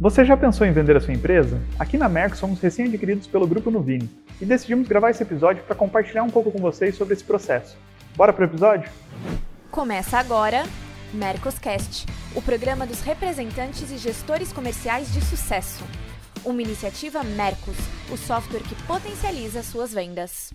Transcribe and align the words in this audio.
Você 0.00 0.24
já 0.24 0.34
pensou 0.34 0.66
em 0.66 0.72
vender 0.72 0.96
a 0.96 1.00
sua 1.00 1.12
empresa? 1.12 1.60
Aqui 1.78 1.98
na 1.98 2.08
Merck 2.08 2.34
somos 2.34 2.58
recém-adquiridos 2.58 3.26
pelo 3.26 3.46
Grupo 3.46 3.70
Nuvini 3.70 4.08
e 4.40 4.46
decidimos 4.46 4.88
gravar 4.88 5.10
esse 5.10 5.22
episódio 5.22 5.62
para 5.62 5.76
compartilhar 5.76 6.22
um 6.22 6.30
pouco 6.30 6.50
com 6.50 6.58
vocês 6.58 6.94
sobre 6.94 7.12
esse 7.12 7.22
processo. 7.22 7.76
Bora 8.16 8.32
pro 8.32 8.46
episódio? 8.46 8.90
Começa 9.70 10.16
agora 10.16 10.62
Mercoscast, 11.12 12.06
o 12.34 12.40
programa 12.40 12.86
dos 12.86 13.02
representantes 13.02 13.90
e 13.90 13.98
gestores 13.98 14.54
comerciais 14.54 15.12
de 15.12 15.20
sucesso. 15.20 15.84
Uma 16.46 16.62
iniciativa 16.62 17.22
Mercos, 17.22 17.76
o 18.10 18.16
software 18.16 18.62
que 18.62 18.82
potencializa 18.84 19.62
suas 19.62 19.92
vendas. 19.92 20.50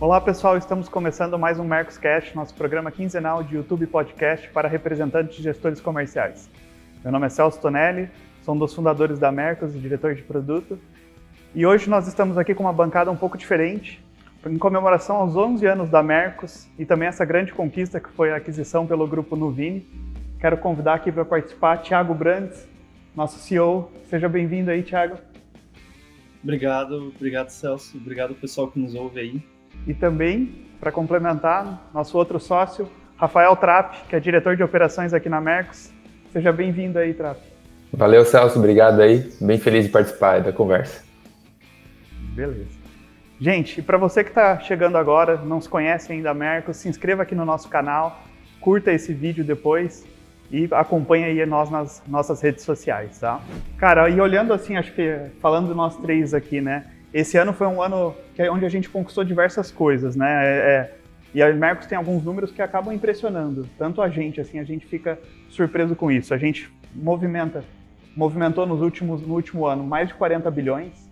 Olá 0.00 0.22
pessoal, 0.22 0.56
estamos 0.56 0.88
começando 0.88 1.38
mais 1.38 1.58
um 1.58 1.64
Mercoscast, 1.64 2.34
nosso 2.34 2.54
programa 2.54 2.90
quinzenal 2.90 3.42
de 3.42 3.56
YouTube 3.56 3.86
Podcast 3.88 4.48
para 4.48 4.70
representantes 4.70 5.38
e 5.38 5.42
gestores 5.42 5.82
comerciais. 5.82 6.48
Meu 7.02 7.12
nome 7.12 7.26
é 7.26 7.28
Celso 7.28 7.60
Tonelli, 7.60 8.08
sou 8.44 8.54
um 8.54 8.58
dos 8.58 8.74
fundadores 8.74 9.18
da 9.18 9.32
Mercos 9.32 9.74
e 9.74 9.78
diretor 9.78 10.14
de 10.14 10.22
produto. 10.22 10.78
E 11.54 11.64
hoje 11.64 11.88
nós 11.88 12.06
estamos 12.06 12.36
aqui 12.36 12.54
com 12.54 12.64
uma 12.64 12.72
bancada 12.74 13.10
um 13.10 13.16
pouco 13.16 13.38
diferente, 13.38 14.04
em 14.44 14.58
comemoração 14.58 15.16
aos 15.16 15.34
11 15.34 15.64
anos 15.66 15.88
da 15.88 16.02
Mercos 16.02 16.68
e 16.78 16.84
também 16.84 17.08
essa 17.08 17.24
grande 17.24 17.54
conquista 17.54 17.98
que 17.98 18.10
foi 18.10 18.32
a 18.32 18.36
aquisição 18.36 18.86
pelo 18.86 19.06
grupo 19.06 19.34
Nuvini. 19.34 19.86
Quero 20.38 20.58
convidar 20.58 20.94
aqui 20.94 21.10
para 21.10 21.24
participar 21.24 21.78
Thiago 21.78 22.12
Brandes, 22.12 22.68
nosso 23.16 23.38
CEO. 23.38 23.90
Seja 24.10 24.28
bem-vindo 24.28 24.70
aí, 24.70 24.82
Thiago. 24.82 25.16
Obrigado, 26.42 27.14
obrigado 27.16 27.48
Celso, 27.48 27.96
obrigado 27.96 28.34
pessoal 28.34 28.68
que 28.68 28.78
nos 28.78 28.94
ouve 28.94 29.20
aí. 29.20 29.42
E 29.86 29.94
também, 29.94 30.66
para 30.78 30.92
complementar, 30.92 31.88
nosso 31.94 32.18
outro 32.18 32.38
sócio, 32.38 32.90
Rafael 33.16 33.56
Trapp, 33.56 34.06
que 34.06 34.14
é 34.14 34.20
diretor 34.20 34.54
de 34.54 34.62
operações 34.62 35.14
aqui 35.14 35.30
na 35.30 35.40
Mercos. 35.40 35.90
Seja 36.30 36.52
bem-vindo 36.52 36.98
aí, 36.98 37.14
Trapp. 37.14 37.53
Valeu, 37.96 38.24
Celso, 38.24 38.58
obrigado 38.58 39.00
aí. 39.00 39.30
Bem 39.40 39.56
feliz 39.58 39.84
de 39.84 39.90
participar 39.90 40.40
da 40.40 40.52
conversa. 40.52 41.04
Beleza. 42.34 42.84
Gente, 43.40 43.78
e 43.78 43.82
para 43.82 43.96
você 43.96 44.24
que 44.24 44.30
está 44.30 44.58
chegando 44.58 44.96
agora, 44.96 45.36
não 45.36 45.60
se 45.60 45.68
conhece 45.68 46.12
ainda 46.12 46.30
a 46.30 46.34
Mercos, 46.34 46.76
se 46.76 46.88
inscreva 46.88 47.22
aqui 47.22 47.36
no 47.36 47.44
nosso 47.44 47.68
canal, 47.68 48.20
curta 48.60 48.92
esse 48.92 49.12
vídeo 49.12 49.44
depois 49.44 50.04
e 50.50 50.68
acompanhe 50.72 51.24
aí 51.24 51.46
nós 51.46 51.70
nas 51.70 52.02
nossas 52.08 52.40
redes 52.40 52.64
sociais, 52.64 53.18
tá? 53.20 53.40
Cara, 53.78 54.08
e 54.08 54.20
olhando 54.20 54.52
assim, 54.52 54.76
acho 54.76 54.92
que 54.92 55.16
falando 55.40 55.72
nós 55.72 55.96
três 55.96 56.34
aqui, 56.34 56.60
né? 56.60 56.86
Esse 57.12 57.36
ano 57.36 57.52
foi 57.52 57.68
um 57.68 57.80
ano 57.80 58.12
que 58.34 58.42
é 58.42 58.50
onde 58.50 58.64
a 58.64 58.68
gente 58.68 58.88
conquistou 58.88 59.22
diversas 59.22 59.70
coisas, 59.70 60.16
né? 60.16 60.44
É, 60.44 60.48
é, 60.48 60.94
e 61.32 61.42
a 61.42 61.52
Mercos 61.52 61.86
tem 61.86 61.96
alguns 61.96 62.24
números 62.24 62.50
que 62.50 62.60
acabam 62.60 62.92
impressionando, 62.92 63.68
tanto 63.78 64.02
a 64.02 64.08
gente, 64.08 64.40
assim, 64.40 64.58
a 64.58 64.64
gente 64.64 64.84
fica 64.84 65.18
surpreso 65.48 65.94
com 65.94 66.10
isso. 66.10 66.34
A 66.34 66.38
gente 66.38 66.72
movimenta 66.94 67.64
movimentou 68.16 68.66
nos 68.66 68.80
últimos, 68.80 69.22
no 69.22 69.34
último 69.34 69.66
ano 69.66 69.84
mais 69.84 70.08
de 70.08 70.14
40 70.14 70.50
bilhões. 70.50 71.10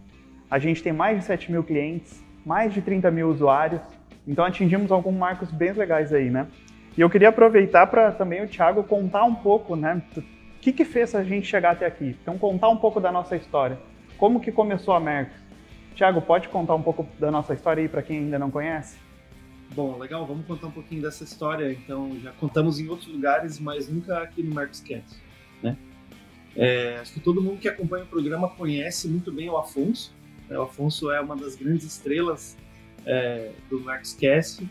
A 0.51 0.59
gente 0.59 0.83
tem 0.83 0.93
mais 0.93 1.19
de 1.19 1.25
7 1.25 1.51
mil 1.51 1.65
clientes, 1.65 2.23
mais 2.45 2.73
de 2.73 2.83
30 2.83 3.11
mil 3.11 3.29
usuários. 3.29 3.81
Então 4.27 4.45
atingimos 4.45 4.93
alguns 4.93 5.17
marcos 5.17 5.51
bem 5.51 5.73
legais 5.73 6.13
aí, 6.13 6.31
né? 6.31 6.47
E 6.97 7.01
eu 7.01 7.09
queria 7.09 7.31
aproveitar 7.31 7.87
para 7.87 8.13
também 8.13 8.45
o 8.45 8.49
Thiago 8.49 8.85
contar 8.85 9.25
um 9.25 9.35
pouco, 9.35 9.75
né? 9.75 10.03
O 10.17 10.23
que, 10.61 10.73
que 10.73 10.85
fez 10.85 11.15
a 11.15 11.25
gente 11.25 11.47
chegar 11.47 11.73
até 11.73 11.87
aqui? 11.87 12.17
Então 12.23 12.39
contar 12.39 12.69
um 12.69 12.77
pouco 12.77 13.01
da 13.01 13.11
nossa 13.11 13.35
história. 13.35 13.79
Como 14.19 14.41
que 14.41 14.53
começou 14.53 14.95
a 14.95 15.01
Mercos? 15.01 15.37
Thiago, 15.97 16.23
pode 16.23 16.49
contar 16.49 16.75
um 16.75 16.83
pouco 16.83 17.07
da 17.19 17.31
nossa 17.31 17.55
história 17.55 17.83
aí 17.83 17.89
para 17.89 18.03
quem 18.03 18.19
ainda 18.19 18.39
não 18.39 18.51
conhece? 18.51 18.99
Bom, 19.75 19.99
legal, 19.99 20.27
vamos 20.27 20.47
contar 20.47 20.67
um 20.67 20.71
pouquinho 20.71 21.03
dessa 21.03 21.25
história. 21.25 21.73
Então, 21.73 22.19
já 22.23 22.31
contamos 22.33 22.79
em 22.79 22.89
outros 22.89 23.09
lugares, 23.09 23.59
mas 23.59 23.89
nunca 23.89 24.19
aqui 24.19 24.43
no 24.43 24.55
Mercoscast, 24.55 25.19
né? 25.63 25.77
É, 26.57 26.99
acho 26.99 27.15
que 27.15 27.21
todo 27.21 27.41
mundo 27.41 27.59
que 27.59 27.69
acompanha 27.69 28.05
o 28.05 28.07
programa 28.07 28.49
conhece 28.49 29.09
muito 29.09 29.33
bem 29.33 29.49
o 29.49 29.57
Afonso. 29.57 30.13
Né? 30.49 30.59
O 30.59 30.63
Afonso 30.63 31.11
é 31.11 31.21
uma 31.21 31.37
das 31.37 31.57
grandes 31.57 31.87
estrelas 31.87 32.57
é, 33.07 33.53
do 33.71 33.81
Maxcast 33.81 34.69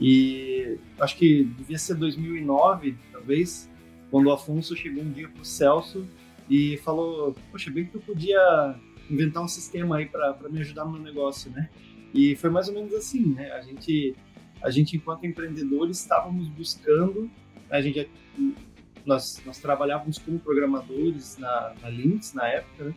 e 0.00 0.78
acho 0.98 1.16
que 1.16 1.44
devia 1.44 1.78
ser 1.78 1.94
2009, 1.94 2.96
talvez, 3.12 3.70
quando 4.10 4.26
o 4.26 4.32
Afonso 4.32 4.76
chegou 4.76 5.02
um 5.02 5.10
dia 5.10 5.28
para 5.28 5.42
o 5.42 5.44
Celso 5.44 6.06
e 6.50 6.76
falou: 6.78 7.34
Poxa, 7.50 7.70
bem 7.70 7.86
que 7.86 7.94
eu 7.94 8.00
podia 8.00 8.74
inventar 9.10 9.42
um 9.42 9.48
sistema 9.48 9.98
aí 9.98 10.06
para 10.06 10.36
me 10.50 10.60
ajudar 10.60 10.84
no 10.84 10.92
meu 10.92 11.02
negócio, 11.02 11.50
né? 11.50 11.70
E 12.14 12.36
foi 12.36 12.50
mais 12.50 12.68
ou 12.68 12.74
menos 12.74 12.92
assim, 12.94 13.34
né? 13.34 13.52
A 13.52 13.62
gente, 13.62 14.14
a 14.62 14.70
gente 14.70 14.96
enquanto 14.96 15.24
empreendedores, 15.24 16.00
estávamos 16.00 16.48
buscando, 16.48 17.30
a 17.70 17.80
gente 17.80 18.08
nós, 19.04 19.42
nós 19.44 19.58
trabalhávamos 19.58 20.18
como 20.18 20.38
programadores 20.38 21.36
na, 21.38 21.74
na 21.80 21.88
Lynx 21.88 22.34
na 22.34 22.46
época, 22.46 22.84
né? 22.84 22.94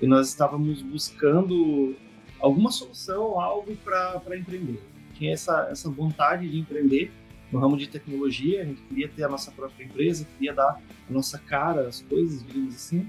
e 0.00 0.06
nós 0.06 0.28
estávamos 0.28 0.82
buscando 0.82 1.94
alguma 2.40 2.70
solução, 2.70 3.40
algo 3.40 3.74
para 3.76 4.36
empreender. 4.36 4.82
Tinha 5.14 5.32
essa, 5.32 5.68
essa 5.70 5.88
vontade 5.88 6.48
de 6.48 6.58
empreender 6.58 7.10
no 7.52 7.58
ramo 7.60 7.76
de 7.76 7.88
tecnologia, 7.88 8.62
a 8.62 8.64
gente 8.64 8.82
queria 8.82 9.08
ter 9.08 9.24
a 9.24 9.28
nossa 9.28 9.50
própria 9.52 9.84
empresa, 9.84 10.26
queria 10.36 10.52
dar 10.52 10.80
a 11.08 11.12
nossa 11.12 11.38
cara 11.38 11.86
às 11.86 12.02
coisas, 12.02 12.44
digamos 12.44 12.74
assim, 12.74 13.08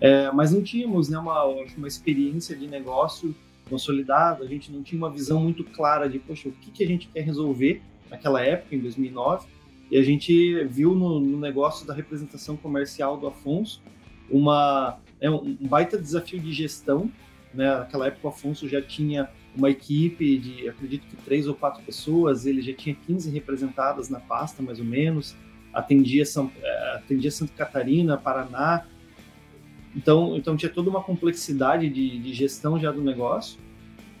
é, 0.00 0.32
mas 0.32 0.52
não 0.52 0.62
tínhamos 0.62 1.08
né, 1.08 1.18
uma, 1.18 1.44
uma 1.44 1.86
experiência 1.86 2.56
de 2.56 2.66
negócio 2.66 3.34
consolidada, 3.68 4.44
a 4.44 4.48
gente 4.48 4.72
não 4.72 4.82
tinha 4.82 4.98
uma 4.98 5.10
visão 5.10 5.40
muito 5.40 5.62
clara 5.62 6.08
de, 6.08 6.18
poxa, 6.18 6.48
o 6.48 6.52
que, 6.52 6.70
que 6.70 6.82
a 6.82 6.86
gente 6.86 7.08
quer 7.08 7.20
resolver 7.20 7.82
naquela 8.10 8.42
época, 8.42 8.74
em 8.74 8.80
2009, 8.80 9.46
e 9.92 9.98
a 9.98 10.02
gente 10.02 10.64
viu 10.64 10.94
no, 10.94 11.20
no 11.20 11.38
negócio 11.38 11.86
da 11.86 11.92
representação 11.92 12.56
comercial 12.56 13.18
do 13.18 13.26
Afonso 13.26 13.82
uma, 14.30 14.98
é 15.20 15.30
um 15.30 15.54
baita 15.60 15.98
desafio 15.98 16.40
de 16.40 16.50
gestão. 16.50 17.12
Né? 17.52 17.70
Naquela 17.76 18.06
época, 18.06 18.26
o 18.26 18.30
Afonso 18.30 18.66
já 18.66 18.80
tinha 18.80 19.28
uma 19.54 19.68
equipe 19.68 20.38
de, 20.38 20.66
acredito 20.66 21.06
que 21.06 21.16
três 21.16 21.46
ou 21.46 21.54
quatro 21.54 21.82
pessoas, 21.82 22.46
ele 22.46 22.62
já 22.62 22.72
tinha 22.72 22.96
15 23.06 23.28
representadas 23.28 24.08
na 24.08 24.18
pasta, 24.18 24.62
mais 24.62 24.78
ou 24.78 24.86
menos, 24.86 25.36
atendia, 25.74 26.24
São, 26.24 26.50
é, 26.62 26.96
atendia 26.96 27.30
Santa 27.30 27.52
Catarina, 27.52 28.16
Paraná, 28.16 28.86
então, 29.94 30.38
então 30.38 30.56
tinha 30.56 30.72
toda 30.72 30.88
uma 30.88 31.02
complexidade 31.02 31.90
de, 31.90 32.18
de 32.18 32.32
gestão 32.32 32.80
já 32.80 32.90
do 32.90 33.02
negócio, 33.02 33.60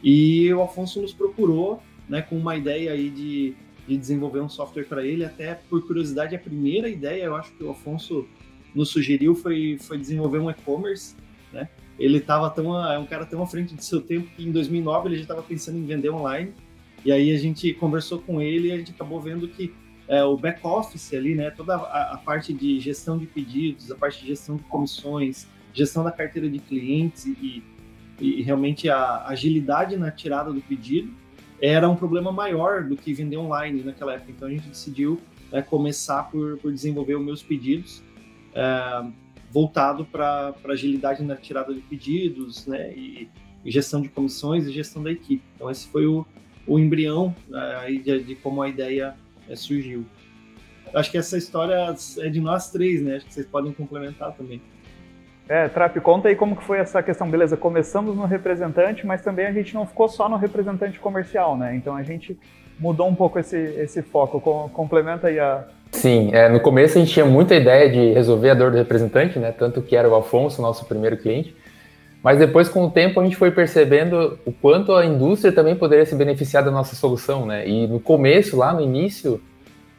e 0.02 0.52
o 0.52 0.60
Afonso 0.60 1.00
nos 1.00 1.14
procurou 1.14 1.82
né, 2.06 2.20
com 2.20 2.36
uma 2.36 2.54
ideia 2.58 2.92
aí 2.92 3.08
de 3.08 3.54
de 3.86 3.96
desenvolver 3.96 4.40
um 4.40 4.48
software 4.48 4.84
para 4.84 5.04
ele. 5.04 5.24
Até 5.24 5.54
por 5.54 5.86
curiosidade, 5.86 6.34
a 6.34 6.38
primeira 6.38 6.88
ideia, 6.88 7.24
eu 7.24 7.36
acho 7.36 7.52
que 7.52 7.64
o 7.64 7.70
Afonso 7.70 8.26
nos 8.74 8.90
sugeriu 8.90 9.34
foi, 9.34 9.76
foi 9.80 9.98
desenvolver 9.98 10.38
um 10.38 10.50
e-commerce, 10.50 11.14
né? 11.52 11.68
Ele 11.98 12.18
estava 12.18 12.48
tão 12.50 12.76
é 12.90 12.98
um 12.98 13.06
cara 13.06 13.26
tão 13.26 13.42
à 13.42 13.46
frente 13.46 13.74
do 13.74 13.82
seu 13.82 14.00
tempo 14.00 14.28
que 14.34 14.44
em 14.44 14.50
2009 14.50 15.08
ele 15.08 15.16
já 15.16 15.22
estava 15.22 15.42
pensando 15.42 15.78
em 15.78 15.84
vender 15.84 16.10
online. 16.10 16.52
E 17.04 17.12
aí 17.12 17.34
a 17.34 17.38
gente 17.38 17.72
conversou 17.74 18.20
com 18.20 18.40
ele 18.40 18.68
e 18.68 18.72
a 18.72 18.78
gente 18.78 18.92
acabou 18.92 19.20
vendo 19.20 19.46
que 19.48 19.74
é, 20.08 20.22
o 20.24 20.36
back 20.36 20.64
office 20.66 21.12
ali, 21.12 21.34
né, 21.34 21.50
toda 21.50 21.76
a, 21.76 22.14
a, 22.14 22.18
parte 22.18 22.52
de 22.52 22.80
gestão 22.80 23.18
de 23.18 23.26
pedidos, 23.26 23.90
a 23.90 23.94
parte 23.94 24.20
de 24.20 24.28
gestão 24.28 24.56
de 24.56 24.62
comissões, 24.64 25.46
gestão 25.72 26.02
da 26.02 26.10
carteira 26.10 26.48
de 26.48 26.58
clientes 26.58 27.26
e, 27.26 27.62
e 28.20 28.42
realmente 28.42 28.88
a 28.88 29.26
agilidade 29.26 29.96
na 29.96 30.10
tirada 30.10 30.52
do 30.52 30.60
pedido 30.60 31.12
era 31.62 31.88
um 31.88 31.94
problema 31.94 32.32
maior 32.32 32.82
do 32.82 32.96
que 32.96 33.14
vender 33.14 33.36
online 33.36 33.84
naquela 33.84 34.14
época. 34.14 34.32
Então 34.32 34.48
a 34.48 34.50
gente 34.50 34.68
decidiu 34.68 35.20
né, 35.52 35.62
começar 35.62 36.24
por, 36.24 36.58
por 36.58 36.72
desenvolver 36.72 37.14
os 37.14 37.24
meus 37.24 37.40
pedidos 37.40 38.02
é, 38.52 39.06
voltado 39.48 40.04
para 40.04 40.54
agilidade 40.64 41.22
na 41.22 41.36
tirada 41.36 41.72
de 41.72 41.80
pedidos, 41.82 42.66
né, 42.66 42.92
e, 42.92 43.28
e, 43.64 43.70
gestão 43.70 44.00
de 44.00 44.08
comissões 44.08 44.66
e 44.66 44.72
gestão 44.72 45.02
da 45.02 45.12
equipe. 45.12 45.42
Então 45.54 45.70
esse 45.70 45.86
foi 45.86 46.04
o, 46.04 46.26
o 46.66 46.78
embrião 46.80 47.34
é, 47.52 47.92
de, 47.92 48.24
de, 48.24 48.34
como 48.34 48.60
a 48.60 48.68
ideia 48.68 49.14
é, 49.48 49.54
surgiu. 49.54 50.04
Acho 50.92 51.10
que 51.10 51.16
essa 51.16 51.38
história 51.38 51.94
é 52.18 52.28
de 52.28 52.40
nós 52.40 52.70
três, 52.70 53.02
né? 53.02 53.16
Acho 53.16 53.26
que 53.26 53.32
vocês 53.32 53.46
podem 53.46 53.72
complementar 53.72 54.34
também. 54.34 54.60
É, 55.52 55.68
Trap, 55.68 56.00
conta 56.00 56.30
aí 56.30 56.34
como 56.34 56.56
que 56.56 56.64
foi 56.64 56.78
essa 56.78 57.02
questão. 57.02 57.28
Beleza, 57.28 57.58
começamos 57.58 58.16
no 58.16 58.24
representante, 58.24 59.06
mas 59.06 59.20
também 59.20 59.44
a 59.44 59.52
gente 59.52 59.74
não 59.74 59.86
ficou 59.86 60.08
só 60.08 60.26
no 60.26 60.38
representante 60.38 60.98
comercial, 60.98 61.58
né? 61.58 61.76
Então 61.76 61.94
a 61.94 62.02
gente 62.02 62.38
mudou 62.80 63.06
um 63.06 63.14
pouco 63.14 63.38
esse, 63.38 63.58
esse 63.58 64.00
foco. 64.00 64.40
Complementa 64.72 65.26
aí 65.26 65.38
a... 65.38 65.64
Sim, 65.90 66.30
é, 66.32 66.48
no 66.48 66.58
começo 66.58 66.96
a 66.96 67.02
gente 67.02 67.12
tinha 67.12 67.26
muita 67.26 67.54
ideia 67.54 67.90
de 67.90 68.14
resolver 68.14 68.48
a 68.48 68.54
dor 68.54 68.70
do 68.70 68.78
representante, 68.78 69.38
né? 69.38 69.52
Tanto 69.52 69.82
que 69.82 69.94
era 69.94 70.08
o 70.08 70.14
Afonso, 70.14 70.62
nosso 70.62 70.86
primeiro 70.86 71.18
cliente. 71.18 71.54
Mas 72.22 72.38
depois, 72.38 72.70
com 72.70 72.86
o 72.86 72.90
tempo, 72.90 73.20
a 73.20 73.22
gente 73.22 73.36
foi 73.36 73.50
percebendo 73.50 74.38
o 74.46 74.52
quanto 74.52 74.94
a 74.94 75.04
indústria 75.04 75.52
também 75.52 75.76
poderia 75.76 76.06
se 76.06 76.14
beneficiar 76.14 76.64
da 76.64 76.70
nossa 76.70 76.96
solução, 76.96 77.44
né? 77.44 77.68
E 77.68 77.86
no 77.86 78.00
começo, 78.00 78.56
lá 78.56 78.72
no 78.72 78.80
início, 78.80 79.38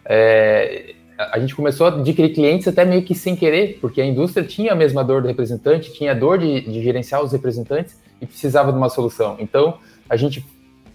é, 0.04 0.96
a 1.32 1.40
gente 1.40 1.56
começou 1.56 1.88
a 1.88 1.90
adquirir 1.90 2.34
clientes 2.34 2.68
até 2.68 2.84
meio 2.84 3.04
que 3.04 3.16
sem 3.16 3.36
querer, 3.36 3.78
porque 3.80 4.02
a 4.02 4.06
indústria 4.06 4.46
tinha 4.46 4.74
a 4.74 4.76
mesma 4.76 5.04
dor 5.04 5.22
do 5.22 5.28
representante, 5.28 5.94
tinha 5.94 6.12
a 6.12 6.14
dor 6.16 6.38
de, 6.38 6.62
de 6.62 6.82
gerenciar 6.82 7.24
os 7.24 7.32
representantes 7.32 7.98
e 8.22 8.26
precisava 8.26 8.72
de 8.72 8.78
uma 8.78 8.90
solução. 8.90 9.38
Então, 9.40 9.78
a 10.10 10.16
gente 10.16 10.46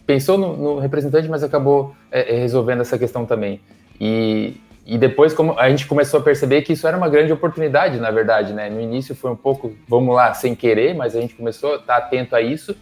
pensou 0.07 0.39
no, 0.39 0.57
no 0.57 0.79
representante, 0.79 1.29
mas 1.29 1.43
acabou 1.43 1.95
é, 2.11 2.37
é 2.37 2.39
resolvendo 2.39 2.81
essa 2.81 2.99
questão 2.99 3.27
também. 3.27 3.61
E, 4.01 4.57
e 4.87 4.97
depois 4.97 5.35
como 5.35 5.59
a 5.59 5.69
gente 5.69 5.87
começou 5.87 6.21
a 6.21 6.23
perceber 6.23 6.63
que 6.63 6.73
isso 6.73 6.87
era 6.87 6.97
uma 6.97 7.09
grande 7.09 7.33
oportunidade, 7.33 7.99
na 7.99 8.11
verdade, 8.11 8.53
né? 8.53 8.71
No 8.71 8.81
início 8.81 9.15
foi 9.15 9.31
um 9.31 9.37
pouco, 9.37 9.75
vamos 9.87 10.15
lá, 10.15 10.33
sem 10.33 10.55
querer, 10.55 10.95
mas 10.95 11.15
a 11.15 11.21
gente 11.21 11.35
começou 11.35 11.75
a 11.75 11.77
estar 11.77 11.97
atento 11.97 12.35
a 12.35 12.41
isso. 12.41 12.75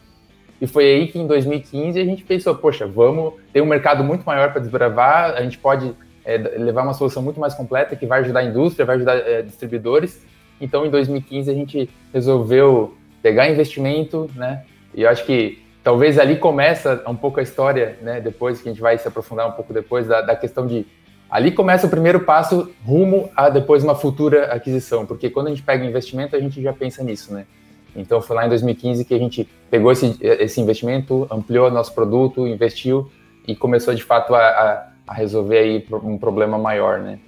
E 0.61 0.67
foi 0.67 0.85
aí 0.85 1.09
que 1.09 1.19
em 1.19 1.27
2015 1.27 2.01
a 2.01 2.05
gente 2.05 2.23
pensou, 2.23 2.55
poxa, 2.55 2.87
vamos 2.87 3.35
ter 3.53 3.61
um 3.61 3.67
mercado 3.67 4.05
muito 4.05 4.25
maior 4.25 4.53
para 4.53 4.61
desbravar, 4.61 5.35
a 5.35 5.43
gente 5.43 5.59
pode 5.59 5.95
é, 6.27 6.37
levar 6.37 6.83
uma 6.83 6.93
solução 6.93 7.23
muito 7.23 7.39
mais 7.39 7.55
completa 7.55 7.95
que 7.95 8.05
vai 8.05 8.21
ajudar 8.21 8.41
a 8.41 8.45
indústria, 8.45 8.85
vai 8.85 8.97
ajudar 8.97 9.17
é, 9.17 9.43
distribuidores. 9.43 10.27
Então, 10.61 10.85
em 10.85 10.91
2015 10.91 11.51
a 11.51 11.55
gente 11.55 11.89
resolveu 12.13 12.95
pegar 13.23 13.49
investimento, 13.49 14.29
né? 14.35 14.65
E 14.93 15.03
eu 15.03 15.09
acho 15.09 15.25
que 15.25 15.63
talvez 15.85 16.19
ali 16.19 16.37
começa 16.37 17.03
um 17.07 17.15
pouco 17.15 17.39
a 17.39 17.43
história, 17.43 17.97
né? 18.03 18.21
Depois 18.21 18.61
que 18.61 18.69
a 18.69 18.73
gente 18.73 18.81
vai 18.81 18.99
se 18.99 19.07
aprofundar 19.07 19.49
um 19.49 19.53
pouco 19.53 19.73
depois 19.73 20.07
da, 20.07 20.21
da 20.21 20.35
questão 20.35 20.67
de 20.67 20.85
ali 21.31 21.51
começa 21.53 21.87
o 21.87 21.91
primeiro 21.91 22.21
passo 22.21 22.73
rumo 22.85 23.31
a 23.37 23.49
depois 23.49 23.83
uma 23.83 23.95
futura 23.95 24.47
aquisição, 24.47 25.05
porque 25.05 25.29
quando 25.29 25.49
a 25.49 25.51
gente 25.51 25.63
pega 25.63 25.85
investimento, 25.85 26.37
a 26.37 26.41
gente 26.41 26.63
já 26.63 26.73
pensa 26.73 27.03
nisso, 27.03 27.33
né? 27.33 27.47
Então 27.95 28.21
foi 28.21 28.37
lá 28.37 28.47
em 28.47 28.49
2015 28.49 29.05
que 29.05 29.15
a 29.15 29.19
gente 29.19 29.49
pegou 29.71 29.91
esse, 29.91 30.17
esse 30.21 30.61
investimento, 30.61 31.27
ampliou 31.31 31.71
nosso 31.71 31.95
produto, 31.95 32.47
investiu 32.47 33.11
e 33.47 33.57
começou 33.57 33.95
de 33.95 34.03
fato 34.03 34.35
a, 34.35 34.41
a, 34.41 34.87
a 35.07 35.15
resolver 35.15 35.59
aí 35.59 35.87
um 36.03 36.19
problema 36.19 36.59
maior, 36.59 36.99
né? 37.01 37.19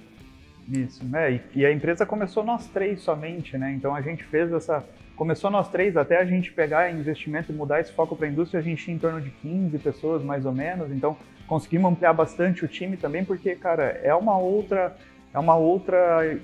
Isso, 0.71 1.03
né? 1.05 1.41
E, 1.55 1.65
a 1.65 1.71
empresa 1.71 2.05
começou 2.05 2.43
nós 2.43 2.67
três 2.67 3.01
somente, 3.01 3.57
né? 3.57 3.71
Então 3.71 3.95
a 3.95 4.01
gente 4.01 4.23
fez 4.23 4.51
essa. 4.51 4.83
Começou 5.15 5.49
nós 5.49 5.67
três, 5.69 5.97
até 5.97 6.17
a 6.17 6.25
gente 6.25 6.51
pegar 6.51 6.91
investimento 6.91 7.51
e 7.51 7.55
mudar 7.55 7.81
esse 7.81 7.91
foco 7.91 8.15
para 8.15 8.27
a 8.27 8.29
indústria, 8.29 8.59
a 8.59 8.63
gente 8.63 8.83
tinha 8.83 8.95
em 8.95 8.99
torno 8.99 9.19
de 9.19 9.29
15 9.31 9.77
pessoas 9.79 10.23
mais 10.23 10.45
ou 10.45 10.53
menos. 10.53 10.91
Então 10.91 11.17
conseguimos 11.47 11.91
ampliar 11.91 12.13
bastante 12.13 12.63
o 12.63 12.67
time 12.67 12.95
também, 12.95 13.25
porque, 13.25 13.55
cara, 13.55 13.99
é 14.03 14.13
uma 14.13 14.37
outra. 14.37 14.95
É 15.31 15.37
uma 15.37 15.55
outra, 15.55 15.97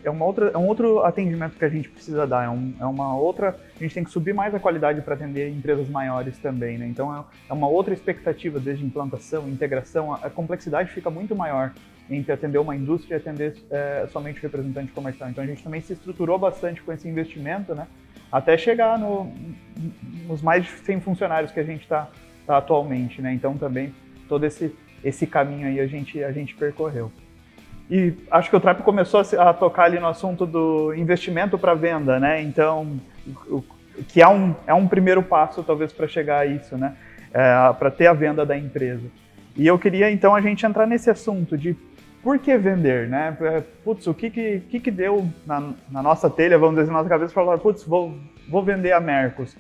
é 0.04 0.10
uma 0.10 0.26
outra, 0.26 0.52
é 0.54 0.58
um 0.58 0.68
outro 0.68 1.00
atendimento 1.04 1.58
que 1.58 1.66
a 1.66 1.70
gente 1.70 1.90
precisa 1.90 2.28
dar. 2.28 2.46
É, 2.46 2.50
um, 2.50 2.74
é 2.80 2.86
uma 2.86 3.16
outra, 3.16 3.58
a 3.76 3.80
gente 3.80 3.96
tem 3.96 4.04
que 4.04 4.12
subir 4.12 4.34
mais 4.34 4.54
a 4.54 4.60
qualidade 4.60 5.02
para 5.02 5.16
atender 5.16 5.50
empresas 5.50 5.90
maiores 5.90 6.38
também, 6.38 6.78
né? 6.78 6.86
Então 6.88 7.16
é, 7.16 7.24
é 7.50 7.54
uma 7.54 7.68
outra 7.68 7.96
expectativa 7.96 8.60
desde 8.60 8.86
implantação, 8.86 9.50
integração, 9.50 10.14
a, 10.14 10.18
a 10.28 10.30
complexidade 10.30 10.92
fica 10.92 11.10
muito 11.10 11.36
maior 11.36 11.74
entre 12.08 12.32
atender 12.32 12.60
uma 12.60 12.76
indústria 12.76 13.16
e 13.16 13.18
atender 13.18 13.56
é, 13.72 14.08
somente 14.12 14.40
representante 14.40 14.92
comercial. 14.92 15.30
Então 15.32 15.44
a 15.44 15.48
gente 15.48 15.64
também 15.64 15.82
se 15.82 15.94
estruturou 15.94 16.38
bastante 16.38 16.82
com 16.84 16.92
esse 16.92 17.08
investimento, 17.08 17.74
né? 17.74 17.88
Até 18.32 18.56
chegar 18.56 19.00
no, 19.00 19.32
nos 20.28 20.44
mais 20.44 20.64
de 20.64 20.70
100 20.70 21.02
funcionários 21.02 21.52
que 21.52 21.60
a 21.60 21.64
gente 21.64 21.82
está 21.82 22.08
tá 22.46 22.58
atualmente, 22.58 23.20
né? 23.20 23.34
Então 23.34 23.58
também 23.58 23.94
todo 24.30 24.46
esse, 24.46 24.76
esse 25.04 25.26
caminho 25.26 25.68
aí 25.68 25.80
a 25.80 25.88
gente, 25.88 26.24
a 26.24 26.32
gente 26.32 26.54
percorreu. 26.54 27.12
E 27.90 28.14
acho 28.32 28.50
que 28.50 28.56
o 28.56 28.60
Trap 28.60 28.82
começou 28.82 29.22
a, 29.38 29.54
tocar 29.54 29.84
ali 29.84 30.00
no 30.00 30.08
assunto 30.08 30.46
do 30.46 30.94
investimento 30.96 31.58
para 31.58 31.74
venda, 31.76 32.20
né? 32.20 32.42
Então, 32.42 33.00
o, 33.48 33.64
que 34.08 34.22
é 34.22 34.28
um, 34.28 34.56
é 34.66 34.74
um 34.74 34.88
primeiro 34.88 35.22
passo 35.22 35.64
talvez 35.64 35.94
para 35.94 36.08
chegar 36.08 36.40
a 36.40 36.46
isso, 36.46 36.78
né? 36.78 36.96
É, 37.34 37.74
para 37.74 37.92
ter 37.92 38.08
a 38.08 38.14
venda 38.14 38.46
da 38.46 38.58
empresa. 38.58 39.04
E 39.56 39.68
eu 39.68 39.78
queria 39.78 40.10
então 40.10 40.36
a 40.36 40.42
gente 40.42 40.66
entrar 40.66 40.86
nesse 40.86 41.10
assunto 41.10 41.58
de 41.58 41.76
por 42.24 42.40
que 42.40 42.58
vender, 42.58 43.08
né? 43.08 43.38
É, 43.42 43.62
putz, 43.84 44.08
o 44.08 44.14
que 44.14 44.30
que, 44.30 44.62
que, 44.62 44.80
que 44.80 44.92
deu 44.92 45.28
na, 45.46 45.74
na, 45.92 46.02
nossa 46.02 46.30
telha, 46.30 46.58
vamos 46.58 46.76
dizer, 46.76 46.88
na 46.88 46.98
nossa 46.98 47.10
cabeça, 47.10 47.34
para 47.34 47.44
falar, 47.44 47.58
putz, 47.60 47.84
vou, 47.84 48.18
vou 48.50 48.64
vender 48.64 48.94
a 48.94 49.00
Mercos. 49.00 49.56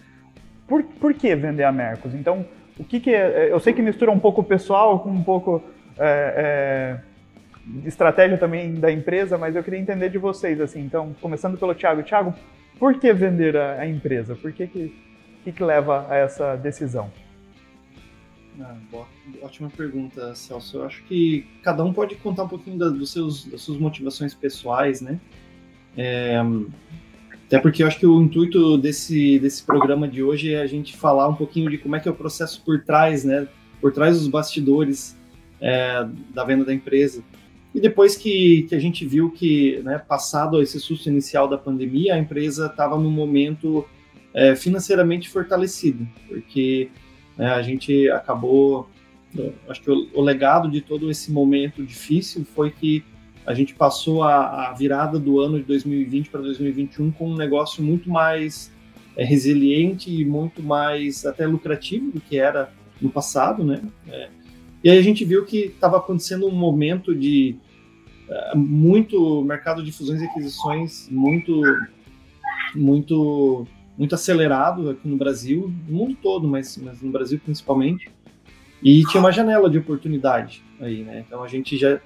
Por, 0.68 0.82
por 0.82 1.14
que 1.14 1.36
vender 1.36 1.64
a 1.64 1.72
Mercos? 1.72 2.16
Então, 2.16 2.44
o 2.80 2.84
que 2.84 3.00
que 3.00 3.14
é, 3.14 3.52
eu 3.52 3.60
sei 3.60 3.72
que 3.72 3.84
mistura 3.84 4.12
um 4.12 4.20
pouco 4.20 4.44
pessoal 4.44 5.00
com 5.00 5.10
um 5.10 5.24
pouco 5.24 5.64
é, 5.98 6.98
é, 6.98 7.00
estratégia 7.86 8.38
também 8.38 8.74
da 8.76 8.92
empresa, 8.92 9.38
mas 9.38 9.56
eu 9.56 9.64
queria 9.64 9.80
entender 9.80 10.10
de 10.10 10.18
vocês, 10.18 10.60
assim, 10.62 10.82
então, 10.82 11.16
começando 11.22 11.58
pelo 11.58 11.74
Thiago. 11.74 12.04
Thiago, 12.04 12.34
por 12.80 13.00
que 13.00 13.12
vender 13.14 13.58
a, 13.58 13.82
a 13.82 13.88
empresa? 13.88 14.36
Por 14.36 14.52
que 14.52 14.68
que, 14.68 14.96
que 15.44 15.52
que 15.52 15.64
leva 15.64 16.06
a 16.10 16.16
essa 16.16 16.56
decisão? 16.56 17.12
Ah, 18.62 18.76
ótima 19.42 19.70
pergunta, 19.70 20.34
Celso. 20.36 20.78
Eu 20.78 20.86
acho 20.86 21.04
que 21.04 21.46
cada 21.62 21.84
um 21.84 21.92
pode 21.92 22.16
contar 22.16 22.44
um 22.44 22.48
pouquinho 22.48 22.78
da, 22.78 22.90
dos 22.90 23.12
seus, 23.12 23.46
das 23.46 23.62
suas 23.62 23.78
motivações 23.78 24.34
pessoais, 24.34 25.02
né? 25.02 25.20
É, 25.98 26.40
até 27.48 27.60
porque 27.60 27.84
eu 27.84 27.88
acho 27.88 28.00
que 28.00 28.08
o 28.08 28.22
intuito 28.22 28.78
desse, 28.78 29.40
desse 29.40 29.64
programa 29.64 30.08
de 30.08 30.24
hoje 30.24 30.54
é 30.54 30.62
a 30.62 30.68
gente 30.68 30.96
falar 30.96 31.28
um 31.28 31.36
pouquinho 31.36 31.70
de 31.70 31.78
como 31.78 31.96
é 31.96 32.00
que 32.00 32.08
é 32.08 32.12
o 32.12 32.16
processo 32.16 32.62
por 32.64 32.84
trás, 32.84 33.24
né? 33.24 33.48
Por 33.82 33.92
trás 33.92 34.20
dos 34.20 34.28
bastidores 34.28 35.16
é, 35.60 36.08
da 36.34 36.44
venda 36.44 36.66
da 36.66 36.74
empresa. 36.74 37.24
E 37.76 37.80
depois 37.80 38.16
que, 38.16 38.64
que 38.64 38.74
a 38.74 38.80
gente 38.80 39.06
viu 39.06 39.30
que, 39.30 39.82
né, 39.84 40.00
passado 40.00 40.62
esse 40.62 40.80
susto 40.80 41.10
inicial 41.10 41.48
da 41.48 41.58
pandemia, 41.58 42.16
a 42.16 42.18
empresa 42.18 42.66
estava 42.66 42.98
num 42.98 43.12
momento 43.12 43.86
é, 44.34 44.56
financeiramente 44.56 45.30
fortalecido, 45.30 46.08
porque 46.28 46.90
né? 47.38 47.50
A 47.50 47.62
gente 47.62 48.10
acabou, 48.10 48.90
acho 49.68 49.82
que 49.82 49.92
o, 49.92 50.08
o, 50.14 50.22
legado 50.22 50.70
de 50.70 50.82
todo 50.82 51.10
esse 51.12 51.32
momento 51.32 51.84
difícil 51.84 52.46
foi 52.46 52.72
que 52.72 53.04
a 53.46 53.54
gente 53.54 53.76
passou 53.76 54.24
a, 54.24 54.70
a 54.70 54.74
virada 54.74 55.20
do 55.20 55.40
ano 55.40 55.60
de 55.60 55.66
2020 55.66 56.30
para 56.30 56.42
2021 56.42 57.12
com 57.12 57.32
um 57.32 57.36
negócio 57.36 57.84
muito 57.84 58.10
mais 58.10 58.72
é, 59.16 59.24
resiliente 59.24 60.10
e 60.10 60.26
muito 60.26 60.64
mais 60.64 61.26
até 61.26 61.46
lucrativo 61.46 62.12
do 62.12 62.22
que 62.22 62.38
era 62.40 62.72
no 63.02 63.10
passado, 63.10 63.64
né? 63.64 63.82
É, 64.08 64.30
e 64.84 64.90
aí 64.90 64.98
a 64.98 65.04
gente 65.04 65.26
viu 65.26 65.46
que 65.46 65.66
estava 65.66 65.98
acontecendo 65.98 66.48
um 66.48 66.52
momento 66.52 67.14
de 67.14 67.56
muito 68.56 69.44
mercado 69.44 69.84
de 69.84 69.92
fusões 69.92 70.22
e 70.22 70.26
aquisições 70.26 71.08
muito 71.10 71.62
muito 72.76 73.68
muito 73.98 74.14
acelerado 74.14 74.90
aqui 74.90 75.08
no 75.08 75.16
Brasil, 75.16 75.74
no 75.88 75.98
mundo 75.98 76.18
todo, 76.22 76.48
mas, 76.48 76.78
mas 76.78 77.02
no 77.02 77.12
Brasil 77.12 77.40
principalmente. 77.44 78.10
E 78.84 79.04
tinha 79.06 79.22
uma 79.22 79.32
janela 79.32 79.70
de 79.70 79.78
oportunidade 79.78 80.62
aí, 80.82 81.02
né? 81.02 81.24
Então 81.26 81.42
a 81.42 81.48
gente 81.48 81.78
já 81.78 82.00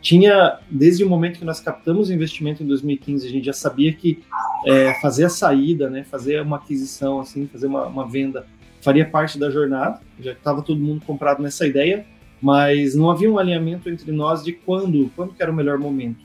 tinha, 0.00 0.58
desde 0.70 1.04
o 1.04 1.08
momento 1.08 1.38
que 1.38 1.44
nós 1.44 1.60
captamos 1.60 2.08
o 2.08 2.12
investimento 2.12 2.62
em 2.62 2.66
2015, 2.66 3.26
a 3.26 3.30
gente 3.30 3.44
já 3.44 3.52
sabia 3.52 3.92
que 3.92 4.22
é, 4.66 4.94
fazer 5.00 5.24
a 5.24 5.28
saída, 5.28 5.88
né, 5.88 6.04
fazer 6.04 6.42
uma 6.42 6.56
aquisição, 6.56 7.20
assim, 7.20 7.46
fazer 7.46 7.66
uma, 7.66 7.86
uma 7.86 8.08
venda, 8.08 8.46
faria 8.80 9.04
parte 9.04 9.38
da 9.38 9.50
jornada. 9.50 10.00
Já 10.18 10.32
estava 10.32 10.62
todo 10.62 10.80
mundo 10.80 11.04
comprado 11.04 11.42
nessa 11.42 11.66
ideia, 11.66 12.06
mas 12.40 12.94
não 12.94 13.10
havia 13.10 13.30
um 13.30 13.38
alinhamento 13.38 13.88
entre 13.88 14.10
nós 14.12 14.42
de 14.42 14.52
quando, 14.52 15.10
quando 15.14 15.34
era 15.38 15.50
o 15.50 15.54
melhor 15.54 15.78
momento. 15.78 16.24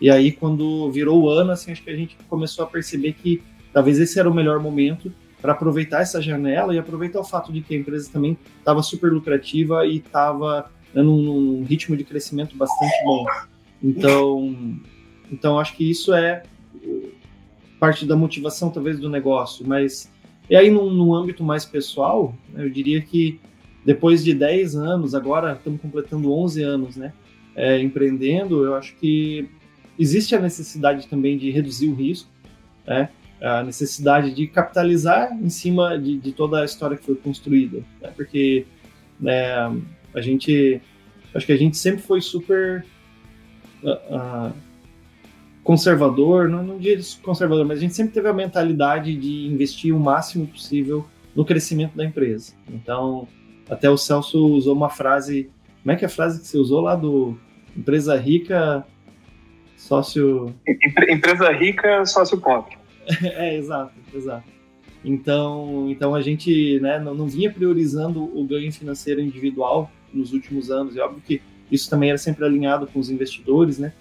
E 0.00 0.08
aí, 0.10 0.30
quando 0.30 0.90
virou 0.92 1.22
o 1.22 1.28
ano, 1.28 1.50
assim, 1.50 1.72
acho 1.72 1.82
que 1.82 1.90
a 1.90 1.96
gente 1.96 2.16
começou 2.28 2.64
a 2.64 2.68
perceber 2.68 3.14
que 3.14 3.42
Talvez 3.72 3.98
esse 3.98 4.18
era 4.18 4.28
o 4.28 4.34
melhor 4.34 4.60
momento 4.60 5.12
para 5.40 5.52
aproveitar 5.52 6.00
essa 6.00 6.20
janela 6.20 6.74
e 6.74 6.78
aproveitar 6.78 7.20
o 7.20 7.24
fato 7.24 7.52
de 7.52 7.60
que 7.60 7.74
a 7.74 7.78
empresa 7.78 8.10
também 8.12 8.36
estava 8.58 8.82
super 8.82 9.12
lucrativa 9.12 9.86
e 9.86 9.98
estava 9.98 10.70
num, 10.92 11.62
ritmo 11.62 11.96
de 11.96 12.02
crescimento 12.02 12.56
bastante 12.56 13.04
bom. 13.04 13.24
Então, 13.82 14.80
então 15.30 15.58
acho 15.60 15.76
que 15.76 15.88
isso 15.88 16.12
é 16.12 16.42
parte 17.78 18.04
da 18.04 18.16
motivação 18.16 18.70
talvez 18.70 18.98
do 18.98 19.08
negócio, 19.08 19.64
mas 19.64 20.10
e 20.50 20.56
aí 20.56 20.70
num, 20.70 20.90
num 20.90 21.14
âmbito 21.14 21.44
mais 21.44 21.64
pessoal, 21.64 22.34
né, 22.48 22.64
eu 22.64 22.70
diria 22.70 23.00
que 23.00 23.38
depois 23.88 24.22
de 24.22 24.34
10 24.34 24.76
anos, 24.76 25.14
agora 25.14 25.54
estamos 25.54 25.80
completando 25.80 26.30
11 26.30 26.62
anos, 26.62 26.96
né, 26.98 27.10
é, 27.56 27.80
empreendendo, 27.80 28.62
eu 28.62 28.74
acho 28.74 28.94
que 28.96 29.48
existe 29.98 30.36
a 30.36 30.38
necessidade 30.38 31.06
também 31.06 31.38
de 31.38 31.50
reduzir 31.50 31.88
o 31.88 31.94
risco, 31.94 32.28
né, 32.86 33.08
a 33.40 33.62
necessidade 33.62 34.34
de 34.34 34.46
capitalizar 34.46 35.32
em 35.32 35.48
cima 35.48 35.98
de, 35.98 36.18
de 36.18 36.32
toda 36.32 36.60
a 36.60 36.66
história 36.66 36.98
que 36.98 37.04
foi 37.06 37.14
construída, 37.14 37.78
né? 37.98 38.12
porque 38.14 38.66
né, 39.18 39.54
a 40.14 40.20
gente, 40.20 40.82
acho 41.34 41.46
que 41.46 41.52
a 41.52 41.56
gente 41.56 41.78
sempre 41.78 42.02
foi 42.02 42.20
super 42.20 42.84
uh, 43.82 44.48
uh, 44.48 44.52
conservador, 45.64 46.46
não, 46.46 46.62
não 46.62 46.76
diria 46.76 47.02
conservador, 47.22 47.64
mas 47.64 47.78
a 47.78 47.80
gente 47.80 47.94
sempre 47.94 48.12
teve 48.12 48.28
a 48.28 48.34
mentalidade 48.34 49.16
de 49.16 49.46
investir 49.46 49.96
o 49.96 49.98
máximo 49.98 50.46
possível 50.46 51.06
no 51.34 51.42
crescimento 51.42 51.96
da 51.96 52.04
empresa. 52.04 52.52
Então, 52.68 53.26
até 53.68 53.88
o 53.90 53.96
Celso 53.96 54.46
usou 54.46 54.74
uma 54.74 54.88
frase, 54.88 55.50
como 55.82 55.92
é 55.92 55.96
que 55.96 56.04
é 56.04 56.06
a 56.06 56.10
frase 56.10 56.40
que 56.40 56.46
você 56.46 56.58
usou 56.58 56.80
lá 56.80 56.94
do 56.94 57.38
empresa 57.76 58.16
rica, 58.16 58.84
sócio... 59.76 60.54
Empresa 61.08 61.52
rica, 61.52 62.04
sócio 62.04 62.40
pobre. 62.40 62.76
é, 63.22 63.56
exato, 63.56 63.94
exato. 64.14 64.48
Então, 65.04 65.86
então 65.88 66.14
a 66.14 66.20
gente 66.20 66.80
né, 66.80 66.98
não, 66.98 67.14
não 67.14 67.26
vinha 67.28 67.52
priorizando 67.52 68.24
o 68.24 68.44
ganho 68.44 68.72
financeiro 68.72 69.20
individual 69.20 69.90
nos 70.12 70.32
últimos 70.32 70.70
anos. 70.70 70.96
É 70.96 71.00
óbvio 71.00 71.22
que 71.24 71.40
isso 71.70 71.88
também 71.88 72.08
era 72.08 72.18
sempre 72.18 72.44
alinhado 72.44 72.86
com 72.86 72.98
os 72.98 73.10
investidores, 73.10 73.78
né? 73.78 73.92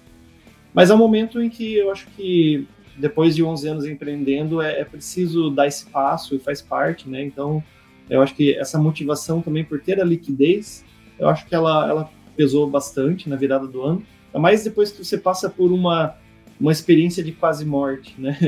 Mas 0.74 0.90
há 0.90 0.96
um 0.96 0.98
momento 0.98 1.42
em 1.42 1.50
que 1.50 1.78
eu 1.78 1.92
acho 1.92 2.08
que 2.16 2.68
depois 2.98 3.36
de 3.36 3.44
11 3.44 3.68
anos 3.68 3.86
empreendendo 3.86 4.62
é, 4.62 4.82
é 4.82 4.86
preciso 4.86 5.50
dar 5.50 5.68
esse 5.68 5.86
passo 5.88 6.36
e 6.36 6.40
faz 6.40 6.62
parte, 6.62 7.08
né? 7.10 7.24
Então, 7.24 7.64
eu 8.10 8.22
acho 8.22 8.36
que 8.36 8.56
essa 8.56 8.80
motivação 8.80 9.42
também 9.42 9.64
por 9.64 9.80
ter 9.80 10.00
a 10.00 10.04
liquidez, 10.04 10.84
eu 11.20 11.28
acho 11.28 11.46
que 11.46 11.54
ela, 11.54 11.88
ela 11.88 12.10
pesou 12.36 12.70
bastante 12.70 13.28
na 13.28 13.36
virada 13.36 13.68
do 13.68 13.82
ano. 13.82 14.04
mais 14.34 14.64
depois 14.64 14.92
que 14.92 15.04
você 15.04 15.18
passa 15.18 15.50
por 15.50 15.72
uma, 15.72 16.16
uma 16.60 16.72
experiência 16.72 17.24
de 17.24 17.32
quase 17.32 17.66
morte, 17.66 18.16
né? 18.20 18.38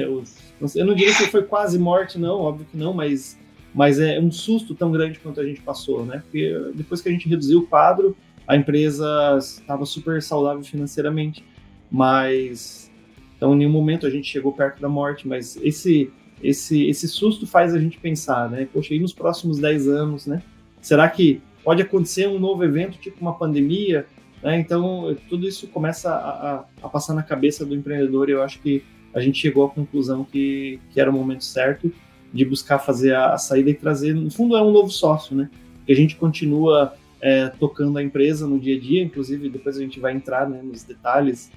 Eu, 0.61 0.71
eu 0.75 0.85
não 0.85 0.93
diria 0.93 1.15
que 1.15 1.27
foi 1.27 1.43
quase 1.43 1.79
morte, 1.79 2.19
não, 2.19 2.37
óbvio 2.37 2.67
que 2.69 2.75
não, 2.75 2.93
mas, 2.93 3.39
mas 3.73 3.97
é 3.97 4.19
um 4.19 4.29
susto 4.29 4.75
tão 4.75 4.91
grande 4.91 5.17
quanto 5.17 5.39
a 5.39 5.45
gente 5.45 5.61
passou, 5.61 6.05
né? 6.05 6.21
Porque 6.21 6.53
depois 6.75 6.99
que 6.99 7.07
a 7.07 7.11
gente 7.13 7.29
reduziu 7.29 7.59
o 7.59 7.65
quadro, 7.65 8.13
a 8.45 8.57
empresa 8.57 9.37
estava 9.39 9.85
super 9.85 10.21
saudável 10.21 10.61
financeiramente, 10.61 11.45
mas 11.89 12.91
então 13.37 13.53
em 13.53 13.59
nenhum 13.59 13.71
momento 13.71 14.05
a 14.05 14.09
gente 14.09 14.29
chegou 14.29 14.51
perto 14.51 14.81
da 14.81 14.89
morte, 14.89 15.25
mas 15.25 15.55
esse 15.63 16.11
esse 16.43 16.87
esse 16.87 17.07
susto 17.07 17.45
faz 17.45 17.73
a 17.73 17.79
gente 17.79 17.99
pensar, 17.99 18.49
né? 18.49 18.67
Poxa, 18.71 18.93
e 18.93 18.99
nos 18.99 19.13
próximos 19.13 19.59
10 19.59 19.87
anos, 19.87 20.25
né? 20.25 20.41
Será 20.81 21.07
que 21.09 21.41
pode 21.63 21.81
acontecer 21.81 22.27
um 22.27 22.39
novo 22.39 22.63
evento, 22.63 22.97
tipo 22.97 23.19
uma 23.21 23.33
pandemia? 23.33 24.05
Né? 24.41 24.59
Então, 24.59 25.15
tudo 25.27 25.47
isso 25.47 25.67
começa 25.67 26.09
a, 26.09 26.55
a, 26.55 26.65
a, 26.83 26.89
passar 26.89 27.13
na 27.13 27.23
cabeça 27.23 27.65
do 27.65 27.75
empreendedor 27.75 28.29
e 28.29 28.31
eu 28.31 28.41
acho 28.41 28.59
que 28.61 28.83
a 29.13 29.19
gente 29.19 29.37
chegou 29.37 29.65
à 29.65 29.69
conclusão 29.69 30.23
que, 30.23 30.79
que 30.91 30.99
era 30.99 31.09
o 31.09 31.13
momento 31.13 31.43
certo 31.43 31.91
de 32.33 32.45
buscar 32.45 32.79
fazer 32.79 33.13
a, 33.13 33.33
a 33.33 33.37
saída 33.37 33.69
e 33.69 33.73
trazer, 33.73 34.13
no 34.13 34.31
fundo, 34.31 34.55
é 34.55 34.61
um 34.61 34.71
novo 34.71 34.89
sócio, 34.89 35.35
né? 35.35 35.49
Que 35.85 35.91
a 35.91 35.95
gente 35.95 36.15
continua 36.15 36.93
é, 37.21 37.47
tocando 37.47 37.97
a 37.97 38.03
empresa 38.03 38.47
no 38.47 38.59
dia 38.59 38.77
a 38.77 38.79
dia, 38.79 39.03
inclusive 39.03 39.49
depois 39.49 39.77
a 39.77 39.81
gente 39.81 39.99
vai 39.99 40.13
entrar 40.13 40.49
né, 40.49 40.61
nos 40.63 40.83
detalhes. 40.83 41.51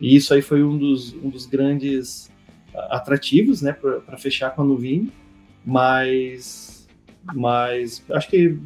E 0.00 0.16
isso 0.16 0.34
aí 0.34 0.42
foi 0.42 0.64
um 0.64 0.76
dos, 0.76 1.14
um 1.14 1.28
dos 1.28 1.46
grandes 1.46 2.30
atrativos, 2.74 3.62
né, 3.62 3.72
para 3.72 4.16
fechar 4.16 4.50
com 4.50 4.62
a 4.62 4.64
Nuvini. 4.64 5.12
Mas, 5.64 6.86
mas 7.34 8.04
acho 8.10 8.28
que 8.28 8.58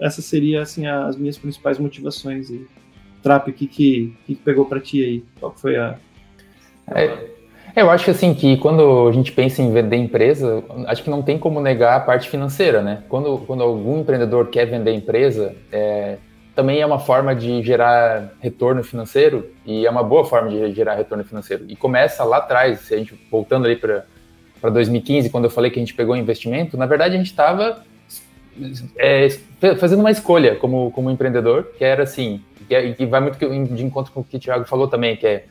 essas 0.00 0.24
seriam 0.24 0.62
assim 0.62 0.86
as 0.86 1.16
minhas 1.16 1.38
principais 1.38 1.78
motivações. 1.78 2.50
E 2.50 2.66
Trap, 3.22 3.48
o 3.48 3.52
que, 3.52 3.66
que, 3.66 4.16
que 4.26 4.34
pegou 4.34 4.64
para 4.64 4.80
ti 4.80 5.04
aí? 5.04 5.24
Qual 5.38 5.54
foi 5.54 5.76
a, 5.76 5.98
é, 6.94 7.30
eu 7.76 7.90
acho 7.90 8.04
que 8.04 8.10
assim, 8.10 8.34
que 8.34 8.56
quando 8.56 9.08
a 9.08 9.12
gente 9.12 9.32
pensa 9.32 9.62
em 9.62 9.72
vender 9.72 9.96
empresa, 9.96 10.62
acho 10.86 11.02
que 11.02 11.10
não 11.10 11.22
tem 11.22 11.38
como 11.38 11.60
negar 11.60 11.96
a 11.96 12.00
parte 12.00 12.28
financeira, 12.28 12.82
né? 12.82 13.02
Quando, 13.08 13.38
quando 13.46 13.62
algum 13.62 14.00
empreendedor 14.00 14.48
quer 14.48 14.66
vender 14.66 14.92
empresa, 14.92 15.54
é, 15.70 16.18
também 16.54 16.80
é 16.80 16.86
uma 16.86 16.98
forma 16.98 17.34
de 17.34 17.62
gerar 17.62 18.34
retorno 18.40 18.84
financeiro 18.84 19.50
e 19.64 19.86
é 19.86 19.90
uma 19.90 20.02
boa 20.02 20.24
forma 20.24 20.50
de 20.50 20.72
gerar 20.72 20.94
retorno 20.94 21.24
financeiro. 21.24 21.64
E 21.68 21.74
começa 21.74 22.24
lá 22.24 22.38
atrás, 22.38 22.80
se 22.80 22.94
a 22.94 22.98
gente 22.98 23.14
voltando 23.30 23.64
ali 23.64 23.76
para 23.76 24.04
2015, 24.70 25.30
quando 25.30 25.44
eu 25.44 25.50
falei 25.50 25.70
que 25.70 25.78
a 25.78 25.82
gente 25.82 25.94
pegou 25.94 26.16
investimento, 26.16 26.76
na 26.76 26.86
verdade 26.86 27.14
a 27.14 27.18
gente 27.18 27.28
estava 27.28 27.82
é, 28.98 29.28
fazendo 29.78 30.00
uma 30.00 30.10
escolha 30.10 30.56
como, 30.56 30.90
como 30.90 31.10
empreendedor, 31.10 31.72
que 31.76 31.84
era 31.84 32.02
assim, 32.02 32.42
que, 32.68 32.74
é, 32.74 32.92
que 32.92 33.06
vai 33.06 33.20
muito 33.20 33.38
de 33.38 33.84
encontro 33.84 34.12
com 34.12 34.20
o 34.20 34.24
que 34.24 34.36
o 34.36 34.40
Thiago 34.40 34.64
falou 34.66 34.88
também, 34.88 35.16
que 35.16 35.26
é, 35.26 35.44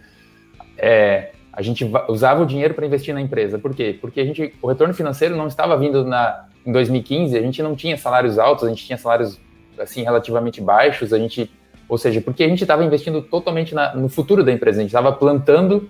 é 0.78 1.32
a 1.54 1.62
gente 1.62 1.86
usava 2.08 2.44
o 2.44 2.46
dinheiro 2.46 2.74
para 2.74 2.86
investir 2.86 3.14
na 3.14 3.20
empresa. 3.20 3.60
Por 3.60 3.76
quê? 3.76 3.98
Porque 4.00 4.22
a 4.22 4.26
gente, 4.26 4.54
o 4.62 4.68
retorno 4.68 4.94
financeiro 4.94 5.36
não 5.36 5.48
estava 5.48 5.76
vindo 5.78 6.06
na, 6.06 6.46
em 6.66 6.72
2015, 6.72 7.38
a 7.38 7.42
gente 7.42 7.62
não 7.62 7.76
tinha 7.76 7.98
salários 7.98 8.40
altos, 8.40 8.66
a 8.66 8.70
gente 8.70 8.86
tinha 8.86 8.98
salários 8.98 9.38
assim 9.82 10.04
relativamente 10.04 10.62
baixos, 10.62 11.14
a 11.14 11.20
gente, 11.20 11.52
ou 11.88 11.98
seja, 11.98 12.22
porque 12.22 12.44
a 12.44 12.48
gente 12.48 12.62
estava 12.62 12.84
investindo 12.84 13.22
totalmente 13.22 13.74
na, 13.74 13.96
no 13.96 14.10
futuro 14.10 14.44
da 14.44 14.52
empresa, 14.52 14.80
a 14.80 14.82
gente 14.82 14.90
estava 14.90 15.12
plantando 15.12 15.90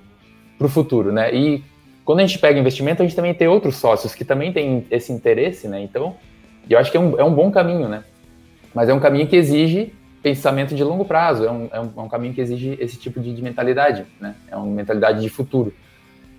para 0.57 0.67
o 0.67 0.69
futuro, 0.69 1.11
né? 1.11 1.33
E 1.33 1.63
quando 2.05 2.19
a 2.19 2.25
gente 2.25 2.39
pega 2.39 2.59
investimento, 2.59 3.01
a 3.01 3.05
gente 3.05 3.15
também 3.15 3.33
tem 3.33 3.47
outros 3.47 3.75
sócios 3.75 4.15
que 4.15 4.25
também 4.25 4.51
têm 4.51 4.85
esse 4.91 5.11
interesse, 5.11 5.67
né? 5.67 5.81
Então, 5.81 6.15
eu 6.69 6.77
acho 6.77 6.91
que 6.91 6.97
é 6.97 6.99
um, 6.99 7.19
é 7.19 7.23
um 7.23 7.33
bom 7.33 7.51
caminho, 7.51 7.87
né? 7.87 8.03
Mas 8.73 8.89
é 8.89 8.93
um 8.93 8.99
caminho 8.99 9.27
que 9.27 9.35
exige 9.35 9.93
pensamento 10.21 10.75
de 10.75 10.83
longo 10.83 11.03
prazo, 11.03 11.45
é 11.45 11.51
um, 11.51 11.69
é 11.71 11.79
um, 11.79 11.89
é 11.97 12.01
um 12.01 12.07
caminho 12.07 12.33
que 12.33 12.41
exige 12.41 12.77
esse 12.79 12.97
tipo 12.97 13.19
de, 13.19 13.33
de, 13.33 13.41
mentalidade, 13.41 14.05
né? 14.19 14.35
É 14.49 14.55
uma 14.55 14.65
mentalidade 14.65 15.21
de 15.21 15.29
futuro. 15.29 15.73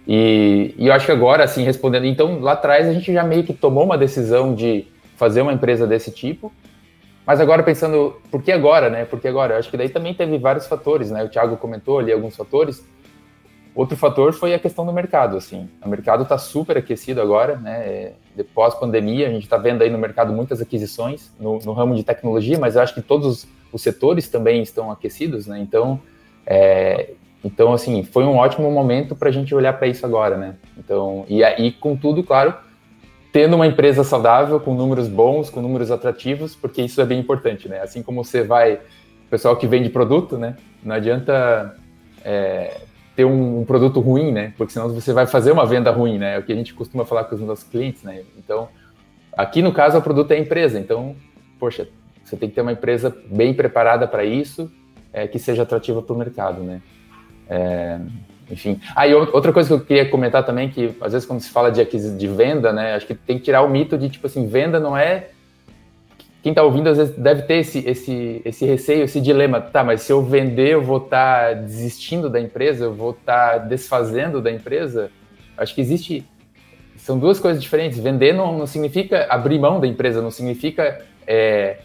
E, 0.06 0.74
e, 0.78 0.86
eu 0.86 0.92
acho 0.92 1.06
que 1.06 1.12
agora, 1.12 1.44
assim, 1.44 1.62
respondendo, 1.64 2.06
então 2.06 2.40
lá 2.40 2.52
atrás 2.52 2.88
a 2.88 2.92
gente 2.92 3.12
já 3.12 3.24
meio 3.24 3.44
que 3.44 3.52
tomou 3.52 3.84
uma 3.84 3.98
decisão 3.98 4.54
de 4.54 4.86
fazer 5.16 5.42
uma 5.42 5.52
empresa 5.52 5.86
desse 5.86 6.10
tipo, 6.10 6.52
mas 7.26 7.40
agora 7.40 7.62
pensando, 7.62 8.16
por 8.30 8.42
que 8.42 8.50
agora, 8.50 8.90
né? 8.90 9.04
Por 9.04 9.20
que 9.20 9.28
agora? 9.28 9.54
Eu 9.54 9.58
acho 9.58 9.70
que 9.70 9.76
daí 9.76 9.88
também 9.88 10.12
teve 10.12 10.38
vários 10.38 10.66
fatores, 10.66 11.10
né? 11.10 11.22
O 11.22 11.28
Thiago 11.28 11.56
comentou 11.56 11.98
ali 11.98 12.12
alguns 12.12 12.36
fatores. 12.36 12.84
Outro 13.74 13.96
fator 13.96 14.32
foi 14.32 14.52
a 14.52 14.58
questão 14.58 14.84
do 14.84 14.92
mercado, 14.92 15.36
assim. 15.36 15.68
O 15.84 15.88
mercado 15.88 16.24
está 16.24 16.36
super 16.36 16.76
aquecido 16.76 17.22
agora, 17.22 17.56
né? 17.56 18.12
Depois 18.34 18.74
pandemia, 18.74 19.28
a 19.28 19.30
gente 19.30 19.44
está 19.44 19.56
vendo 19.56 19.82
aí 19.82 19.88
no 19.88 19.98
mercado 19.98 20.32
muitas 20.32 20.60
aquisições 20.60 21.32
no, 21.38 21.58
no, 21.60 21.72
ramo 21.72 21.94
de 21.94 22.02
tecnologia, 22.02 22.58
mas 22.58 22.76
eu 22.76 22.82
acho 22.82 22.92
que 22.92 23.00
todos 23.00 23.46
os 23.72 23.82
setores 23.82 24.28
também 24.28 24.60
estão 24.60 24.90
aquecidos, 24.90 25.46
né? 25.46 25.58
Então, 25.60 26.00
é, 26.44 27.12
então 27.42 27.72
assim, 27.72 28.02
foi 28.02 28.24
um 28.24 28.36
ótimo 28.36 28.70
momento 28.70 29.14
para 29.14 29.28
a 29.28 29.32
gente 29.32 29.54
olhar 29.54 29.72
para 29.74 29.86
isso 29.86 30.04
agora, 30.04 30.36
né? 30.36 30.56
Então, 30.76 31.24
e 31.28 31.42
aí, 31.42 31.72
contudo, 31.72 32.22
claro, 32.22 32.54
tendo 33.32 33.56
uma 33.56 33.66
empresa 33.66 34.04
saudável, 34.04 34.60
com 34.60 34.74
números 34.74 35.08
bons, 35.08 35.48
com 35.48 35.62
números 35.62 35.90
atrativos, 35.90 36.54
porque 36.54 36.82
isso 36.82 37.00
é 37.00 37.06
bem 37.06 37.18
importante, 37.18 37.66
né? 37.66 37.80
Assim 37.80 38.02
como 38.02 38.22
você 38.22 38.42
vai, 38.42 38.80
pessoal 39.30 39.56
que 39.56 39.66
vende 39.66 39.88
produto, 39.88 40.36
né? 40.36 40.56
Não 40.84 40.94
adianta 40.94 41.74
é, 42.22 42.82
ter 43.16 43.24
um, 43.24 43.60
um, 43.60 43.64
produto 43.64 44.00
ruim, 44.00 44.30
né? 44.30 44.52
Porque 44.58 44.74
senão 44.74 44.90
você 44.90 45.14
vai 45.14 45.26
fazer 45.26 45.50
uma 45.50 45.64
venda 45.64 45.90
ruim, 45.90 46.18
né? 46.18 46.36
É 46.36 46.38
o 46.38 46.42
que 46.42 46.52
a 46.52 46.56
gente 46.56 46.74
costuma 46.74 47.06
falar 47.06 47.24
com 47.24 47.34
os 47.34 47.40
nossos 47.40 47.64
clientes, 47.64 48.02
né? 48.02 48.22
Então, 48.36 48.68
aqui 49.32 49.62
no 49.62 49.72
caso, 49.72 49.96
o 49.96 50.02
produto 50.02 50.30
é 50.32 50.36
a 50.36 50.38
empresa. 50.38 50.78
Então, 50.78 51.16
poxa, 51.58 51.88
você 52.22 52.36
tem 52.36 52.50
que 52.50 52.54
ter 52.54 52.60
uma 52.60 52.72
empresa 52.72 53.16
bem 53.30 53.54
preparada 53.54 54.06
para 54.06 54.26
isso, 54.26 54.70
é, 55.10 55.26
que 55.26 55.38
seja 55.38 55.62
atrativa 55.62 56.02
para 56.02 56.14
o 56.14 56.18
mercado, 56.18 56.62
né? 56.62 56.82
É, 57.48 57.98
enfim. 58.50 58.80
Ah, 58.94 59.06
e 59.06 59.14
outra 59.14 59.52
coisa 59.52 59.68
que 59.68 59.74
eu 59.74 59.80
queria 59.80 60.08
comentar 60.08 60.44
também, 60.44 60.68
que 60.68 60.94
às 61.00 61.12
vezes 61.12 61.26
quando 61.26 61.40
se 61.40 61.50
fala 61.50 61.70
de, 61.70 61.84
de 61.84 62.28
venda, 62.28 62.72
né, 62.72 62.94
acho 62.94 63.06
que 63.06 63.14
tem 63.14 63.38
que 63.38 63.44
tirar 63.44 63.62
o 63.62 63.68
mito 63.68 63.96
de, 63.96 64.08
tipo 64.08 64.26
assim, 64.26 64.46
venda 64.46 64.78
não 64.78 64.96
é... 64.96 65.28
Quem 66.42 66.50
está 66.50 66.62
ouvindo 66.64 66.88
às 66.88 66.98
vezes 66.98 67.16
deve 67.16 67.42
ter 67.42 67.58
esse, 67.58 67.78
esse, 67.88 68.42
esse 68.44 68.66
receio, 68.66 69.04
esse 69.04 69.20
dilema. 69.20 69.60
Tá, 69.60 69.84
mas 69.84 70.02
se 70.02 70.12
eu 70.12 70.22
vender, 70.24 70.70
eu 70.70 70.82
vou 70.82 70.96
estar 70.96 71.48
tá 71.48 71.52
desistindo 71.54 72.28
da 72.28 72.40
empresa, 72.40 72.86
eu 72.86 72.92
vou 72.92 73.12
estar 73.12 73.50
tá 73.50 73.58
desfazendo 73.58 74.42
da 74.42 74.50
empresa? 74.50 75.10
Acho 75.56 75.72
que 75.72 75.80
existe... 75.80 76.26
São 76.96 77.16
duas 77.16 77.38
coisas 77.38 77.62
diferentes. 77.62 78.00
Vender 78.00 78.32
não, 78.32 78.58
não 78.58 78.66
significa 78.66 79.26
abrir 79.30 79.58
mão 79.60 79.78
da 79.78 79.86
empresa, 79.86 80.20
não 80.20 80.32
significa... 80.32 81.04
É, 81.28 81.78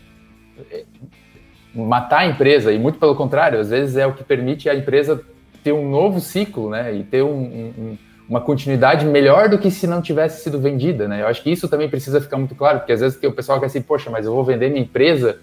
matar 1.73 2.21
a 2.21 2.25
empresa, 2.25 2.71
e 2.71 2.79
muito 2.79 2.97
pelo 2.97 3.15
contrário, 3.15 3.59
às 3.59 3.69
vezes 3.69 3.95
é 3.95 4.07
o 4.07 4.13
que 4.13 4.23
permite 4.23 4.67
a 4.69 4.75
empresa 4.75 5.23
ter 5.67 5.73
um 5.73 5.89
novo 5.89 6.21
ciclo, 6.21 6.69
né, 6.69 6.95
e 6.95 7.03
ter 7.03 7.21
um, 7.23 7.41
um, 7.41 7.97
uma 8.29 8.39
continuidade 8.39 9.05
melhor 9.05 9.49
do 9.49 9.57
que 9.57 9.69
se 9.69 9.85
não 9.85 10.01
tivesse 10.01 10.41
sido 10.41 10.61
vendida, 10.61 11.09
né, 11.09 11.23
eu 11.23 11.27
acho 11.27 11.43
que 11.43 11.51
isso 11.51 11.67
também 11.67 11.89
precisa 11.89 12.21
ficar 12.21 12.37
muito 12.37 12.55
claro, 12.55 12.79
porque 12.79 12.93
às 12.93 13.01
vezes 13.01 13.21
o 13.21 13.31
pessoal 13.33 13.59
quer 13.59 13.65
assim, 13.65 13.81
poxa, 13.81 14.09
mas 14.09 14.25
eu 14.25 14.33
vou 14.33 14.45
vender 14.45 14.69
minha 14.69 14.81
empresa, 14.81 15.39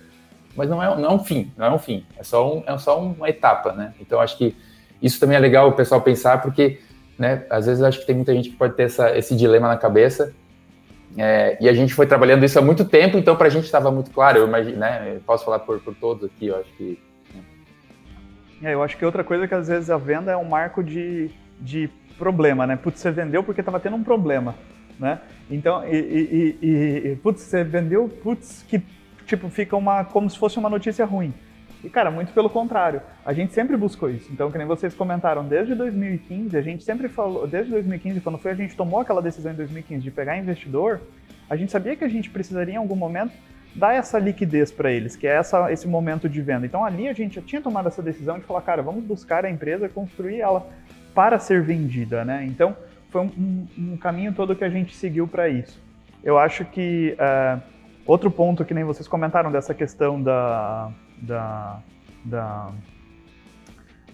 mas 0.57 0.71
não 0.71 0.83
é, 0.83 0.97
não 0.97 1.11
é 1.11 1.12
um 1.12 1.19
fim, 1.19 1.52
não 1.59 1.66
é 1.66 1.71
um 1.71 1.78
fim, 1.78 2.07
é 2.19 2.23
só, 2.23 2.57
um, 2.57 2.62
é 2.66 2.78
só 2.78 2.99
uma 2.99 3.28
etapa, 3.28 3.73
né, 3.73 3.93
então 4.00 4.19
acho 4.19 4.38
que 4.38 4.57
isso 5.02 5.21
também 5.21 5.37
é 5.37 5.40
legal 5.40 5.69
o 5.69 5.73
pessoal 5.73 6.00
pensar, 6.00 6.40
porque, 6.40 6.81
né, 7.19 7.45
às 7.50 7.66
vezes 7.66 7.83
acho 7.83 8.00
que 8.00 8.07
tem 8.07 8.16
muita 8.16 8.33
gente 8.33 8.49
que 8.49 8.57
pode 8.57 8.75
ter 8.75 8.85
essa, 8.85 9.14
esse 9.14 9.37
dilema 9.37 9.69
na 9.69 9.76
cabeça, 9.76 10.33
é, 11.16 11.57
e 11.61 11.69
a 11.69 11.73
gente 11.73 11.95
foi 11.95 12.07
trabalhando 12.07 12.45
isso 12.45 12.59
há 12.59 12.62
muito 12.62 12.85
tempo, 12.85 13.16
então 13.16 13.37
para 13.37 13.47
a 13.47 13.50
gente 13.50 13.64
estava 13.64 13.90
muito 13.90 14.11
claro. 14.11 14.38
Eu 14.38 14.49
imagino, 14.49 14.78
né? 14.78 15.12
Eu 15.14 15.21
posso 15.21 15.45
falar 15.45 15.61
por, 15.61 15.78
por 15.81 15.95
todos 15.95 16.25
aqui, 16.25 16.47
eu 16.47 16.57
acho 16.57 16.69
que. 16.76 16.99
É, 18.63 18.75
eu 18.75 18.83
acho 18.83 18.97
que 18.97 19.05
outra 19.05 19.25
coisa 19.25 19.45
é 19.45 19.49
que 19.49 19.55
às 19.55 19.69
vezes 19.69 19.91
a 19.91 19.97
venda 19.97 20.33
é 20.33 20.37
um 20.37 20.45
marco 20.45 20.83
de, 20.83 21.31
de 21.61 21.89
problema, 22.19 22.67
né? 22.67 22.77
Putz, 22.77 23.01
você 23.01 23.11
vendeu 23.11 23.43
porque 23.43 23.61
estava 23.61 23.81
tendo 23.81 23.97
um 23.97 24.05
problema, 24.05 24.55
né? 24.99 25.21
Então, 25.51 25.85
e, 25.87 25.97
e, 25.97 26.59
e, 26.63 27.09
e 27.13 27.17
putz, 27.17 27.43
você 27.43 27.65
vendeu, 27.65 28.09
putz, 28.09 28.65
que 28.69 28.83
tipo 29.27 29.49
fica 29.49 29.77
uma 29.77 30.05
como 30.05 30.29
se 30.29 30.39
fosse 30.39 30.59
uma 30.59 30.71
notícia 30.71 31.05
ruim. 31.05 31.33
E, 31.85 31.91
cara, 31.91 32.11
muito 32.11 32.33
pelo 32.33 32.49
contrário. 32.49 33.03
A 33.27 33.35
gente 33.35 33.53
sempre 33.53 33.77
buscou 33.77 34.09
isso. 34.09 34.33
Então, 34.33 34.51
que 34.51 34.57
nem 34.57 34.67
vocês 34.67 34.95
comentaram, 34.95 35.47
desde 35.47 35.75
2015, 35.75 36.57
a 36.57 36.63
gente 36.63 36.83
sempre 36.83 37.09
falou, 37.09 37.47
desde 37.47 37.71
2015, 37.73 38.23
quando 38.23 38.39
foi 38.39 38.53
a 38.53 38.55
gente 38.55 38.75
tomou 38.75 39.01
aquela 39.01 39.21
decisão 39.21 39.53
em 39.53 39.57
2015 39.57 40.03
de 40.03 40.11
pegar 40.11 40.39
investidor, 40.39 41.03
a 41.49 41.57
gente 41.57 41.71
sabia 41.71 41.95
que 41.95 42.03
a 42.03 42.09
gente 42.09 42.31
precisaria 42.31 42.75
em 42.75 42.79
algum 42.79 42.97
momento 42.97 43.33
dar 43.75 43.95
essa 43.95 44.19
liquidez 44.19 44.71
para 44.71 44.90
eles, 44.93 45.16
que 45.16 45.26
é 45.26 45.35
essa, 45.35 45.73
esse 45.73 45.88
momento 45.88 46.28
de 46.28 46.40
venda. 46.40 46.64
Então, 46.66 46.85
ali 46.85 47.09
a 47.09 47.12
gente 47.12 47.37
já 47.37 47.43
tinha 47.43 47.61
tomado 47.61 47.88
essa 47.88 48.02
decisão 48.02 48.38
de 48.38 48.45
falar, 48.45 48.62
cara, 48.62 48.83
vamos 48.83 49.04
buscar 49.04 49.45
a 49.45 49.50
empresa, 49.50 49.88
construir 49.88 50.40
ela 50.40 50.66
para 51.14 51.38
ser 51.38 51.62
vendida, 51.62 52.25
né? 52.25 52.45
Então, 52.45 52.76
foi 53.11 53.23
um, 53.23 53.31
um, 53.78 53.93
um 53.93 53.97
caminho 53.97 54.33
todo 54.33 54.57
que 54.57 54.64
a 54.64 54.71
gente 54.71 54.95
seguiu 54.95 55.26
para 55.26 55.49
isso. 55.49 55.83
Eu 56.23 56.38
acho 56.38 56.64
que 56.64 57.16
uh, 57.19 57.61
outro 58.07 58.31
ponto 58.31 58.64
que 58.64 58.75
nem 58.75 58.85
vocês 58.85 59.07
comentaram 59.07 59.52
dessa 59.52 59.75
questão 59.75 60.23
da 60.23 60.90
da, 61.25 61.81
da, 62.25 62.73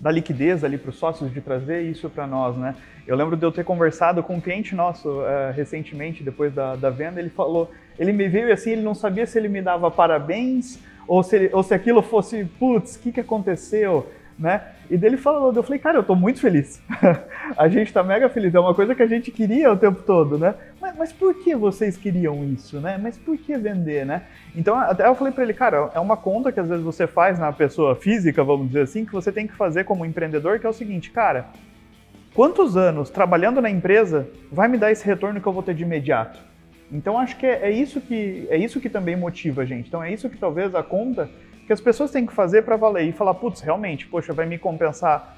da 0.01 0.11
liquidez 0.11 0.65
ali 0.65 0.79
para 0.79 0.91
os 0.91 0.97
sócios 0.97 1.33
de 1.33 1.41
trazer 1.41 1.83
isso 1.83 2.09
para 2.09 2.27
nós, 2.27 2.57
né? 2.57 2.75
Eu 3.07 3.17
lembro 3.17 3.37
de 3.37 3.45
eu 3.45 3.51
ter 3.51 3.65
conversado 3.65 4.23
com 4.23 4.37
um 4.37 4.41
cliente 4.41 4.75
nosso 4.75 5.09
uh, 5.09 5.53
recentemente, 5.55 6.23
depois 6.23 6.53
da, 6.55 6.77
da 6.77 6.91
venda, 6.91 7.19
ele 7.19 7.31
falou, 7.31 7.71
ele 8.01 8.13
me 8.13 8.27
veio 8.29 8.49
e 8.49 8.53
assim, 8.53 8.71
ele 8.71 8.83
não 8.83 8.95
sabia 8.95 9.27
se 9.27 9.39
ele 9.39 9.49
me 9.49 9.63
dava 9.63 9.91
parabéns 9.91 10.81
ou 11.07 11.23
se, 11.23 11.37
ele, 11.37 11.51
ou 11.53 11.63
se 11.63 11.73
aquilo 11.73 12.03
fosse, 12.03 12.45
putz, 12.59 12.97
o 12.97 13.01
que, 13.01 13.13
que 13.13 13.21
aconteceu? 13.21 14.07
né? 14.41 14.63
E 14.89 14.97
dele 14.97 15.19
falou, 15.19 15.53
eu 15.55 15.63
falei, 15.63 15.79
cara, 15.79 15.99
eu 15.99 16.03
tô 16.03 16.17
muito 16.17 16.41
feliz. 16.41 16.83
a 17.57 17.69
gente 17.69 17.93
tá 17.93 18.03
mega 18.03 18.27
feliz, 18.31 18.55
é 18.55 18.59
uma 18.59 18.75
coisa 18.75 18.95
que 18.95 19.03
a 19.03 19.07
gente 19.07 19.31
queria 19.31 19.71
o 19.71 19.77
tempo 19.77 20.03
todo, 20.03 20.39
né? 20.39 20.55
Mas, 20.81 20.97
mas 20.97 21.13
por 21.13 21.35
que 21.35 21.55
vocês 21.55 21.99
queriam 21.99 22.43
isso, 22.43 22.81
né? 22.81 22.99
Mas 23.01 23.19
por 23.19 23.37
que 23.37 23.57
vender, 23.59 24.07
né? 24.07 24.23
Então, 24.57 24.75
até 24.77 25.07
eu 25.07 25.15
falei 25.15 25.33
para 25.33 25.45
ele, 25.45 25.53
cara, 25.53 25.91
é 25.95 26.01
uma 26.01 26.17
conta 26.17 26.51
que 26.51 26.59
às 26.59 26.69
vezes 26.69 26.83
você 26.83 27.07
faz 27.07 27.39
na 27.39 27.53
pessoa 27.53 27.95
física, 27.95 28.43
vamos 28.43 28.69
dizer 28.69 28.83
assim, 28.83 29.05
que 29.05 29.13
você 29.13 29.31
tem 29.31 29.47
que 29.47 29.55
fazer 29.55 29.85
como 29.85 30.07
empreendedor, 30.07 30.59
que 30.59 30.67
é 30.67 30.71
o 30.71 30.73
seguinte, 30.73 31.11
cara, 31.11 31.49
quantos 32.35 32.79
anos 32.79 33.11
trabalhando 33.11 33.61
na 33.61 33.69
empresa 33.69 34.27
vai 34.51 34.69
me 34.69 34.79
dar 34.79 34.91
esse 34.91 35.05
retorno 35.05 35.39
que 35.39 35.47
eu 35.47 35.53
vou 35.53 35.63
ter 35.63 35.75
de 35.75 35.83
imediato? 35.83 36.41
Então 36.93 37.19
acho 37.19 37.37
que 37.37 37.47
é, 37.47 37.69
é, 37.69 37.71
isso 37.71 38.01
que 38.01 38.47
é 38.51 38.57
isso 38.57 38.81
que 38.81 38.89
também 38.89 39.17
motiva 39.17 39.63
a 39.63 39.65
gente. 39.65 39.89
Então 39.89 40.03
é 40.03 40.13
isso 40.13 40.29
que 40.29 40.37
talvez 40.37 40.75
a 40.75 40.83
conta 40.83 41.31
que 41.67 41.73
as 41.73 41.81
pessoas 41.81 42.11
têm 42.11 42.27
que 42.27 42.33
fazer 42.33 42.63
para 42.63 42.77
valer 42.77 43.05
e 43.05 43.13
falar, 43.13 43.35
putz, 43.35 43.61
realmente, 43.61 44.07
poxa, 44.07 44.33
vai 44.33 44.45
me 44.45 44.59
compensar 44.59 45.37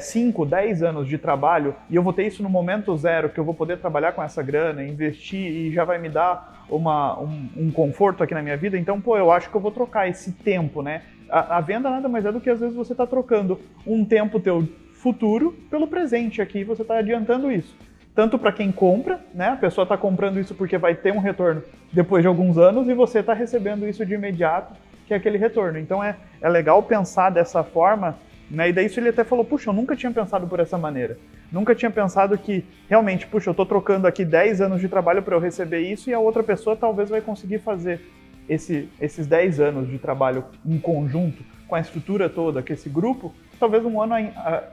5, 0.00 0.44
é, 0.44 0.46
10 0.48 0.82
anos 0.82 1.08
de 1.08 1.16
trabalho 1.18 1.72
e 1.88 1.94
eu 1.94 2.02
vou 2.02 2.12
ter 2.12 2.26
isso 2.26 2.42
no 2.42 2.48
momento 2.48 2.96
zero, 2.96 3.28
que 3.28 3.38
eu 3.38 3.44
vou 3.44 3.54
poder 3.54 3.78
trabalhar 3.78 4.10
com 4.10 4.20
essa 4.20 4.42
grana, 4.42 4.82
investir 4.82 5.40
e 5.40 5.72
já 5.72 5.84
vai 5.84 5.98
me 5.98 6.08
dar 6.08 6.66
uma, 6.68 7.16
um, 7.20 7.48
um 7.56 7.70
conforto 7.70 8.24
aqui 8.24 8.34
na 8.34 8.42
minha 8.42 8.56
vida. 8.56 8.76
Então, 8.76 9.00
pô, 9.00 9.16
eu 9.16 9.30
acho 9.30 9.48
que 9.48 9.56
eu 9.56 9.60
vou 9.60 9.70
trocar 9.70 10.08
esse 10.08 10.32
tempo, 10.32 10.82
né? 10.82 11.02
A, 11.30 11.58
a 11.58 11.60
venda 11.60 11.88
nada 11.88 12.08
mais 12.08 12.26
é 12.26 12.32
do 12.32 12.40
que 12.40 12.50
às 12.50 12.58
vezes 12.58 12.74
você 12.74 12.92
está 12.92 13.06
trocando 13.06 13.60
um 13.86 14.04
tempo 14.04 14.40
teu 14.40 14.68
futuro 14.94 15.52
pelo 15.70 15.86
presente 15.86 16.42
aqui, 16.42 16.64
você 16.64 16.82
está 16.82 16.98
adiantando 16.98 17.52
isso 17.52 17.85
tanto 18.16 18.38
para 18.38 18.50
quem 18.50 18.72
compra, 18.72 19.20
né? 19.34 19.48
A 19.50 19.56
pessoa 19.56 19.82
está 19.82 19.94
comprando 19.96 20.40
isso 20.40 20.54
porque 20.54 20.78
vai 20.78 20.94
ter 20.94 21.12
um 21.12 21.18
retorno 21.18 21.62
depois 21.92 22.22
de 22.22 22.26
alguns 22.26 22.56
anos 22.56 22.88
e 22.88 22.94
você 22.94 23.18
está 23.18 23.34
recebendo 23.34 23.86
isso 23.86 24.06
de 24.06 24.14
imediato, 24.14 24.72
que 25.06 25.12
é 25.12 25.18
aquele 25.18 25.36
retorno. 25.36 25.78
Então 25.78 26.02
é, 26.02 26.16
é 26.40 26.48
legal 26.48 26.82
pensar 26.82 27.28
dessa 27.28 27.62
forma, 27.62 28.16
né? 28.50 28.70
E 28.70 28.72
daí 28.72 28.86
isso 28.86 28.98
ele 28.98 29.10
até 29.10 29.22
falou, 29.22 29.44
puxa, 29.44 29.68
eu 29.68 29.74
nunca 29.74 29.94
tinha 29.94 30.10
pensado 30.10 30.46
por 30.46 30.58
essa 30.58 30.78
maneira. 30.78 31.18
Nunca 31.52 31.74
tinha 31.74 31.90
pensado 31.90 32.38
que 32.38 32.64
realmente, 32.88 33.26
puxa, 33.26 33.50
eu 33.50 33.52
estou 33.52 33.66
trocando 33.66 34.06
aqui 34.06 34.24
10 34.24 34.62
anos 34.62 34.80
de 34.80 34.88
trabalho 34.88 35.22
para 35.22 35.36
eu 35.36 35.40
receber 35.40 35.80
isso 35.80 36.08
e 36.08 36.14
a 36.14 36.18
outra 36.18 36.42
pessoa 36.42 36.74
talvez 36.74 37.10
vai 37.10 37.20
conseguir 37.20 37.58
fazer 37.58 38.00
esse, 38.48 38.88
esses 38.98 39.26
10 39.26 39.60
anos 39.60 39.90
de 39.90 39.98
trabalho 39.98 40.42
em 40.64 40.78
conjunto, 40.78 41.44
com 41.68 41.74
a 41.74 41.80
estrutura 41.80 42.30
toda, 42.30 42.62
com 42.62 42.72
esse 42.72 42.88
grupo, 42.88 43.34
talvez 43.60 43.84
um 43.84 44.00
ano 44.00 44.14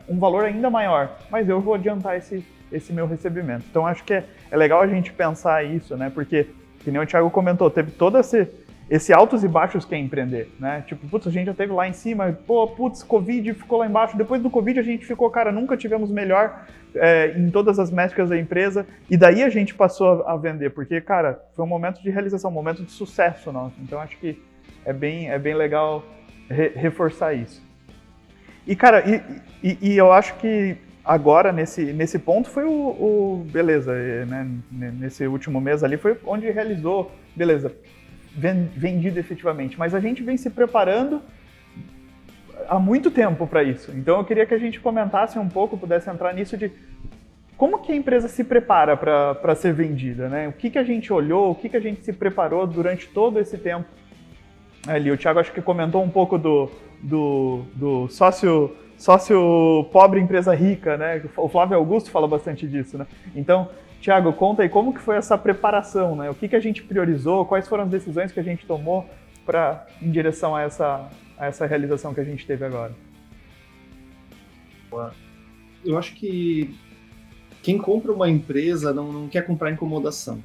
um 0.08 0.18
valor 0.18 0.46
ainda 0.46 0.70
maior, 0.70 1.18
mas 1.30 1.50
eu 1.50 1.60
vou 1.60 1.74
adiantar 1.74 2.18
esse 2.18 2.46
esse 2.74 2.92
meu 2.92 3.08
recebimento. 3.08 3.64
Então 3.70 3.86
acho 3.86 4.04
que 4.04 4.14
é, 4.14 4.26
é 4.52 4.58
legal 4.58 4.82
a 4.82 4.88
gente 4.88 5.14
pensar 5.14 5.64
isso, 5.64 5.96
né? 5.96 6.12
Porque, 6.14 6.48
que 6.80 6.92
nem 6.92 7.02
o 7.02 7.06
Thiago 7.06 7.30
comentou, 7.30 7.70
teve 7.70 7.92
todo 7.92 8.18
esse, 8.18 8.48
esse 8.90 9.14
altos 9.14 9.44
e 9.44 9.48
baixos 9.48 9.86
que 9.86 9.96
é 9.96 9.98
empreender, 9.98 10.50
né? 10.60 10.84
Tipo, 10.86 11.08
putz, 11.08 11.28
a 11.28 11.32
gente 11.32 11.46
já 11.46 11.54
teve 11.54 11.72
lá 11.72 11.88
em 11.88 11.94
cima, 11.94 12.38
pô, 12.46 12.68
putz, 12.68 13.04
Covid 13.04 13.54
ficou 13.54 13.80
lá 13.80 13.88
embaixo. 13.88 14.18
Depois 14.18 14.42
do 14.42 14.50
Covid 14.50 14.80
a 14.80 14.84
gente 14.84 15.06
ficou, 15.06 15.30
cara, 15.30 15.52
nunca 15.52 15.78
tivemos 15.78 16.12
melhor 16.12 16.66
é, 16.96 17.34
em 17.38 17.50
todas 17.50 17.80
as 17.80 17.90
métricas 17.92 18.30
da 18.30 18.38
empresa. 18.38 18.86
E 19.10 19.16
daí 19.16 19.44
a 19.44 19.50
gente 19.50 19.74
passou 19.74 20.28
a 20.28 20.36
vender, 20.36 20.72
porque, 20.72 21.00
cara, 21.00 21.42
foi 21.56 21.64
um 21.64 21.68
momento 21.68 22.02
de 22.02 22.10
realização, 22.10 22.52
um 22.52 22.54
momento 22.54 22.84
de 22.84 22.92
sucesso 22.92 23.52
nosso. 23.52 23.76
Então 23.82 24.00
acho 24.00 24.18
que 24.18 24.42
é 24.86 24.92
bem, 24.92 25.30
é 25.30 25.40
bem 25.40 25.56
legal 25.56 26.04
re, 26.50 26.70
reforçar 26.76 27.34
isso. 27.34 27.64
E, 28.66 28.76
cara, 28.76 29.04
e, 29.06 29.22
e, 29.62 29.78
e 29.82 29.98
eu 29.98 30.12
acho 30.12 30.36
que 30.36 30.78
agora, 31.04 31.52
nesse, 31.52 31.94
nesse 31.94 32.20
ponto, 32.20 32.50
foi 32.50 32.64
o, 32.64 32.72
o 32.72 33.48
beleza, 33.52 33.94
né? 34.26 34.48
Nesse 34.72 35.28
último 35.28 35.60
mês 35.60 35.84
ali 35.84 35.98
foi 35.98 36.18
onde 36.26 36.50
realizou, 36.50 37.12
beleza, 37.36 37.74
vendido 38.36 39.20
efetivamente. 39.20 39.78
Mas 39.78 39.94
a 39.94 40.00
gente 40.00 40.24
vem 40.24 40.38
se 40.38 40.50
preparando 40.50 41.22
há 42.68 42.80
muito 42.80 43.12
tempo 43.12 43.46
para 43.48 43.64
isso. 43.64 43.92
Então 43.92 44.18
eu 44.18 44.26
queria 44.26 44.46
que 44.46 44.54
a 44.54 44.60
gente 44.60 44.80
comentasse 44.80 45.38
um 45.38 45.50
pouco, 45.50 45.78
pudesse 45.78 46.10
entrar 46.10 46.34
nisso 46.34 46.58
de 46.58 46.72
como 47.58 47.80
que 47.80 47.92
a 47.92 47.96
empresa 47.96 48.28
se 48.28 48.44
prepara 48.44 48.98
para 48.98 49.56
ser 49.56 49.74
vendida, 49.74 50.28
né? 50.28 50.48
O 50.48 50.54
que, 50.54 50.70
que 50.70 50.78
a 50.78 50.84
gente 50.84 51.14
olhou, 51.14 51.52
o 51.52 51.56
que, 51.56 51.70
que 51.70 51.78
a 51.78 51.80
gente 51.80 52.04
se 52.04 52.12
preparou 52.12 52.66
durante 52.66 53.08
todo 53.08 53.40
esse 53.40 53.58
tempo 53.58 53.88
ali. 54.88 55.12
O 55.12 55.18
Thiago 55.18 55.40
acho 55.40 55.52
que 55.52 55.62
comentou 55.62 56.04
um 56.04 56.10
pouco 56.10 56.38
do, 56.38 56.70
do, 57.02 57.64
do 57.76 58.08
sócio 58.10 58.76
sócio 59.04 59.86
pobre, 59.92 60.22
empresa 60.22 60.56
rica, 60.56 60.96
né? 60.96 61.22
O 61.36 61.50
Flávio 61.50 61.76
Augusto 61.76 62.10
fala 62.10 62.26
bastante 62.26 62.66
disso, 62.66 62.98
né? 62.98 63.06
Então, 63.36 63.70
Tiago, 64.00 64.32
conta 64.32 64.64
aí 64.64 64.70
como 64.70 64.94
que 64.94 65.02
foi 65.02 65.18
essa 65.18 65.38
preparação, 65.38 66.16
né? 66.16 66.30
O 66.30 66.34
que, 66.34 66.48
que 66.48 66.56
a 66.56 66.60
gente 66.62 66.82
priorizou, 66.82 67.46
quais 67.46 67.68
foram 67.68 67.84
as 67.84 67.90
decisões 67.90 68.32
que 68.32 68.40
a 68.40 68.44
gente 68.44 68.66
tomou 68.66 69.06
para 69.46 69.86
em 70.02 70.10
direção 70.10 70.56
a 70.56 70.62
essa, 70.62 71.10
a 71.38 71.48
essa 71.48 71.66
realização 71.66 72.14
que 72.14 72.22
a 72.22 72.24
gente 72.24 72.48
teve 72.48 72.64
agora? 72.64 72.94
Eu 75.84 75.98
acho 75.98 76.16
que 76.16 76.74
quem 77.62 77.78
compra 77.78 78.14
uma 78.14 78.30
empresa 78.30 78.94
não, 78.94 79.12
não 79.12 79.28
quer 79.28 79.46
comprar 79.46 79.70
incomodação. 79.70 80.42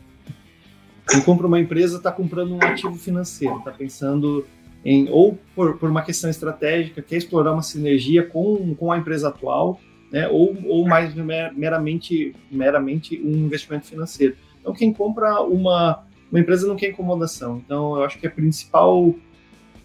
Quem 1.08 1.20
compra 1.20 1.46
uma 1.46 1.60
empresa 1.60 1.98
está 1.98 2.10
comprando 2.10 2.56
um 2.56 2.60
ativo 2.60 2.96
financeiro, 2.96 3.58
está 3.58 3.70
pensando 3.70 4.44
em, 4.84 5.08
ou 5.10 5.38
por, 5.54 5.78
por 5.78 5.90
uma 5.90 6.02
questão 6.02 6.30
estratégica, 6.30 7.02
quer 7.02 7.16
explorar 7.16 7.52
uma 7.52 7.62
sinergia 7.62 8.24
com, 8.24 8.74
com 8.74 8.92
a 8.92 8.98
empresa 8.98 9.28
atual, 9.28 9.80
né, 10.10 10.28
ou, 10.28 10.56
ou 10.66 10.86
mais 10.86 11.14
meramente, 11.14 12.34
meramente 12.50 13.20
um 13.22 13.32
investimento 13.32 13.86
financeiro. 13.86 14.36
Então, 14.60 14.72
quem 14.72 14.92
compra 14.92 15.42
uma, 15.42 16.04
uma 16.30 16.40
empresa 16.40 16.66
não 16.66 16.76
quer 16.76 16.90
incomodação. 16.90 17.60
Então, 17.64 17.96
eu 17.96 18.04
acho 18.04 18.18
que 18.18 18.26
a 18.26 18.30
principal, 18.30 19.14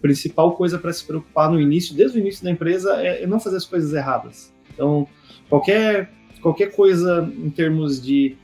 principal 0.01 0.53
coisa 0.53 0.77
para 0.77 0.93
se 0.93 1.06
preocupar 1.06 1.51
no 1.51 1.60
início, 1.60 1.95
desde 1.95 2.17
o 2.17 2.21
início 2.21 2.43
da 2.43 2.51
empresa, 2.51 3.01
é, 3.01 3.23
é 3.23 3.27
não 3.27 3.39
fazer 3.39 3.58
as 3.58 3.65
coisas 3.65 3.93
erradas. 3.93 4.53
Então, 4.73 5.08
qualquer, 5.49 6.12
qualquer 6.41 6.71
coisa 6.71 7.29
em 7.38 7.49
termos 7.49 8.01
de 8.01 8.38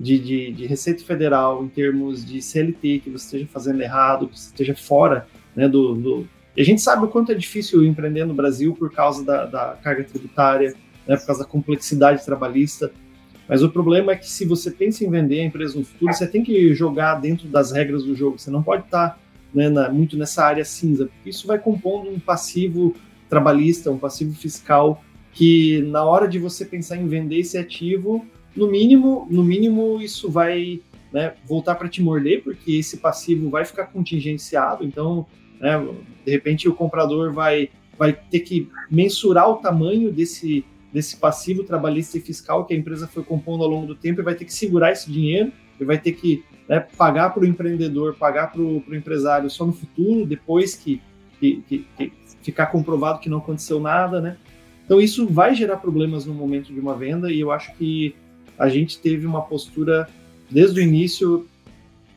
de, 0.00 0.16
de, 0.16 0.52
de, 0.52 0.66
Receita 0.66 1.02
Federal, 1.02 1.64
em 1.64 1.68
termos 1.68 2.24
de 2.24 2.40
CLT 2.40 3.00
que 3.00 3.10
você 3.10 3.24
esteja 3.24 3.46
fazendo 3.48 3.82
errado, 3.82 4.28
que 4.28 4.38
você 4.38 4.46
esteja 4.46 4.72
fora 4.72 5.26
né, 5.58 5.68
do, 5.68 5.96
do... 5.96 6.28
E 6.56 6.62
a 6.62 6.64
gente 6.64 6.80
sabe 6.80 7.04
o 7.04 7.08
quanto 7.08 7.32
é 7.32 7.34
difícil 7.34 7.84
empreender 7.84 8.24
no 8.24 8.32
Brasil 8.32 8.76
por 8.76 8.92
causa 8.92 9.24
da, 9.24 9.44
da 9.44 9.76
carga 9.82 10.04
tributária, 10.04 10.72
né, 11.04 11.16
por 11.16 11.26
causa 11.26 11.42
da 11.42 11.48
complexidade 11.48 12.24
trabalhista. 12.24 12.92
Mas 13.48 13.60
o 13.60 13.68
problema 13.68 14.12
é 14.12 14.16
que 14.16 14.28
se 14.28 14.44
você 14.44 14.70
pensa 14.70 15.04
em 15.04 15.10
vender 15.10 15.40
a 15.40 15.44
empresa 15.44 15.76
no 15.76 15.84
futuro, 15.84 16.12
você 16.12 16.28
tem 16.28 16.44
que 16.44 16.72
jogar 16.74 17.16
dentro 17.16 17.48
das 17.48 17.72
regras 17.72 18.04
do 18.04 18.14
jogo. 18.14 18.38
Você 18.38 18.52
não 18.52 18.62
pode 18.62 18.84
estar 18.84 19.18
né, 19.52 19.68
na, 19.68 19.90
muito 19.90 20.16
nessa 20.16 20.44
área 20.44 20.64
cinza, 20.64 21.06
porque 21.06 21.30
isso 21.30 21.44
vai 21.44 21.58
compondo 21.58 22.08
um 22.08 22.20
passivo 22.20 22.94
trabalhista, 23.28 23.90
um 23.90 23.98
passivo 23.98 24.32
fiscal 24.32 25.02
que 25.32 25.82
na 25.82 26.04
hora 26.04 26.28
de 26.28 26.38
você 26.38 26.64
pensar 26.64 26.96
em 26.96 27.08
vender 27.08 27.40
esse 27.40 27.58
ativo, 27.58 28.24
no 28.54 28.68
mínimo, 28.70 29.26
no 29.28 29.42
mínimo 29.42 30.00
isso 30.00 30.30
vai 30.30 30.80
né, 31.12 31.34
voltar 31.44 31.74
para 31.74 31.88
te 31.88 32.00
morder, 32.00 32.42
porque 32.44 32.76
esse 32.76 32.98
passivo 32.98 33.50
vai 33.50 33.64
ficar 33.64 33.86
contingenciado. 33.86 34.84
Então, 34.84 35.26
né? 35.60 35.78
De 36.24 36.30
repente 36.30 36.68
o 36.68 36.74
comprador 36.74 37.32
vai, 37.32 37.70
vai 37.98 38.12
ter 38.12 38.40
que 38.40 38.68
mensurar 38.90 39.48
o 39.48 39.56
tamanho 39.56 40.12
desse, 40.12 40.64
desse 40.92 41.16
passivo 41.16 41.64
trabalhista 41.64 42.18
e 42.18 42.20
fiscal 42.20 42.64
que 42.64 42.74
a 42.74 42.76
empresa 42.76 43.06
foi 43.06 43.22
compondo 43.22 43.64
ao 43.64 43.70
longo 43.70 43.86
do 43.86 43.94
tempo 43.94 44.20
e 44.20 44.24
vai 44.24 44.34
ter 44.34 44.44
que 44.44 44.52
segurar 44.52 44.92
esse 44.92 45.10
dinheiro 45.10 45.52
e 45.80 45.84
vai 45.84 45.98
ter 45.98 46.12
que 46.12 46.44
né, 46.68 46.80
pagar 46.96 47.30
para 47.30 47.42
o 47.42 47.46
empreendedor, 47.46 48.14
pagar 48.14 48.52
para 48.52 48.60
o 48.60 48.82
empresário 48.90 49.48
só 49.48 49.64
no 49.64 49.72
futuro, 49.72 50.26
depois 50.26 50.74
que, 50.74 51.00
que, 51.40 51.62
que, 51.68 51.86
que, 51.96 52.12
ficar 52.42 52.66
comprovado 52.66 53.20
que 53.20 53.28
não 53.28 53.38
aconteceu 53.38 53.80
nada, 53.80 54.20
né? 54.20 54.36
Então 54.84 55.00
isso 55.00 55.26
vai 55.26 55.54
gerar 55.54 55.76
problemas 55.76 56.24
no 56.24 56.34
momento 56.34 56.72
de 56.72 56.80
uma 56.80 56.94
venda 56.94 57.30
e 57.30 57.40
eu 57.40 57.50
acho 57.52 57.74
que 57.74 58.14
a 58.58 58.68
gente 58.68 58.98
teve 58.98 59.26
uma 59.26 59.42
postura 59.42 60.08
desde 60.50 60.80
o 60.80 60.82
início 60.82 61.46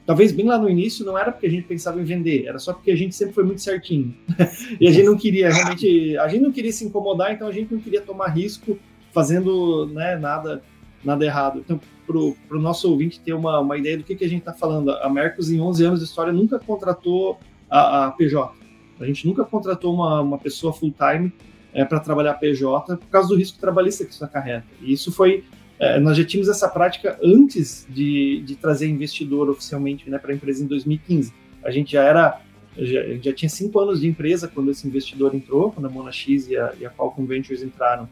talvez 0.05 0.31
bem 0.31 0.45
lá 0.45 0.57
no 0.57 0.69
início 0.69 1.05
não 1.05 1.17
era 1.17 1.31
porque 1.31 1.47
a 1.47 1.49
gente 1.49 1.67
pensava 1.67 1.99
em 1.99 2.03
vender, 2.03 2.45
era 2.45 2.59
só 2.59 2.73
porque 2.73 2.91
a 2.91 2.95
gente 2.95 3.15
sempre 3.15 3.33
foi 3.33 3.43
muito 3.43 3.61
certinho. 3.61 4.15
e 4.79 4.87
a 4.87 4.91
gente 4.91 5.05
não 5.05 5.17
queria 5.17 5.51
realmente, 5.51 6.17
a 6.17 6.27
gente 6.27 6.41
não 6.41 6.51
queria 6.51 6.71
se 6.71 6.85
incomodar, 6.85 7.33
então 7.33 7.47
a 7.47 7.51
gente 7.51 7.73
não 7.73 7.79
queria 7.79 8.01
tomar 8.01 8.27
risco 8.27 8.77
fazendo 9.11 9.87
né, 9.87 10.15
nada, 10.15 10.61
nada 11.03 11.25
errado. 11.25 11.59
Então, 11.59 11.79
para 12.05 12.57
o 12.57 12.61
nosso 12.61 12.89
ouvinte 12.89 13.19
ter 13.19 13.33
uma, 13.33 13.59
uma 13.59 13.77
ideia 13.77 13.97
do 13.97 14.03
que, 14.03 14.15
que 14.15 14.25
a 14.25 14.29
gente 14.29 14.39
está 14.39 14.53
falando, 14.53 14.91
a 14.91 15.09
Mercos, 15.09 15.49
em 15.49 15.61
11 15.61 15.85
anos 15.85 15.99
de 15.99 16.05
história, 16.05 16.33
nunca 16.33 16.59
contratou 16.59 17.39
a, 17.69 18.07
a 18.07 18.11
PJ. 18.11 18.53
A 18.99 19.05
gente 19.05 19.25
nunca 19.25 19.43
contratou 19.43 19.93
uma, 19.93 20.21
uma 20.21 20.37
pessoa 20.37 20.73
full-time 20.73 21.31
é, 21.73 21.85
para 21.85 21.99
trabalhar 21.99 22.33
PJ 22.35 22.97
por 22.97 23.07
causa 23.07 23.29
do 23.29 23.35
risco 23.35 23.59
trabalhista 23.59 24.05
que 24.05 24.11
isso 24.11 24.23
acarreta. 24.23 24.65
E 24.81 24.93
isso 24.93 25.11
foi 25.11 25.43
é, 25.81 25.99
nós 25.99 26.15
já 26.15 26.23
tínhamos 26.23 26.47
essa 26.47 26.69
prática 26.69 27.17
antes 27.23 27.87
de, 27.89 28.43
de 28.45 28.55
trazer 28.55 28.87
investidor 28.87 29.49
oficialmente 29.49 30.07
né, 30.07 30.19
para 30.19 30.31
a 30.31 30.35
empresa 30.35 30.63
em 30.63 30.67
2015. 30.67 31.33
A 31.63 31.71
gente 31.71 31.93
já 31.93 32.03
era 32.03 32.39
já, 32.77 33.01
já, 33.19 33.33
tinha 33.33 33.49
cinco 33.49 33.79
anos 33.79 33.99
de 33.99 34.07
empresa 34.07 34.47
quando 34.47 34.69
esse 34.69 34.87
investidor 34.87 35.33
entrou, 35.33 35.71
quando 35.71 35.87
a 35.87 35.89
Monax 35.89 36.23
e 36.27 36.55
a, 36.55 36.71
e 36.79 36.85
a 36.85 36.91
Falcon 36.91 37.25
Ventures 37.25 37.63
entraram. 37.63 38.07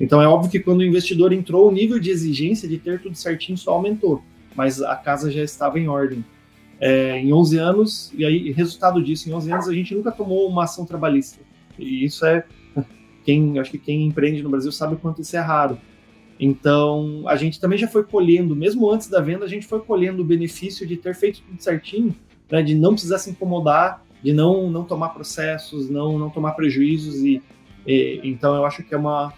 Então 0.00 0.22
é 0.22 0.26
óbvio 0.26 0.50
que 0.50 0.58
quando 0.58 0.80
o 0.80 0.82
investidor 0.82 1.30
entrou, 1.30 1.68
o 1.68 1.70
nível 1.70 1.98
de 1.98 2.08
exigência 2.08 2.66
de 2.66 2.78
ter 2.78 3.02
tudo 3.02 3.14
certinho 3.14 3.58
só 3.58 3.72
aumentou, 3.72 4.24
mas 4.56 4.80
a 4.80 4.96
casa 4.96 5.30
já 5.30 5.42
estava 5.44 5.78
em 5.78 5.88
ordem. 5.88 6.24
É, 6.80 7.18
em 7.18 7.30
11 7.34 7.58
anos, 7.58 8.12
e 8.16 8.24
aí 8.24 8.50
resultado 8.52 9.04
disso, 9.04 9.28
em 9.28 9.34
11 9.34 9.52
anos 9.52 9.68
a 9.68 9.74
gente 9.74 9.94
nunca 9.94 10.10
tomou 10.10 10.48
uma 10.48 10.64
ação 10.64 10.86
trabalhista. 10.86 11.38
E 11.78 12.02
isso 12.02 12.24
é 12.24 12.44
quem, 13.22 13.58
acho 13.58 13.70
que 13.70 13.78
quem 13.78 14.06
empreende 14.06 14.42
no 14.42 14.48
Brasil 14.48 14.72
sabe 14.72 14.94
o 14.94 14.96
quanto 14.96 15.20
isso 15.20 15.36
é 15.36 15.40
raro. 15.40 15.78
Então, 16.42 17.24
a 17.26 17.36
gente 17.36 17.60
também 17.60 17.78
já 17.78 17.86
foi 17.86 18.02
colhendo, 18.02 18.56
mesmo 18.56 18.90
antes 18.90 19.08
da 19.08 19.20
venda, 19.20 19.44
a 19.44 19.48
gente 19.48 19.66
foi 19.66 19.78
colhendo 19.80 20.22
o 20.22 20.24
benefício 20.24 20.86
de 20.86 20.96
ter 20.96 21.14
feito 21.14 21.42
tudo 21.42 21.62
certinho, 21.62 22.16
né, 22.50 22.62
de 22.62 22.74
não 22.74 22.92
precisar 22.92 23.18
se 23.18 23.30
incomodar, 23.30 24.02
de 24.24 24.32
não, 24.32 24.70
não 24.70 24.82
tomar 24.84 25.10
processos, 25.10 25.90
não, 25.90 26.18
não 26.18 26.30
tomar 26.30 26.52
prejuízos. 26.52 27.16
E, 27.16 27.42
e, 27.86 28.22
então, 28.24 28.56
eu 28.56 28.64
acho 28.64 28.82
que 28.82 28.94
é 28.94 28.96
uma, 28.96 29.34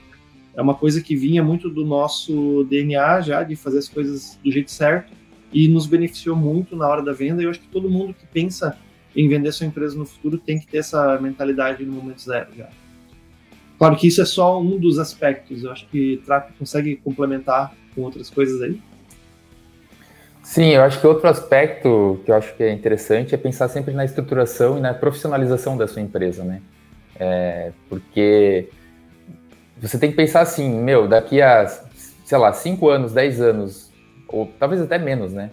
é 0.55 0.63
uma 0.63 0.77
coisa 0.77 1.03
que 1.03 1.17
vinha 1.17 1.43
muito 1.43 1.69
do 1.69 1.85
nosso 1.85 2.65
DNA 2.71 3.21
já, 3.23 3.43
de 3.43 3.57
fazer 3.57 3.79
as 3.79 3.89
coisas 3.89 4.39
do 4.43 4.53
jeito 4.53 4.71
certo, 4.71 5.13
e 5.53 5.67
nos 5.67 5.87
beneficiou 5.87 6.37
muito 6.37 6.77
na 6.77 6.87
hora 6.87 7.03
da 7.03 7.13
venda. 7.13 7.43
E 7.43 7.47
eu 7.47 7.51
acho 7.51 7.61
que 7.61 7.69
todo 7.69 7.91
mundo 7.91 8.15
que 8.15 8.27
pensa 8.29 8.79
em 9.15 9.29
vender 9.29 9.51
sua 9.51 9.67
empresa 9.67 9.99
no 9.99 10.07
futuro 10.07 10.39
tem 10.39 10.57
que 10.57 10.69
ter 10.69 10.79
essa 10.79 11.21
mentalidade 11.21 11.85
no 11.85 11.93
momento 11.93 12.23
zero 12.23 12.51
já. 12.57 12.69
Claro 13.83 13.97
que 13.97 14.07
isso 14.07 14.23
é 14.23 14.25
só 14.25 14.61
um 14.61 14.79
dos 14.79 15.01
aspectos. 15.01 15.65
Eu 15.65 15.73
acho 15.73 15.89
que 15.89 16.23
Trap 16.25 16.53
consegue 16.57 16.95
complementar 16.95 17.75
com 17.93 18.03
outras 18.03 18.31
coisas 18.31 18.63
aí. 18.63 18.81
Sim, 20.41 20.67
eu 20.69 20.83
acho 20.83 21.01
que 21.01 21.07
outro 21.09 21.29
aspecto 21.29 22.21
que 22.25 22.31
eu 22.31 22.37
acho 22.37 22.55
que 22.55 22.63
é 22.63 22.73
interessante 22.73 23.35
é 23.35 23.37
pensar 23.37 23.67
sempre 23.67 23.93
na 23.93 24.05
estruturação 24.05 24.79
e 24.79 24.81
na 24.81 24.95
profissionalização 24.95 25.77
da 25.77 25.89
sua 25.89 26.01
empresa, 26.01 26.45
né? 26.45 26.63
É, 27.19 27.73
porque 27.89 28.69
você 29.81 29.99
tem 29.99 30.11
que 30.11 30.17
pensar 30.17 30.43
assim, 30.43 30.73
meu, 30.73 31.09
daqui 31.09 31.43
a, 31.43 31.67
sei 31.67 32.39
lá, 32.39 32.53
5 32.53 32.89
anos, 32.89 33.13
10 33.13 33.41
anos, 33.41 33.91
ou 34.29 34.49
talvez 34.61 34.81
até 34.81 34.97
menos, 34.97 35.33
né? 35.33 35.51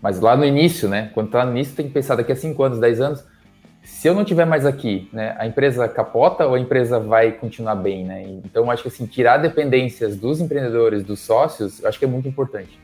Mas 0.00 0.18
lá 0.18 0.34
no 0.34 0.46
início, 0.46 0.88
né? 0.88 1.10
Quando 1.12 1.28
tá 1.28 1.44
no 1.44 1.50
início, 1.50 1.76
tem 1.76 1.88
que 1.88 1.92
pensar 1.92 2.16
daqui 2.16 2.32
a 2.32 2.36
5 2.36 2.62
anos, 2.62 2.78
10 2.78 3.02
anos, 3.02 3.22
se 3.86 4.08
eu 4.08 4.14
não 4.14 4.24
tiver 4.24 4.44
mais 4.44 4.66
aqui, 4.66 5.08
né, 5.12 5.36
a 5.38 5.46
empresa 5.46 5.88
capota 5.88 6.44
ou 6.44 6.56
a 6.56 6.60
empresa 6.60 6.98
vai 6.98 7.30
continuar 7.30 7.76
bem, 7.76 8.04
né? 8.04 8.24
Então, 8.44 8.68
acho 8.68 8.82
que 8.82 8.88
assim, 8.88 9.06
tirar 9.06 9.36
dependências 9.36 10.16
dos 10.16 10.40
empreendedores, 10.40 11.04
dos 11.04 11.20
sócios, 11.20 11.84
acho 11.84 11.96
que 11.96 12.04
é 12.04 12.08
muito 12.08 12.26
importante. 12.26 12.80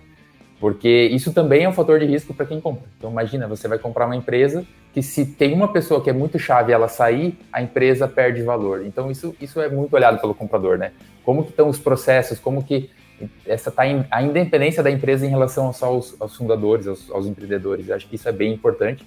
Porque 0.60 1.08
isso 1.12 1.32
também 1.32 1.64
é 1.64 1.68
um 1.68 1.72
fator 1.72 1.98
de 1.98 2.06
risco 2.06 2.32
para 2.32 2.46
quem 2.46 2.60
compra. 2.60 2.84
Então, 2.96 3.10
imagina, 3.10 3.48
você 3.48 3.66
vai 3.66 3.80
comprar 3.80 4.06
uma 4.06 4.14
empresa 4.14 4.64
que 4.94 5.02
se 5.02 5.26
tem 5.26 5.52
uma 5.52 5.72
pessoa 5.72 6.00
que 6.00 6.08
é 6.08 6.12
muito 6.12 6.38
chave 6.38 6.70
ela 6.70 6.86
sair, 6.86 7.36
a 7.52 7.60
empresa 7.60 8.06
perde 8.06 8.40
valor. 8.42 8.86
Então, 8.86 9.10
isso, 9.10 9.34
isso 9.40 9.60
é 9.60 9.68
muito 9.68 9.92
olhado 9.94 10.20
pelo 10.20 10.32
comprador, 10.32 10.78
né? 10.78 10.92
Como 11.24 11.42
que 11.42 11.50
estão 11.50 11.68
os 11.68 11.80
processos, 11.80 12.38
como 12.38 12.62
que 12.62 12.90
essa 13.44 13.72
tá 13.72 13.82
a 14.08 14.22
independência 14.22 14.84
da 14.84 14.90
empresa 14.90 15.26
em 15.26 15.30
relação 15.30 15.66
aos, 15.66 16.14
aos 16.20 16.36
fundadores, 16.36 16.86
aos, 16.86 17.10
aos 17.10 17.26
empreendedores. 17.26 17.88
Eu 17.88 17.96
acho 17.96 18.06
que 18.08 18.14
isso 18.14 18.28
é 18.28 18.32
bem 18.32 18.52
importante. 18.52 19.04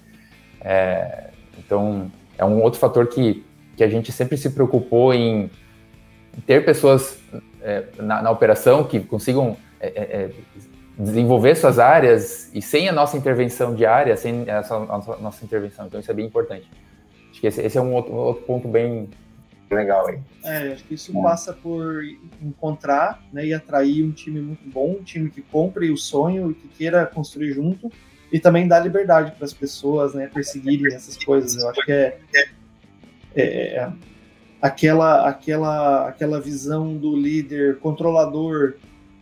É, 0.59 1.29
então, 1.57 2.11
é 2.37 2.45
um 2.45 2.61
outro 2.61 2.79
fator 2.79 3.07
que, 3.07 3.43
que 3.75 3.83
a 3.83 3.89
gente 3.89 4.11
sempre 4.11 4.37
se 4.37 4.49
preocupou 4.49 5.13
em 5.13 5.49
ter 6.45 6.65
pessoas 6.65 7.17
é, 7.61 7.85
na, 7.97 8.21
na, 8.21 8.31
operação 8.31 8.83
que 8.83 8.99
consigam 8.99 9.57
é, 9.79 9.87
é, 9.87 10.01
é 10.01 10.31
desenvolver 10.97 11.55
suas 11.55 11.79
áreas 11.79 12.49
e 12.53 12.61
sem 12.61 12.87
a 12.87 12.91
nossa 12.91 13.17
intervenção 13.17 13.73
diária, 13.73 14.15
sem 14.15 14.43
essa 14.47 14.79
nossa, 14.79 15.17
nossa 15.17 15.45
intervenção. 15.45 15.87
Então, 15.87 15.99
isso 15.99 16.11
é 16.11 16.13
bem 16.13 16.25
importante. 16.25 16.69
Acho 17.31 17.41
que 17.41 17.47
esse, 17.47 17.61
esse 17.61 17.77
é 17.77 17.81
um 17.81 17.93
outro, 17.93 18.13
outro, 18.13 18.43
ponto 18.43 18.67
bem 18.67 19.09
legal 19.69 20.07
aí. 20.07 20.19
É, 20.43 20.73
acho 20.73 20.83
que 20.85 20.93
isso 20.93 21.11
passa 21.21 21.51
por 21.51 22.01
encontrar 22.41 23.21
né, 23.33 23.45
e 23.45 23.53
atrair 23.53 24.03
um 24.03 24.11
time 24.11 24.39
muito 24.39 24.69
bom, 24.69 24.97
um 24.99 25.03
time 25.03 25.29
que 25.29 25.41
compre 25.41 25.91
o 25.91 25.97
sonho 25.97 26.51
e 26.51 26.53
que 26.53 26.67
queira 26.69 27.05
construir 27.05 27.51
junto 27.51 27.91
e 28.31 28.39
também 28.39 28.67
dar 28.67 28.79
liberdade 28.79 29.31
para 29.31 29.45
as 29.45 29.53
pessoas, 29.53 30.13
né, 30.13 30.29
perseguirem 30.33 30.93
essas 30.93 31.17
coisas. 31.23 31.55
Eu 31.61 31.69
acho 31.69 31.85
que 31.85 31.91
é, 31.91 32.17
é, 33.35 33.43
é, 33.43 33.91
aquela, 34.61 35.27
aquela, 35.27 36.09
aquela 36.09 36.41
visão 36.41 36.95
do 36.97 37.15
líder 37.15 37.79
controlador 37.79 38.75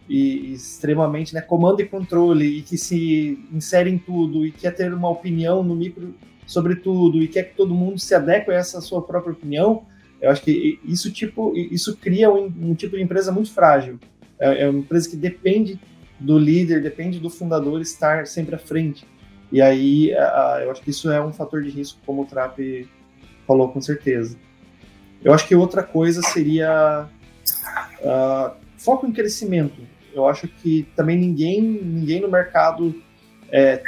e, 0.10 0.52
e 0.52 0.54
extremamente, 0.54 1.34
né, 1.34 1.42
comando 1.42 1.82
e 1.82 1.86
controle 1.86 2.60
e 2.60 2.62
que 2.62 2.78
se 2.78 3.40
insere 3.52 3.90
em 3.90 3.98
tudo 3.98 4.46
e 4.46 4.52
quer 4.52 4.72
ter 4.72 4.94
uma 4.94 5.10
opinião 5.10 5.64
no 5.64 5.76
micro 5.76 6.14
sobre 6.46 6.76
tudo 6.76 7.22
e 7.22 7.28
quer 7.28 7.44
que 7.44 7.56
todo 7.56 7.74
mundo 7.74 8.00
se 8.00 8.14
adeque 8.14 8.52
a 8.52 8.56
essa 8.56 8.82
sua 8.82 9.02
própria 9.02 9.34
opinião. 9.34 9.86
Eu 10.22 10.30
acho 10.30 10.42
que 10.42 10.80
isso 10.86 11.12
tipo 11.12 11.54
isso 11.56 11.98
cria 11.98 12.32
um, 12.32 12.46
um 12.46 12.76
tipo 12.76 12.96
de 12.96 13.04
empresa 13.04 13.32
muito 13.32 13.52
frágil. 13.52 14.00
É, 14.40 14.64
é 14.64 14.70
uma 14.70 14.80
empresa 14.80 15.10
que 15.10 15.16
depende 15.16 15.80
do 16.20 16.38
líder, 16.38 16.82
depende 16.82 17.20
do 17.20 17.30
fundador 17.30 17.82
estar 17.82 18.28
sempre 18.28 18.56
à 18.56 18.60
frente. 18.60 19.06
E 19.52 19.62
aí, 19.62 20.12
eu 20.64 20.72
acho 20.72 20.82
que 20.82 20.90
isso 20.90 21.12
é 21.12 21.24
um 21.24 21.32
fator 21.32 21.62
de 21.62 21.70
risco, 21.70 22.00
como 22.06 22.24
o 22.24 22.26
Trap 22.26 22.90
falou 23.46 23.70
com 23.70 23.80
certeza. 23.82 24.38
Eu 25.24 25.34
acho 25.34 25.48
que 25.48 25.56
outra 25.56 25.84
coisa 25.84 26.22
seria 26.22 27.08
uh, 28.00 28.56
foco 28.78 29.06
em 29.06 29.12
crescimento. 29.12 29.82
Eu 30.14 30.28
acho 30.28 30.48
que 30.48 30.88
também 30.96 31.18
ninguém, 31.18 31.62
ninguém 31.62 32.22
no 32.22 32.30
mercado 32.30 32.94
é, 33.52 33.82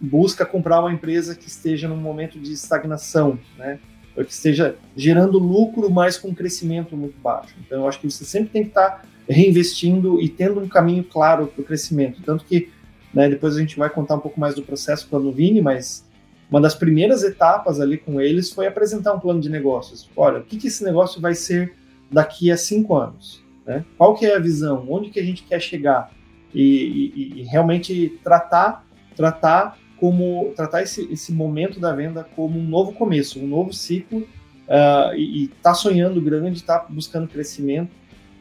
busca 0.00 0.44
comprar 0.44 0.80
uma 0.80 0.92
empresa 0.92 1.34
que 1.34 1.48
esteja 1.48 1.88
num 1.88 1.96
momento 1.96 2.38
de 2.38 2.52
estagnação, 2.52 3.38
né? 3.56 3.78
Ou 4.16 4.24
que 4.24 4.32
esteja 4.32 4.76
gerando 4.96 5.38
lucro, 5.38 5.90
mas 5.90 6.16
com 6.16 6.34
crescimento 6.34 6.96
muito 6.96 7.18
baixo. 7.20 7.54
Então, 7.64 7.82
eu 7.82 7.88
acho 7.88 8.00
que 8.00 8.10
você 8.10 8.24
sempre 8.24 8.50
tem 8.50 8.62
que 8.62 8.68
estar 8.68 9.04
reinvestindo 9.28 10.20
e 10.20 10.28
tendo 10.28 10.60
um 10.60 10.68
caminho 10.68 11.04
claro 11.04 11.46
para 11.46 11.60
o 11.60 11.64
crescimento. 11.64 12.22
Tanto 12.22 12.44
que 12.44 12.70
né, 13.12 13.28
depois 13.28 13.56
a 13.56 13.60
gente 13.60 13.78
vai 13.78 13.88
contar 13.88 14.16
um 14.16 14.20
pouco 14.20 14.38
mais 14.38 14.54
do 14.54 14.62
processo 14.62 15.08
com 15.08 15.16
o 15.16 15.32
Vini, 15.32 15.60
mas 15.60 16.04
uma 16.50 16.60
das 16.60 16.74
primeiras 16.74 17.22
etapas 17.22 17.80
ali 17.80 17.96
com 17.96 18.20
eles 18.20 18.52
foi 18.52 18.66
apresentar 18.66 19.14
um 19.14 19.20
plano 19.20 19.40
de 19.40 19.48
negócios. 19.48 20.08
Olha, 20.16 20.40
o 20.40 20.44
que, 20.44 20.56
que 20.56 20.68
esse 20.68 20.84
negócio 20.84 21.20
vai 21.20 21.34
ser 21.34 21.74
daqui 22.10 22.50
a 22.50 22.56
cinco 22.56 22.96
anos? 22.96 23.42
Né? 23.66 23.84
Qual 23.96 24.14
que 24.14 24.26
é 24.26 24.36
a 24.36 24.38
visão? 24.38 24.86
Onde 24.88 25.10
que 25.10 25.18
a 25.18 25.24
gente 25.24 25.42
quer 25.44 25.60
chegar? 25.60 26.12
E, 26.54 26.62
e, 26.62 27.40
e 27.40 27.42
realmente 27.42 28.18
tratar, 28.22 28.84
tratar 29.16 29.76
como 29.98 30.52
tratar 30.56 30.82
esse, 30.82 31.10
esse 31.12 31.32
momento 31.32 31.80
da 31.80 31.94
venda 31.94 32.24
como 32.36 32.58
um 32.58 32.64
novo 32.64 32.92
começo, 32.92 33.40
um 33.40 33.46
novo 33.46 33.72
ciclo 33.72 34.20
uh, 34.20 35.14
e, 35.16 35.44
estar 35.44 35.70
tá 35.70 35.74
sonhando 35.74 36.20
grande, 36.20 36.62
tá 36.62 36.86
buscando 36.88 37.28
crescimento 37.28 37.90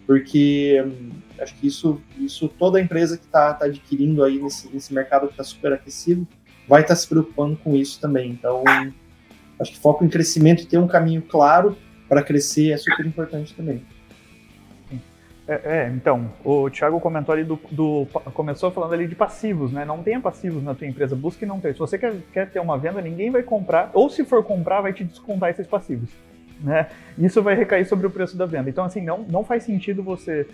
porque 0.05 0.83
hum, 0.85 1.11
acho 1.39 1.55
que 1.55 1.67
isso, 1.67 2.01
isso 2.17 2.47
toda 2.47 2.79
empresa 2.79 3.17
que 3.17 3.25
está 3.25 3.53
tá 3.53 3.65
adquirindo 3.65 4.23
aí 4.23 4.41
nesse, 4.41 4.69
nesse 4.73 4.93
mercado 4.93 5.27
que 5.27 5.33
está 5.33 5.43
super 5.43 5.73
aquecido 5.73 6.27
vai 6.67 6.81
estar 6.81 6.93
tá 6.93 6.99
se 6.99 7.07
preocupando 7.07 7.57
com 7.57 7.75
isso 7.75 7.99
também. 7.99 8.31
Então, 8.31 8.63
acho 9.59 9.71
que 9.71 9.79
foco 9.79 10.03
em 10.03 10.09
crescimento 10.09 10.63
e 10.63 10.65
ter 10.65 10.77
um 10.77 10.87
caminho 10.87 11.21
claro 11.21 11.77
para 12.07 12.21
crescer 12.21 12.71
é 12.71 12.77
super 12.77 13.05
importante 13.05 13.53
também. 13.53 13.83
É, 15.47 15.61
é, 15.65 15.91
então, 15.93 16.31
o 16.43 16.69
Thiago 16.69 16.99
comentou 17.01 17.33
ali 17.33 17.43
do, 17.43 17.59
do, 17.69 18.07
começou 18.33 18.71
falando 18.71 18.93
ali 18.93 19.07
de 19.07 19.15
passivos, 19.15 19.73
né? 19.73 19.83
Não 19.83 20.01
tenha 20.01 20.19
passivos 20.19 20.63
na 20.63 20.73
tua 20.73 20.87
empresa, 20.87 21.15
busque 21.15 21.45
não 21.45 21.59
ter. 21.59 21.73
Se 21.73 21.79
você 21.79 21.97
quer, 21.97 22.13
quer 22.31 22.49
ter 22.49 22.59
uma 22.59 22.77
venda, 22.77 23.01
ninguém 23.01 23.29
vai 23.29 23.43
comprar, 23.43 23.91
ou 23.93 24.09
se 24.09 24.23
for 24.23 24.43
comprar, 24.43 24.81
vai 24.81 24.93
te 24.93 25.03
descontar 25.03 25.49
esses 25.49 25.67
passivos 25.67 26.09
né? 26.63 26.87
Isso 27.17 27.43
vai 27.43 27.55
recair 27.55 27.85
sobre 27.85 28.07
o 28.07 28.09
preço 28.09 28.37
da 28.37 28.45
venda. 28.45 28.69
Então, 28.69 28.85
assim, 28.85 29.01
não, 29.01 29.25
não 29.29 29.43
faz 29.43 29.63
sentido 29.63 30.01
você 30.01 30.47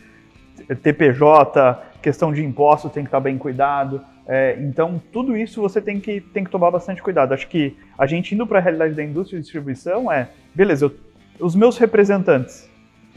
ter 0.81 0.93
PJ, 0.93 1.81
questão 2.01 2.33
de 2.33 2.43
impostos 2.43 2.91
tem 2.91 3.03
que 3.03 3.07
estar 3.07 3.19
bem 3.19 3.37
cuidado. 3.37 4.01
É, 4.27 4.57
então, 4.59 5.01
tudo 5.11 5.37
isso 5.37 5.61
você 5.61 5.81
tem 5.81 5.99
que, 5.99 6.19
tem 6.19 6.43
que 6.43 6.49
tomar 6.49 6.71
bastante 6.71 7.01
cuidado. 7.01 7.33
Acho 7.33 7.47
que 7.47 7.77
a 7.97 8.05
gente 8.05 8.33
indo 8.35 8.45
para 8.45 8.59
a 8.59 8.61
realidade 8.61 8.93
da 8.93 9.03
indústria 9.03 9.39
de 9.39 9.43
distribuição 9.43 10.11
é, 10.11 10.29
beleza, 10.53 10.85
eu, 10.85 10.95
os 11.39 11.55
meus 11.55 11.77
representantes, 11.77 12.68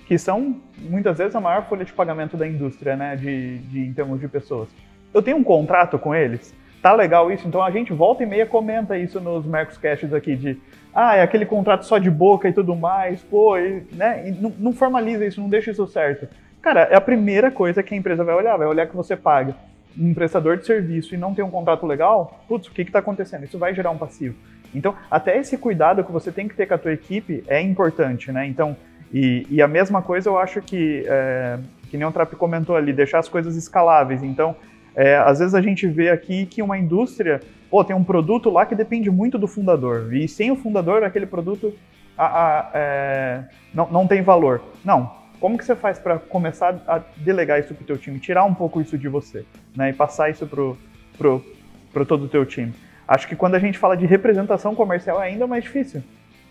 que 0.06 0.18
são 0.18 0.60
muitas 0.78 1.18
vezes 1.18 1.34
a 1.34 1.40
maior 1.40 1.66
folha 1.68 1.84
de 1.84 1.92
pagamento 1.92 2.36
da 2.36 2.46
indústria, 2.46 2.96
né, 2.96 3.16
de, 3.16 3.58
de, 3.58 3.80
em 3.80 3.92
termos 3.92 4.20
de 4.20 4.28
pessoas. 4.28 4.68
Eu 5.12 5.22
tenho 5.22 5.36
um 5.36 5.44
contrato 5.44 5.98
com 5.98 6.14
eles, 6.14 6.54
tá 6.80 6.92
legal 6.92 7.30
isso, 7.30 7.46
então 7.46 7.62
a 7.62 7.70
gente 7.70 7.92
volta 7.92 8.22
e 8.22 8.26
meia 8.26 8.46
comenta 8.46 8.98
isso 8.98 9.20
nos 9.20 9.46
Mercos 9.46 9.78
aqui 10.12 10.34
de 10.36 10.58
ah, 10.94 11.16
é 11.16 11.22
aquele 11.22 11.46
contrato 11.46 11.86
só 11.86 11.96
de 11.96 12.10
boca 12.10 12.48
e 12.48 12.52
tudo 12.52 12.76
mais, 12.76 13.22
pô, 13.22 13.56
e, 13.56 13.82
né? 13.92 14.28
E 14.28 14.32
não, 14.32 14.52
não, 14.58 14.72
formaliza 14.72 15.24
isso, 15.24 15.40
não 15.40 15.48
deixa 15.48 15.70
isso 15.70 15.86
certo. 15.86 16.28
Cara, 16.60 16.82
é 16.82 16.94
a 16.94 17.00
primeira 17.00 17.50
coisa 17.50 17.82
que 17.82 17.94
a 17.94 17.96
empresa 17.96 18.22
vai 18.22 18.34
olhar, 18.34 18.56
vai 18.56 18.66
olhar 18.66 18.86
que 18.86 18.94
você 18.94 19.16
paga 19.16 19.56
um 19.98 20.12
prestador 20.12 20.56
de 20.56 20.66
serviço 20.66 21.14
e 21.14 21.18
não 21.18 21.34
tem 21.34 21.44
um 21.44 21.50
contrato 21.50 21.86
legal, 21.86 22.44
putz, 22.48 22.68
o 22.68 22.72
que 22.72 22.82
está 22.82 22.98
acontecendo? 22.98 23.44
Isso 23.44 23.58
vai 23.58 23.74
gerar 23.74 23.90
um 23.90 23.98
passivo. 23.98 24.34
Então, 24.74 24.94
até 25.10 25.36
esse 25.38 25.58
cuidado 25.58 26.04
que 26.04 26.12
você 26.12 26.32
tem 26.32 26.48
que 26.48 26.54
ter 26.54 26.66
com 26.66 26.74
a 26.74 26.78
tua 26.78 26.92
equipe 26.92 27.44
é 27.46 27.60
importante, 27.60 28.32
né? 28.32 28.46
Então, 28.46 28.76
e, 29.12 29.46
e 29.50 29.62
a 29.62 29.68
mesma 29.68 30.02
coisa 30.02 30.28
eu 30.28 30.38
acho 30.38 30.60
que, 30.62 31.04
é, 31.06 31.58
que 31.90 31.96
nem 31.96 32.06
o 32.06 32.12
Trap 32.12 32.34
comentou 32.36 32.76
ali, 32.76 32.92
deixar 32.92 33.18
as 33.18 33.28
coisas 33.28 33.56
escaláveis. 33.56 34.22
Então, 34.22 34.56
é, 34.94 35.16
às 35.16 35.38
vezes 35.38 35.54
a 35.54 35.60
gente 35.60 35.86
vê 35.86 36.10
aqui 36.10 36.46
que 36.46 36.62
uma 36.62 36.78
indústria 36.78 37.40
pô, 37.70 37.82
tem 37.82 37.96
um 37.96 38.04
produto 38.04 38.50
lá 38.50 38.66
que 38.66 38.74
depende 38.74 39.10
muito 39.10 39.38
do 39.38 39.46
fundador, 39.46 40.14
e 40.14 40.28
sem 40.28 40.50
o 40.50 40.56
fundador, 40.56 41.02
aquele 41.02 41.26
produto 41.26 41.74
a, 42.16 42.26
a, 42.26 42.70
é, 42.74 43.44
não, 43.72 43.90
não 43.90 44.06
tem 44.06 44.22
valor. 44.22 44.62
Não. 44.84 45.22
Como 45.40 45.58
que 45.58 45.64
você 45.64 45.74
faz 45.74 45.98
para 45.98 46.18
começar 46.18 46.80
a 46.86 47.00
delegar 47.16 47.58
isso 47.58 47.74
para 47.74 47.82
o 47.82 47.86
teu 47.86 47.98
time, 47.98 48.20
tirar 48.20 48.44
um 48.44 48.54
pouco 48.54 48.80
isso 48.80 48.96
de 48.96 49.08
você, 49.08 49.44
né, 49.74 49.90
e 49.90 49.92
passar 49.92 50.30
isso 50.30 50.46
pro, 50.46 50.78
pro, 51.18 51.44
pro 51.92 52.06
todo 52.06 52.26
o 52.26 52.28
teu 52.28 52.46
time? 52.46 52.72
Acho 53.08 53.26
que 53.26 53.34
quando 53.34 53.56
a 53.56 53.58
gente 53.58 53.76
fala 53.76 53.96
de 53.96 54.06
representação 54.06 54.74
comercial 54.74 55.20
é 55.20 55.26
ainda 55.26 55.46
mais 55.46 55.64
difícil, 55.64 56.02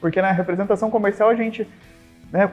porque 0.02 0.22
na 0.22 0.32
representação 0.32 0.90
comercial 0.90 1.30
a 1.30 1.36
gente, 1.36 1.66
né, 2.32 2.48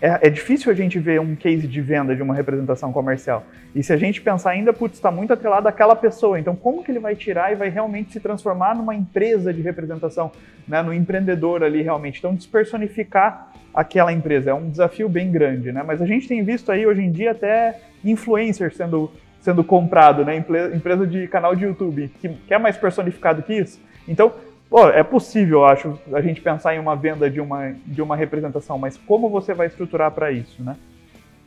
é, 0.00 0.26
é, 0.26 0.30
difícil 0.30 0.70
a 0.70 0.74
gente 0.74 0.98
ver 0.98 1.20
um 1.20 1.34
case 1.34 1.66
de 1.66 1.80
venda 1.80 2.14
de 2.14 2.22
uma 2.22 2.34
representação 2.34 2.92
comercial. 2.92 3.44
E 3.74 3.82
se 3.82 3.92
a 3.92 3.96
gente 3.96 4.20
pensar 4.20 4.50
ainda, 4.50 4.72
putz, 4.72 4.96
está 4.96 5.10
muito 5.10 5.32
atrelado 5.32 5.66
àquela 5.66 5.96
pessoa. 5.96 6.38
Então, 6.38 6.54
como 6.54 6.84
que 6.84 6.90
ele 6.90 6.98
vai 6.98 7.16
tirar 7.16 7.52
e 7.52 7.54
vai 7.54 7.70
realmente 7.70 8.12
se 8.12 8.20
transformar 8.20 8.76
numa 8.76 8.94
empresa 8.94 9.52
de 9.52 9.62
representação, 9.62 10.30
né, 10.68 10.82
no 10.82 10.92
empreendedor 10.92 11.62
ali 11.62 11.80
realmente? 11.80 12.18
Então, 12.18 12.34
despersonificar 12.34 13.50
aquela 13.72 14.12
empresa 14.12 14.50
é 14.50 14.54
um 14.54 14.68
desafio 14.68 15.08
bem 15.08 15.32
grande, 15.32 15.72
né? 15.72 15.82
Mas 15.82 16.02
a 16.02 16.06
gente 16.06 16.28
tem 16.28 16.44
visto 16.44 16.70
aí 16.70 16.86
hoje 16.86 17.00
em 17.00 17.10
dia 17.10 17.30
até 17.30 17.80
influencers 18.04 18.76
sendo 18.76 19.10
sendo 19.40 19.62
comprado, 19.62 20.24
né? 20.24 20.36
Empresa 20.36 21.06
de 21.06 21.28
canal 21.28 21.54
de 21.54 21.64
YouTube, 21.64 22.10
que, 22.18 22.30
que 22.30 22.54
é 22.54 22.58
mais 22.58 22.78
personificado 22.78 23.42
que 23.42 23.52
isso. 23.52 23.78
Então, 24.08 24.32
Pô, 24.68 24.88
é 24.88 25.02
possível, 25.02 25.60
eu 25.60 25.66
acho, 25.66 25.98
a 26.12 26.20
gente 26.20 26.40
pensar 26.40 26.74
em 26.74 26.78
uma 26.78 26.96
venda 26.96 27.30
de 27.30 27.40
uma, 27.40 27.74
de 27.86 28.02
uma 28.02 28.16
representação, 28.16 28.78
mas 28.78 28.96
como 28.96 29.28
você 29.28 29.54
vai 29.54 29.66
estruturar 29.66 30.10
para 30.10 30.32
isso, 30.32 30.62
né? 30.62 30.76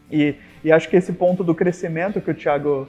E, 0.10 0.36
e, 0.63 0.71
acho 0.71 0.88
que 0.88 0.95
esse 0.95 1.12
ponto 1.12 1.43
do 1.43 1.53
crescimento 1.53 2.21
que 2.21 2.32
o 2.32 2.34
Thiago, 2.34 2.88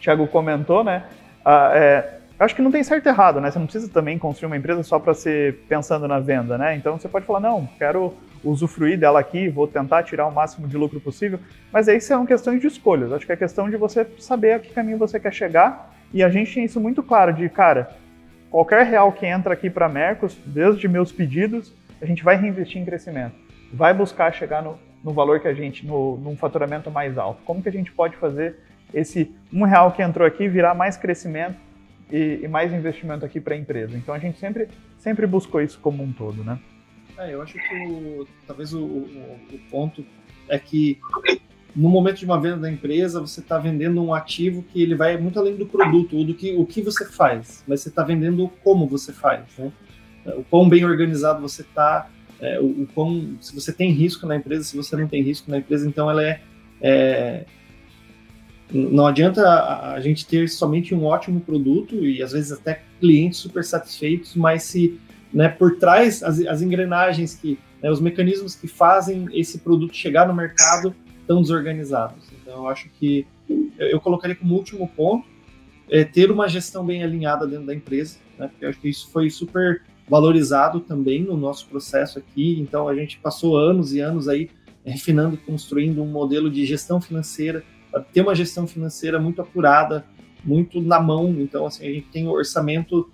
Thiago 0.00 0.28
comentou, 0.28 0.84
né? 0.84 1.04
Ah, 1.44 1.72
é, 1.74 2.18
acho 2.38 2.54
que 2.54 2.62
não 2.62 2.70
tem 2.70 2.84
certo 2.84 3.06
e 3.06 3.08
errado, 3.08 3.40
né? 3.40 3.50
Você 3.50 3.58
não 3.58 3.66
precisa 3.66 3.90
também 3.92 4.16
construir 4.18 4.46
uma 4.46 4.56
empresa 4.56 4.82
só 4.84 5.00
para 5.00 5.12
ser 5.12 5.64
pensando 5.68 6.06
na 6.06 6.20
venda, 6.20 6.56
né? 6.56 6.76
Então 6.76 6.96
você 6.96 7.08
pode 7.08 7.26
falar, 7.26 7.40
não, 7.40 7.68
quero 7.76 8.14
usufruir 8.44 8.98
dela 8.98 9.18
aqui, 9.18 9.48
vou 9.48 9.66
tentar 9.66 10.02
tirar 10.02 10.26
o 10.26 10.32
máximo 10.32 10.68
de 10.68 10.76
lucro 10.76 11.00
possível, 11.00 11.40
mas 11.72 11.88
aí 11.88 12.00
são 12.00 12.24
questões 12.24 12.60
de 12.60 12.68
escolhas. 12.68 13.12
Acho 13.12 13.26
que 13.26 13.32
é 13.32 13.36
questão 13.36 13.68
de 13.68 13.76
você 13.76 14.06
saber 14.18 14.52
a 14.52 14.58
que 14.58 14.72
caminho 14.72 14.98
você 14.98 15.18
quer 15.18 15.32
chegar 15.32 15.92
e 16.12 16.22
a 16.22 16.28
gente 16.28 16.54
tem 16.54 16.64
isso 16.64 16.80
muito 16.80 17.02
claro 17.02 17.32
de, 17.32 17.48
cara, 17.48 17.90
qualquer 18.50 18.84
real 18.84 19.12
que 19.12 19.24
entra 19.26 19.54
aqui 19.54 19.70
para 19.70 19.88
Mercos, 19.88 20.36
desde 20.44 20.88
meus 20.88 21.12
pedidos, 21.12 21.72
a 22.00 22.06
gente 22.06 22.22
vai 22.22 22.36
reinvestir 22.36 22.80
em 22.80 22.84
crescimento. 22.84 23.34
Vai 23.72 23.94
buscar 23.94 24.32
chegar 24.32 24.62
no, 24.62 24.78
no 25.02 25.12
valor 25.12 25.40
que 25.40 25.48
a 25.48 25.54
gente, 25.54 25.86
no, 25.86 26.16
num 26.16 26.36
faturamento 26.36 26.90
mais 26.90 27.16
alto. 27.16 27.42
Como 27.44 27.62
que 27.62 27.68
a 27.68 27.72
gente 27.72 27.92
pode 27.92 28.16
fazer 28.16 28.56
esse 28.92 29.34
um 29.52 29.64
real 29.64 29.92
que 29.92 30.02
entrou 30.02 30.26
aqui 30.26 30.48
virar 30.48 30.74
mais 30.74 30.96
crescimento 30.96 31.56
e, 32.10 32.40
e 32.42 32.48
mais 32.48 32.72
investimento 32.72 33.24
aqui 33.24 33.40
para 33.40 33.54
a 33.54 33.58
empresa? 33.58 33.96
Então 33.96 34.14
a 34.14 34.18
gente 34.18 34.38
sempre, 34.38 34.68
sempre 34.98 35.26
buscou 35.26 35.60
isso 35.60 35.78
como 35.80 36.02
um 36.02 36.12
todo, 36.12 36.42
né? 36.42 36.58
É, 37.18 37.34
eu 37.34 37.42
acho 37.42 37.54
que 37.54 37.86
o, 37.86 38.26
talvez 38.46 38.72
o, 38.72 38.82
o, 38.82 39.38
o 39.52 39.58
ponto 39.70 40.04
é 40.48 40.58
que 40.58 40.98
no 41.74 41.88
momento 41.88 42.18
de 42.18 42.24
uma 42.24 42.40
venda 42.40 42.58
da 42.58 42.70
empresa, 42.70 43.20
você 43.20 43.40
está 43.40 43.58
vendendo 43.58 44.02
um 44.02 44.12
ativo 44.12 44.62
que 44.62 44.82
ele 44.82 44.94
vai 44.94 45.16
muito 45.16 45.38
além 45.38 45.56
do 45.56 45.66
produto 45.66 46.16
ou 46.16 46.24
do 46.24 46.34
que 46.34 46.54
o 46.54 46.66
que 46.66 46.82
você 46.82 47.04
faz, 47.06 47.64
mas 47.66 47.80
você 47.80 47.88
está 47.88 48.02
vendendo 48.02 48.50
como 48.62 48.86
você 48.86 49.12
faz, 49.12 49.44
né? 49.58 49.72
O 50.26 50.44
quão 50.44 50.68
bem 50.68 50.84
organizado 50.84 51.40
você 51.40 51.62
está, 51.62 52.10
é, 52.40 52.60
o, 52.60 52.82
o 52.82 52.88
quão, 52.94 53.36
se 53.40 53.54
você 53.54 53.72
tem 53.72 53.90
risco 53.90 54.26
na 54.26 54.36
empresa, 54.36 54.64
se 54.64 54.76
você 54.76 54.96
não 54.96 55.08
tem 55.08 55.22
risco 55.22 55.50
na 55.50 55.58
empresa, 55.58 55.88
então 55.88 56.10
ela 56.10 56.22
é, 56.22 56.40
é 56.82 57.44
não 58.72 59.06
adianta 59.06 59.42
a, 59.48 59.94
a, 59.94 60.00
gente 60.00 60.26
ter 60.26 60.48
somente 60.48 60.94
um 60.94 61.04
ótimo 61.04 61.40
produto 61.40 61.94
e 62.04 62.22
às 62.22 62.32
vezes 62.32 62.52
até 62.52 62.82
clientes 63.00 63.38
super 63.38 63.64
satisfeitos, 63.64 64.36
mas 64.36 64.62
se 64.62 65.00
né, 65.32 65.48
por 65.48 65.76
trás 65.76 66.22
as, 66.22 66.40
as 66.40 66.62
engrenagens 66.62 67.34
que, 67.34 67.58
né, 67.82 67.90
os 67.90 68.00
mecanismos 68.00 68.54
que 68.54 68.68
fazem 68.68 69.26
esse 69.32 69.58
produto 69.58 69.94
chegar 69.94 70.28
no 70.28 70.34
mercado 70.34 70.94
tão 71.30 71.40
desorganizados. 71.40 72.24
Então, 72.42 72.64
eu 72.64 72.68
acho 72.68 72.88
que 72.88 73.24
eu 73.78 74.00
colocaria 74.00 74.34
como 74.34 74.56
último 74.56 74.88
ponto 74.88 75.28
é 75.88 76.02
ter 76.02 76.28
uma 76.28 76.48
gestão 76.48 76.84
bem 76.84 77.04
alinhada 77.04 77.46
dentro 77.46 77.66
da 77.66 77.74
empresa, 77.74 78.18
né? 78.36 78.48
Porque 78.48 78.64
eu 78.64 78.68
acho 78.68 78.80
que 78.80 78.88
isso 78.88 79.08
foi 79.12 79.30
super 79.30 79.84
valorizado 80.08 80.80
também 80.80 81.22
no 81.22 81.36
nosso 81.36 81.68
processo 81.68 82.18
aqui. 82.18 82.58
Então, 82.58 82.88
a 82.88 82.96
gente 82.96 83.20
passou 83.20 83.56
anos 83.56 83.92
e 83.92 84.00
anos 84.00 84.26
aí 84.26 84.50
refinando, 84.84 85.36
construindo 85.36 86.02
um 86.02 86.08
modelo 86.08 86.50
de 86.50 86.66
gestão 86.66 87.00
financeira, 87.00 87.62
para 87.92 88.00
ter 88.00 88.22
uma 88.22 88.34
gestão 88.34 88.66
financeira 88.66 89.20
muito 89.20 89.40
apurada, 89.40 90.04
muito 90.44 90.80
na 90.80 90.98
mão. 90.98 91.30
Então, 91.38 91.64
assim, 91.64 91.86
a 91.86 91.92
gente 91.92 92.08
tem 92.08 92.26
o 92.26 92.32
orçamento, 92.32 93.08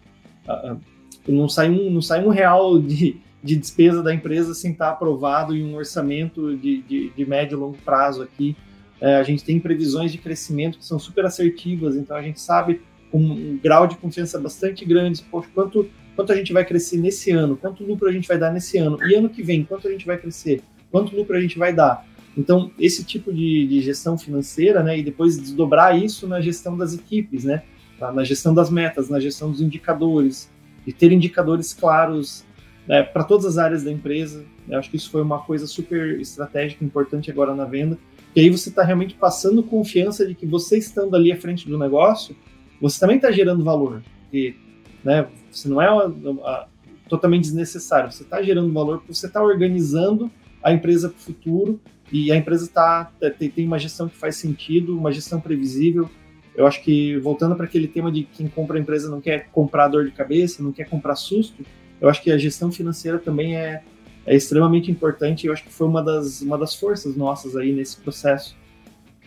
uh, 0.49 0.81
não 1.29 1.51
sai 1.51 1.69
um, 1.69 1.91
não 1.91 2.01
sai 2.01 2.25
um 2.25 2.31
real 2.31 2.79
de, 2.79 3.21
de 3.47 3.57
despesa 3.57 4.03
da 4.03 4.13
empresa 4.13 4.53
sem 4.53 4.73
estar 4.73 4.91
aprovado 4.91 5.57
em 5.57 5.65
um 5.65 5.77
orçamento 5.77 6.57
de, 6.57 6.83
de, 6.83 7.11
de 7.11 7.25
médio 7.25 7.57
e 7.57 7.61
longo 7.61 7.79
prazo 7.85 8.23
aqui. 8.23 8.57
É, 9.01 9.17
a 9.17 9.23
gente 9.23 9.45
tem 9.45 9.61
previsões 9.61 10.11
de 10.11 10.19
crescimento 10.19 10.79
que 10.79 10.85
são 10.85 10.99
super 10.99 11.25
assertivas, 11.25 11.97
então 11.97 12.17
a 12.17 12.23
gente 12.23 12.41
sabe 12.41 12.81
com 13.11 13.19
um 13.19 13.59
grau 13.63 13.87
de 13.87 13.97
confiança 13.97 14.39
bastante 14.39 14.85
grande, 14.85 15.23
poxa, 15.31 15.49
quanto, 15.55 15.89
quanto 16.17 16.33
a 16.33 16.37
gente 16.37 16.53
vai 16.53 16.65
crescer 16.65 16.99
nesse 16.99 17.31
ano, 17.31 17.57
quanto 17.57 17.85
lucro 17.85 18.09
a 18.09 18.13
gente 18.13 18.27
vai 18.27 18.39
dar 18.39 18.53
nesse 18.53 18.79
ano, 18.79 18.99
e 19.07 19.15
ano 19.15 19.29
que 19.29 19.43
vem, 19.43 19.65
quanto 19.65 19.87
a 19.87 19.91
gente 19.91 20.05
vai 20.05 20.19
crescer, 20.19 20.63
quanto 20.91 21.15
lucro 21.15 21.37
a 21.37 21.41
gente 21.41 21.59
vai 21.59 21.73
dar. 21.73 22.05
Então, 22.37 22.71
esse 22.79 23.05
tipo 23.05 23.33
de, 23.33 23.67
de 23.67 23.81
gestão 23.81 24.19
financeira, 24.19 24.83
né, 24.83 24.99
e 24.99 25.03
depois 25.03 25.39
desdobrar 25.39 25.97
isso 25.97 26.27
na 26.27 26.41
gestão 26.41 26.77
das 26.77 26.95
equipes, 26.95 27.45
né, 27.45 27.63
na 28.01 28.25
gestão 28.25 28.53
das 28.53 28.71
metas, 28.71 29.09
na 29.09 29.21
gestão 29.21 29.51
dos 29.51 29.61
indicadores, 29.61 30.51
e 30.87 30.93
ter 30.93 31.13
indicadores 31.13 31.73
claros 31.73 32.45
né, 32.87 33.03
para 33.03 33.25
todas 33.25 33.47
as 33.47 33.59
áreas 33.59 33.83
da 33.83 33.91
empresa. 33.91 34.45
Eu 34.69 34.79
acho 34.79 34.91
que 34.91 34.97
isso 34.97 35.11
foi 35.11 35.23
uma 35.23 35.41
coisa 35.41 35.67
super 35.67 36.21
estratégica, 36.21 36.85
importante 36.85 37.31
agora 37.31 37.55
na 37.55 37.65
venda. 37.65 37.99
E 38.35 38.41
aí 38.41 38.51
você 38.51 38.69
está 38.69 38.83
realmente 38.83 39.15
passando 39.15 39.63
confiança 39.63 40.27
de 40.27 40.35
que 40.35 40.47
você 40.47 40.77
estando 40.79 41.17
ali 41.17 41.33
à 41.33 41.37
frente 41.37 41.69
do 41.69 41.79
negócio, 41.79 42.37
você 42.81 43.01
também 43.01 43.17
está 43.17 43.31
gerando 43.31 43.65
valor. 43.65 44.03
E, 44.33 44.55
né, 45.03 45.27
você 45.51 45.69
não 45.69 45.81
é 45.81 45.91
uma, 45.91 46.05
uma, 46.05 46.69
totalmente 47.09 47.43
desnecessário, 47.43 48.13
você 48.13 48.23
está 48.23 48.43
gerando 48.43 48.73
valor 48.73 48.99
porque 48.99 49.15
você 49.15 49.27
está 49.27 49.43
organizando 49.43 50.31
a 50.63 50.73
empresa 50.73 51.09
para 51.09 51.17
o 51.17 51.21
futuro 51.21 51.81
e 52.13 52.31
a 52.31 52.37
empresa 52.37 52.69
tá, 52.73 53.11
tem, 53.39 53.51
tem 53.51 53.67
uma 53.67 53.79
gestão 53.79 54.09
que 54.09 54.17
faz 54.17 54.37
sentido, 54.37 54.97
uma 54.97 55.11
gestão 55.13 55.41
previsível. 55.41 56.09
Eu 56.55 56.67
acho 56.67 56.83
que, 56.83 57.17
voltando 57.19 57.55
para 57.55 57.67
aquele 57.67 57.87
tema 57.87 58.11
de 58.11 58.25
quem 58.25 58.49
compra 58.49 58.79
a 58.79 58.81
empresa 58.81 59.11
não 59.11 59.21
quer 59.21 59.49
comprar 59.51 59.89
dor 59.89 60.05
de 60.05 60.11
cabeça, 60.11 60.63
não 60.63 60.73
quer 60.73 60.89
comprar 60.89 61.15
susto, 61.15 61.65
eu 62.01 62.09
acho 62.09 62.23
que 62.23 62.31
a 62.31 62.39
gestão 62.39 62.71
financeira 62.71 63.19
também 63.19 63.57
é, 63.57 63.83
é 64.27 64.35
extremamente 64.35 64.91
importante. 64.91 65.47
Eu 65.47 65.53
acho 65.53 65.65
que 65.65 65.73
foi 65.73 65.87
uma 65.87 66.03
das, 66.03 66.43
uma 66.43 66.59
das 66.59 66.75
forças 66.75 67.17
nossas 67.17 67.57
aí 67.57 67.73
nesse 67.73 67.97
processo 67.99 68.57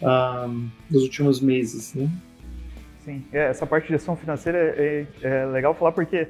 um, 0.01 0.69
dos 0.89 1.03
últimos 1.03 1.41
meses, 1.41 1.93
né? 1.93 2.09
Sim, 3.03 3.23
é, 3.33 3.49
essa 3.49 3.65
parte 3.65 3.87
de 3.87 3.93
gestão 3.93 4.15
financeira 4.15 4.57
é, 4.57 5.05
é, 5.23 5.27
é 5.27 5.45
legal 5.45 5.73
falar 5.73 5.91
porque 5.91 6.23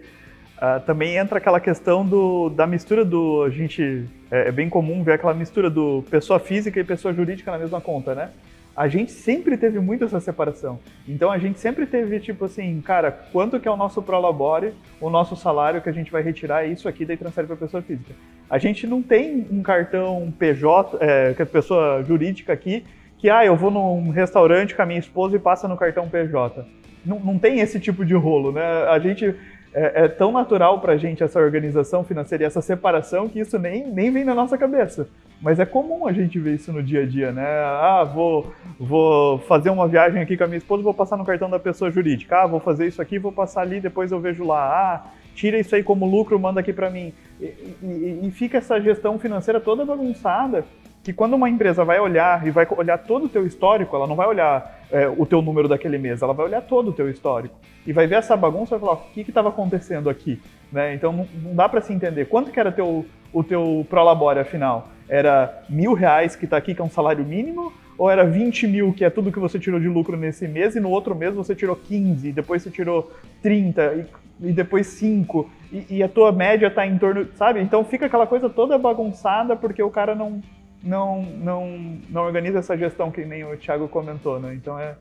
uh, 0.58 0.80
também 0.86 1.18
entra 1.18 1.40
aquela 1.40 1.60
questão 1.60 2.06
do, 2.06 2.50
da 2.50 2.66
mistura 2.66 3.04
do. 3.04 3.44
A 3.44 3.50
gente. 3.50 4.06
É, 4.32 4.50
é 4.50 4.52
bem 4.52 4.70
comum 4.70 5.04
ver 5.04 5.14
aquela 5.14 5.34
mistura 5.34 5.70
do 5.70 6.04
pessoa 6.10 6.40
física 6.40 6.80
e 6.80 6.84
pessoa 6.84 7.14
jurídica 7.14 7.52
na 7.52 7.58
mesma 7.58 7.82
conta, 7.82 8.14
né? 8.14 8.30
A 8.80 8.88
gente 8.88 9.12
sempre 9.12 9.58
teve 9.58 9.78
muito 9.78 10.06
essa 10.06 10.22
separação. 10.22 10.80
Então 11.06 11.30
a 11.30 11.38
gente 11.38 11.60
sempre 11.60 11.86
teve 11.86 12.18
tipo 12.22 12.46
assim, 12.46 12.80
cara, 12.80 13.12
quanto 13.12 13.60
que 13.60 13.68
é 13.68 13.72
o 13.72 13.76
nosso 13.76 14.02
prolabore, 14.02 14.74
o 15.02 15.10
nosso 15.10 15.36
salário 15.36 15.82
que 15.82 15.90
a 15.90 15.92
gente 15.92 16.10
vai 16.10 16.22
retirar 16.22 16.66
isso 16.66 16.88
aqui 16.88 17.04
daí 17.04 17.18
transfere 17.18 17.46
para 17.46 17.58
pessoa 17.58 17.84
física. 17.84 18.14
A 18.50 18.58
gente 18.58 18.88
não 18.88 19.02
tem 19.02 19.46
um 19.52 19.62
cartão 19.62 20.34
PJ, 20.40 20.98
é, 21.02 21.34
que 21.34 21.42
é 21.42 21.46
pessoa 21.46 22.02
jurídica 22.08 22.54
aqui, 22.54 22.86
que 23.18 23.30
ah, 23.30 23.46
eu 23.46 23.54
vou 23.54 23.70
num 23.70 24.12
restaurante 24.12 24.74
com 24.74 24.82
a 24.82 24.86
minha 24.86 25.00
esposa 25.00 25.36
e 25.36 25.40
passa 25.40 25.68
no 25.68 25.76
cartão 25.76 26.08
PJ. 26.08 26.66
Não, 27.06 27.20
não 27.20 27.38
tem 27.38 27.60
esse 27.60 27.82
tipo 27.82 28.06
de 28.06 28.14
rolo, 28.14 28.54
né? 28.54 28.64
A 28.88 28.98
gente 28.98 29.36
é, 29.74 30.06
é 30.06 30.08
tão 30.08 30.32
natural 30.32 30.80
para 30.80 30.94
a 30.94 30.98
gente 30.98 31.22
essa 31.22 31.38
organização 31.38 32.06
financeira 32.06 32.46
e 32.46 32.48
essa 32.48 32.62
separação 32.62 33.28
que 33.28 33.42
isso 33.42 33.60
nem, 33.60 33.86
nem 33.92 34.10
vem 34.10 34.24
na 34.24 34.34
nossa 34.34 34.58
cabeça. 34.58 35.10
Mas 35.42 35.58
é 35.60 35.66
comum 35.66 36.06
a 36.06 36.12
gente 36.12 36.38
ver 36.38 36.56
isso 36.56 36.74
no 36.74 36.84
dia 36.84 37.04
a 37.04 37.06
dia, 37.06 37.32
né? 37.32 37.48
Ah, 37.48 38.04
vou, 38.04 38.54
vou 38.78 39.40
fazer 39.40 39.70
uma 39.70 39.88
viagem 39.88 40.22
aqui 40.22 40.36
com 40.36 40.44
a 40.44 40.48
minha 40.48 40.58
esposa, 40.58 40.84
vou 40.84 40.94
passar 40.94 41.16
no 41.16 41.24
cartão 41.24 41.50
da 41.50 41.60
pessoa 41.60 41.90
jurídica. 41.90 42.42
Ah, 42.42 42.48
vou 42.48 42.60
fazer 42.60 42.88
isso 42.88 43.02
aqui, 43.02 43.18
vou 43.18 43.32
passar 43.32 43.62
ali, 43.62 43.80
depois 43.80 44.12
eu 44.12 44.20
vejo 44.20 44.44
lá. 44.44 44.60
Ah, 44.60 45.12
tira 45.34 45.58
isso 45.58 45.74
aí 45.74 45.82
como 45.82 46.06
lucro, 46.06 46.38
manda 46.38 46.60
aqui 46.60 46.74
para 46.74 46.90
mim. 46.90 47.14
E, 47.40 47.46
e, 47.82 48.20
e, 48.24 48.32
fica 48.32 48.58
essa 48.58 48.82
gestão 48.82 49.18
financeira 49.18 49.62
toda 49.62 49.86
bagunçada, 49.86 50.66
que 51.02 51.14
quando 51.14 51.36
uma 51.36 51.50
empresa 51.50 51.86
vai 51.86 52.02
olhar 52.02 52.46
e 52.46 52.52
vai 52.52 52.68
olhar 52.78 52.98
todo 52.98 53.28
o 53.28 53.30
teu 53.30 53.48
histórico, 53.48 53.96
ela 53.96 54.06
não 54.06 54.18
vai 54.18 54.28
olhar 54.28 54.82
é, 54.92 55.08
o 55.08 55.26
teu 55.26 55.42
número 55.42 55.70
daquele 55.70 55.98
mês, 55.98 56.22
ela 56.22 56.34
vai 56.34 56.48
olhar 56.48 56.62
todo 56.62 56.90
o 56.90 56.94
teu 56.94 57.10
histórico. 57.10 57.56
E 57.88 57.94
vai 57.94 58.06
ver 58.08 58.16
essa 58.16 58.36
bagunça 58.36 58.76
e 58.76 58.78
vai 58.78 58.90
falar, 58.90 59.02
o 59.02 59.12
que 59.14 59.22
estava 59.22 59.48
acontecendo 59.48 60.10
aqui? 60.10 60.42
Né? 60.70 60.94
Então 60.94 61.14
não, 61.14 61.28
não 61.42 61.56
dá 61.56 61.70
para 61.70 61.80
se 61.80 61.94
entender. 61.94 62.26
Quanto 62.26 62.52
que 62.52 62.60
era 62.60 62.74
teu, 62.74 63.06
o 63.32 63.42
teu 63.42 63.88
prolabore, 63.90 64.40
afinal? 64.40 64.90
Era 65.10 65.64
mil 65.68 65.94
reais 65.94 66.36
que 66.36 66.46
está 66.46 66.56
aqui, 66.56 66.76
que 66.76 66.82
é 66.82 66.84
um 66.86 66.90
salário 66.90 67.26
mínimo, 67.26 67.74
ou 67.98 68.10
era 68.10 68.24
20 68.24 68.68
mil, 68.68 68.94
que 68.94 69.04
é 69.04 69.10
tudo 69.10 69.32
que 69.32 69.40
você 69.40 69.60
tirou 69.60 69.80
de 69.80 69.90
lucro 69.90 70.16
nesse 70.16 70.48
mês, 70.48 70.76
e 70.76 70.80
no 70.80 70.90
outro 70.90 71.14
mês 71.16 71.34
você 71.34 71.54
tirou 71.54 71.76
15, 71.76 72.32
depois 72.32 72.62
você 72.62 72.70
tirou 72.70 73.12
30, 73.42 74.08
e, 74.42 74.50
e 74.50 74.54
depois 74.54 74.88
5, 74.88 75.50
e, 75.72 75.98
e, 75.98 76.04
a 76.04 76.08
tua 76.08 76.32
média 76.32 76.68
está 76.68 76.88
em 76.88 76.98
torno, 76.98 77.28
sabe? 77.36 77.60
Então 77.60 77.84
fica 77.84 78.06
aquela 78.06 78.26
coisa 78.26 78.50
toda 78.50 78.78
bagunçada 78.78 79.56
porque 79.56 79.84
o 79.84 79.90
cara 79.90 80.16
não, 80.16 80.42
não, 80.82 81.24
não, 81.24 81.98
não 82.10 82.22
organiza 82.24 82.60
essa 82.60 82.78
gestão 82.78 83.12
que 83.12 83.26
nem 83.26 83.44
o 83.44 83.58
Thiago 83.58 83.90
comentou, 83.90 84.40
né? 84.40 84.54
Então 84.54 84.80
é, 84.80 84.96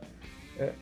é, 0.58 0.72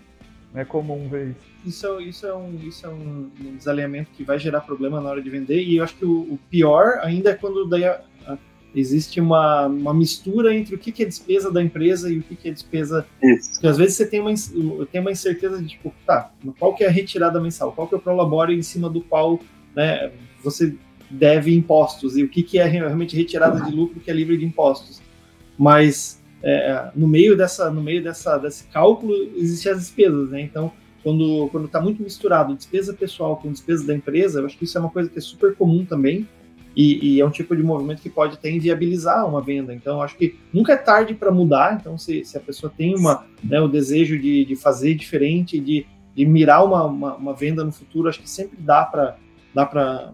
é 0.54 0.64
comum 0.64 1.08
ver 1.08 1.28
isso. 1.28 1.56
Isso, 1.66 2.00
isso, 2.00 2.26
é 2.26 2.34
um, 2.34 2.54
isso 2.62 2.86
é 2.86 2.88
um, 2.88 3.28
desalinhamento 3.58 4.10
que 4.12 4.24
vai 4.24 4.38
gerar 4.38 4.60
problema 4.60 5.00
na 5.00 5.10
hora 5.10 5.20
de 5.20 5.28
vender, 5.28 5.62
e 5.62 5.76
eu 5.76 5.84
acho 5.84 5.96
que 5.96 6.04
o, 6.04 6.20
o 6.20 6.38
pior 6.48 7.00
ainda 7.02 7.30
é 7.30 7.34
quando 7.34 7.68
daí 7.68 7.84
existe 8.76 9.20
uma, 9.20 9.66
uma 9.66 9.94
mistura 9.94 10.54
entre 10.54 10.74
o 10.74 10.78
que, 10.78 10.92
que 10.92 11.02
é 11.02 11.06
despesa 11.06 11.50
da 11.50 11.62
empresa 11.62 12.12
e 12.12 12.18
o 12.18 12.22
que, 12.22 12.36
que 12.36 12.48
é 12.48 12.52
despesa. 12.52 13.06
Isso. 13.22 13.52
Porque 13.54 13.66
às 13.66 13.78
vezes 13.78 13.96
você 13.96 14.06
tem 14.06 14.20
uma, 14.20 14.34
tem 14.92 15.00
uma 15.00 15.10
incerteza 15.10 15.60
de 15.62 15.68
tipo, 15.68 15.94
tá, 16.06 16.30
qual 16.58 16.74
que 16.74 16.84
é 16.84 16.88
a 16.88 16.90
retirada 16.90 17.40
mensal? 17.40 17.72
Qual 17.72 17.88
que 17.88 17.94
é 17.94 17.98
o 17.98 18.00
prolabore 18.00 18.54
em 18.54 18.62
cima 18.62 18.90
do 18.90 19.00
qual 19.00 19.40
né, 19.74 20.12
você 20.44 20.74
deve 21.10 21.54
impostos? 21.54 22.18
E 22.18 22.22
o 22.22 22.28
que, 22.28 22.42
que 22.42 22.58
é 22.58 22.64
realmente 22.64 23.16
retirada 23.16 23.62
de 23.62 23.74
lucro 23.74 23.98
que 23.98 24.10
é 24.10 24.14
livre 24.14 24.36
de 24.36 24.44
impostos? 24.44 25.00
Mas 25.58 26.20
é, 26.42 26.90
no 26.94 27.08
meio 27.08 27.34
dessa 27.34 27.70
no 27.70 27.82
meio 27.82 28.02
dessa 28.02 28.36
desse 28.36 28.64
cálculo 28.64 29.14
existem 29.36 29.72
as 29.72 29.78
despesas, 29.78 30.30
né? 30.30 30.42
Então 30.42 30.70
quando 31.02 31.48
quando 31.50 31.64
está 31.64 31.80
muito 31.80 32.02
misturado 32.02 32.54
despesa 32.54 32.92
pessoal 32.92 33.36
com 33.36 33.50
despesa 33.50 33.86
da 33.86 33.94
empresa, 33.94 34.40
eu 34.40 34.46
acho 34.46 34.58
que 34.58 34.64
isso 34.64 34.76
é 34.76 34.80
uma 34.82 34.90
coisa 34.90 35.08
que 35.08 35.18
é 35.18 35.22
super 35.22 35.54
comum 35.54 35.86
também 35.86 36.28
e, 36.76 37.14
e, 37.14 37.20
é 37.20 37.24
um 37.24 37.30
tipo 37.30 37.56
de 37.56 37.62
movimento 37.62 38.02
que 38.02 38.10
pode 38.10 38.34
até 38.34 38.50
inviabilizar 38.50 39.26
uma 39.26 39.40
venda. 39.40 39.74
Então, 39.74 40.02
acho 40.02 40.14
que 40.14 40.38
nunca 40.52 40.74
é 40.74 40.76
tarde 40.76 41.14
para 41.14 41.30
mudar. 41.30 41.78
Então, 41.80 41.96
se, 41.96 42.22
se, 42.22 42.36
a 42.36 42.40
pessoa 42.40 42.70
tem 42.76 42.94
uma, 42.94 43.24
né, 43.42 43.58
o 43.58 43.66
desejo 43.66 44.18
de, 44.18 44.44
de 44.44 44.54
fazer 44.54 44.94
diferente, 44.94 45.58
de, 45.58 45.86
de 46.14 46.26
mirar 46.26 46.62
uma, 46.62 46.84
uma, 46.84 47.14
uma, 47.14 47.34
venda 47.34 47.64
no 47.64 47.72
futuro, 47.72 48.10
acho 48.10 48.20
que 48.20 48.28
sempre 48.28 48.58
dá 48.60 48.84
para 48.84 49.16
dá 49.54 49.64
para 49.64 50.12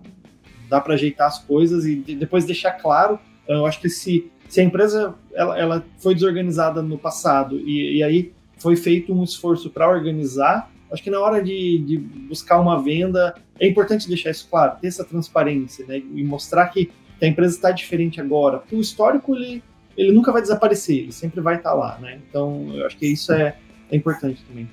dá 0.69 0.81
para 0.81 0.95
ajeitar 0.95 1.27
as 1.27 1.41
coisas 1.41 1.85
e 1.85 1.97
depois 1.97 2.45
deixar 2.45 2.73
claro. 2.73 3.19
Eu 3.49 3.67
acho 3.67 3.81
que 3.81 3.89
se, 3.89 4.31
se 4.49 4.61
a 4.61 4.65
empresa 4.65 5.17
ela, 5.35 5.59
ela 5.59 5.85
foi 5.99 6.15
desorganizada 6.15 6.81
no 6.81 6.97
passado 6.97 7.59
e, 7.59 7.99
e 7.99 8.03
aí 8.05 8.33
foi 8.57 8.77
feito 8.77 9.13
um 9.13 9.25
esforço 9.25 9.69
para 9.69 9.91
organizar, 9.91 10.71
acho 10.93 11.03
que 11.03 11.11
na 11.11 11.21
hora 11.21 11.43
de, 11.43 11.79
de, 11.79 11.99
buscar 11.99 12.61
uma 12.61 12.83
venda, 12.83 13.35
é 13.59 13.67
importante 13.67 14.09
deixar 14.09 14.31
isso 14.31 14.47
claro, 14.51 14.77
ter 14.81 14.89
essa 14.89 15.05
transparência, 15.05 15.87
né? 15.87 15.99
E 15.99 16.23
mostrar 16.23 16.69
que 16.69 16.91
a 17.21 17.27
empresa 17.27 17.55
está 17.55 17.71
diferente 17.71 18.21
agora. 18.21 18.59
Porque 18.59 18.77
o 18.77 18.81
histórico, 18.81 19.35
ele, 19.35 19.63
ele 19.97 20.13
nunca 20.13 20.33
vai 20.33 20.43
desaparecer, 20.43 20.99
ele 20.99 21.13
sempre 21.13 21.41
vai 21.41 21.57
estar 21.57 21.71
tá 21.71 21.77
lá, 21.77 21.99
né? 21.99 22.21
Então, 22.29 22.71
eu 22.75 22.87
acho 22.87 22.97
que 22.97 23.07
isso 23.07 23.33
é, 23.33 23.57
é 23.91 23.97
importante 23.97 24.43
também. 24.45 24.69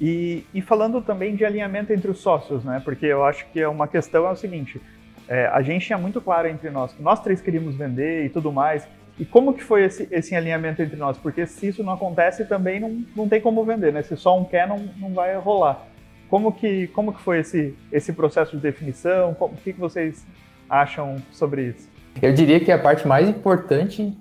E, 0.00 0.44
e, 0.54 0.62
falando 0.62 1.02
também 1.02 1.36
de 1.36 1.44
alinhamento 1.44 1.92
entre 1.92 2.10
os 2.10 2.18
sócios, 2.18 2.64
né? 2.64 2.80
Porque 2.84 3.06
eu 3.06 3.24
acho 3.24 3.46
que 3.52 3.60
é 3.60 3.68
uma 3.68 3.86
questão 3.86 4.26
é 4.26 4.30
o 4.30 4.36
seguinte: 4.36 4.80
é, 5.28 5.46
a 5.46 5.60
gente 5.60 5.86
tinha 5.86 5.98
muito 5.98 6.20
claro 6.20 6.48
entre 6.48 6.70
nós 6.70 6.92
que 6.92 7.02
nós 7.02 7.20
três 7.22 7.40
queríamos 7.40 7.76
vender 7.76 8.24
e 8.24 8.28
tudo 8.30 8.50
mais, 8.50 8.88
e 9.20 9.24
como 9.26 9.52
que 9.52 9.62
foi 9.62 9.84
esse, 9.84 10.08
esse 10.10 10.34
alinhamento 10.34 10.80
entre 10.80 10.96
nós? 10.96 11.18
Porque 11.18 11.46
se 11.46 11.68
isso 11.68 11.84
não 11.84 11.92
acontece, 11.92 12.46
também 12.46 12.80
não, 12.80 13.04
não 13.14 13.28
tem 13.28 13.38
como 13.38 13.62
vender, 13.62 13.92
né? 13.92 14.00
Se 14.00 14.16
só 14.16 14.38
um 14.38 14.46
quer, 14.46 14.66
não, 14.66 14.78
não 14.96 15.12
vai 15.12 15.36
rolar. 15.36 15.86
Como 16.30 16.50
que, 16.50 16.86
como 16.86 17.12
que 17.12 17.20
foi 17.20 17.40
esse, 17.40 17.76
esse 17.92 18.14
processo 18.14 18.56
de 18.56 18.62
definição? 18.62 19.36
o 19.38 19.50
que, 19.50 19.74
que 19.74 19.78
vocês 19.78 20.26
acham 20.70 21.16
sobre 21.30 21.64
isso? 21.68 21.86
Eu 22.22 22.32
diria 22.32 22.58
que 22.60 22.72
a 22.72 22.78
parte 22.78 23.06
mais 23.06 23.28
importante 23.28 24.16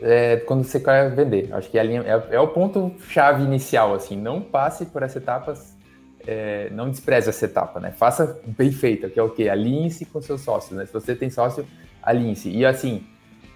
é 0.00 0.36
quando 0.36 0.62
você 0.62 0.78
quer 0.78 1.12
vender. 1.12 1.48
Acho 1.52 1.68
que 1.68 1.76
a 1.76 1.82
linha, 1.82 2.02
é, 2.02 2.36
é 2.36 2.40
o 2.40 2.46
ponto-chave 2.46 3.42
inicial, 3.42 3.92
assim. 3.92 4.16
Não 4.16 4.40
passe 4.40 4.86
por 4.86 5.02
essas 5.02 5.20
etapas, 5.20 5.76
é, 6.24 6.70
não 6.70 6.88
despreze 6.88 7.28
essa 7.28 7.44
etapa, 7.44 7.80
né? 7.80 7.90
Faça 7.90 8.40
bem 8.46 8.70
feita, 8.70 9.10
que 9.10 9.18
é 9.18 9.22
o 9.22 9.30
quê? 9.30 9.48
Alinhe-se 9.48 10.04
com 10.04 10.22
seus 10.22 10.42
sócios, 10.42 10.78
né? 10.78 10.86
Se 10.86 10.92
você 10.92 11.16
tem 11.16 11.28
sócio, 11.28 11.66
alinhe-se. 12.00 12.50
E 12.50 12.64
assim, 12.64 13.04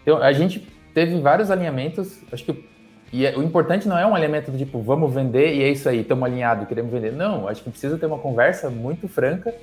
então, 0.03 0.19
a 0.19 0.33
gente 0.33 0.67
teve 0.93 1.19
vários 1.21 1.51
alinhamentos, 1.51 2.21
acho 2.31 2.45
que 2.45 2.73
e 3.13 3.27
é, 3.27 3.37
o 3.37 3.43
importante 3.43 3.87
não 3.87 3.99
é 3.99 4.07
um 4.07 4.15
alinhamento 4.15 4.51
do 4.51 4.57
tipo, 4.57 4.81
vamos 4.81 5.13
vender 5.13 5.55
e 5.55 5.63
é 5.63 5.69
isso 5.69 5.87
aí, 5.87 6.01
estamos 6.01 6.25
alinhados, 6.25 6.67
queremos 6.67 6.91
vender. 6.91 7.13
Não, 7.13 7.47
acho 7.47 7.63
que 7.63 7.69
precisa 7.69 7.99
ter 7.99 8.07
uma 8.07 8.19
conversa 8.19 8.71
muito 8.71 9.07
franca, 9.07 9.55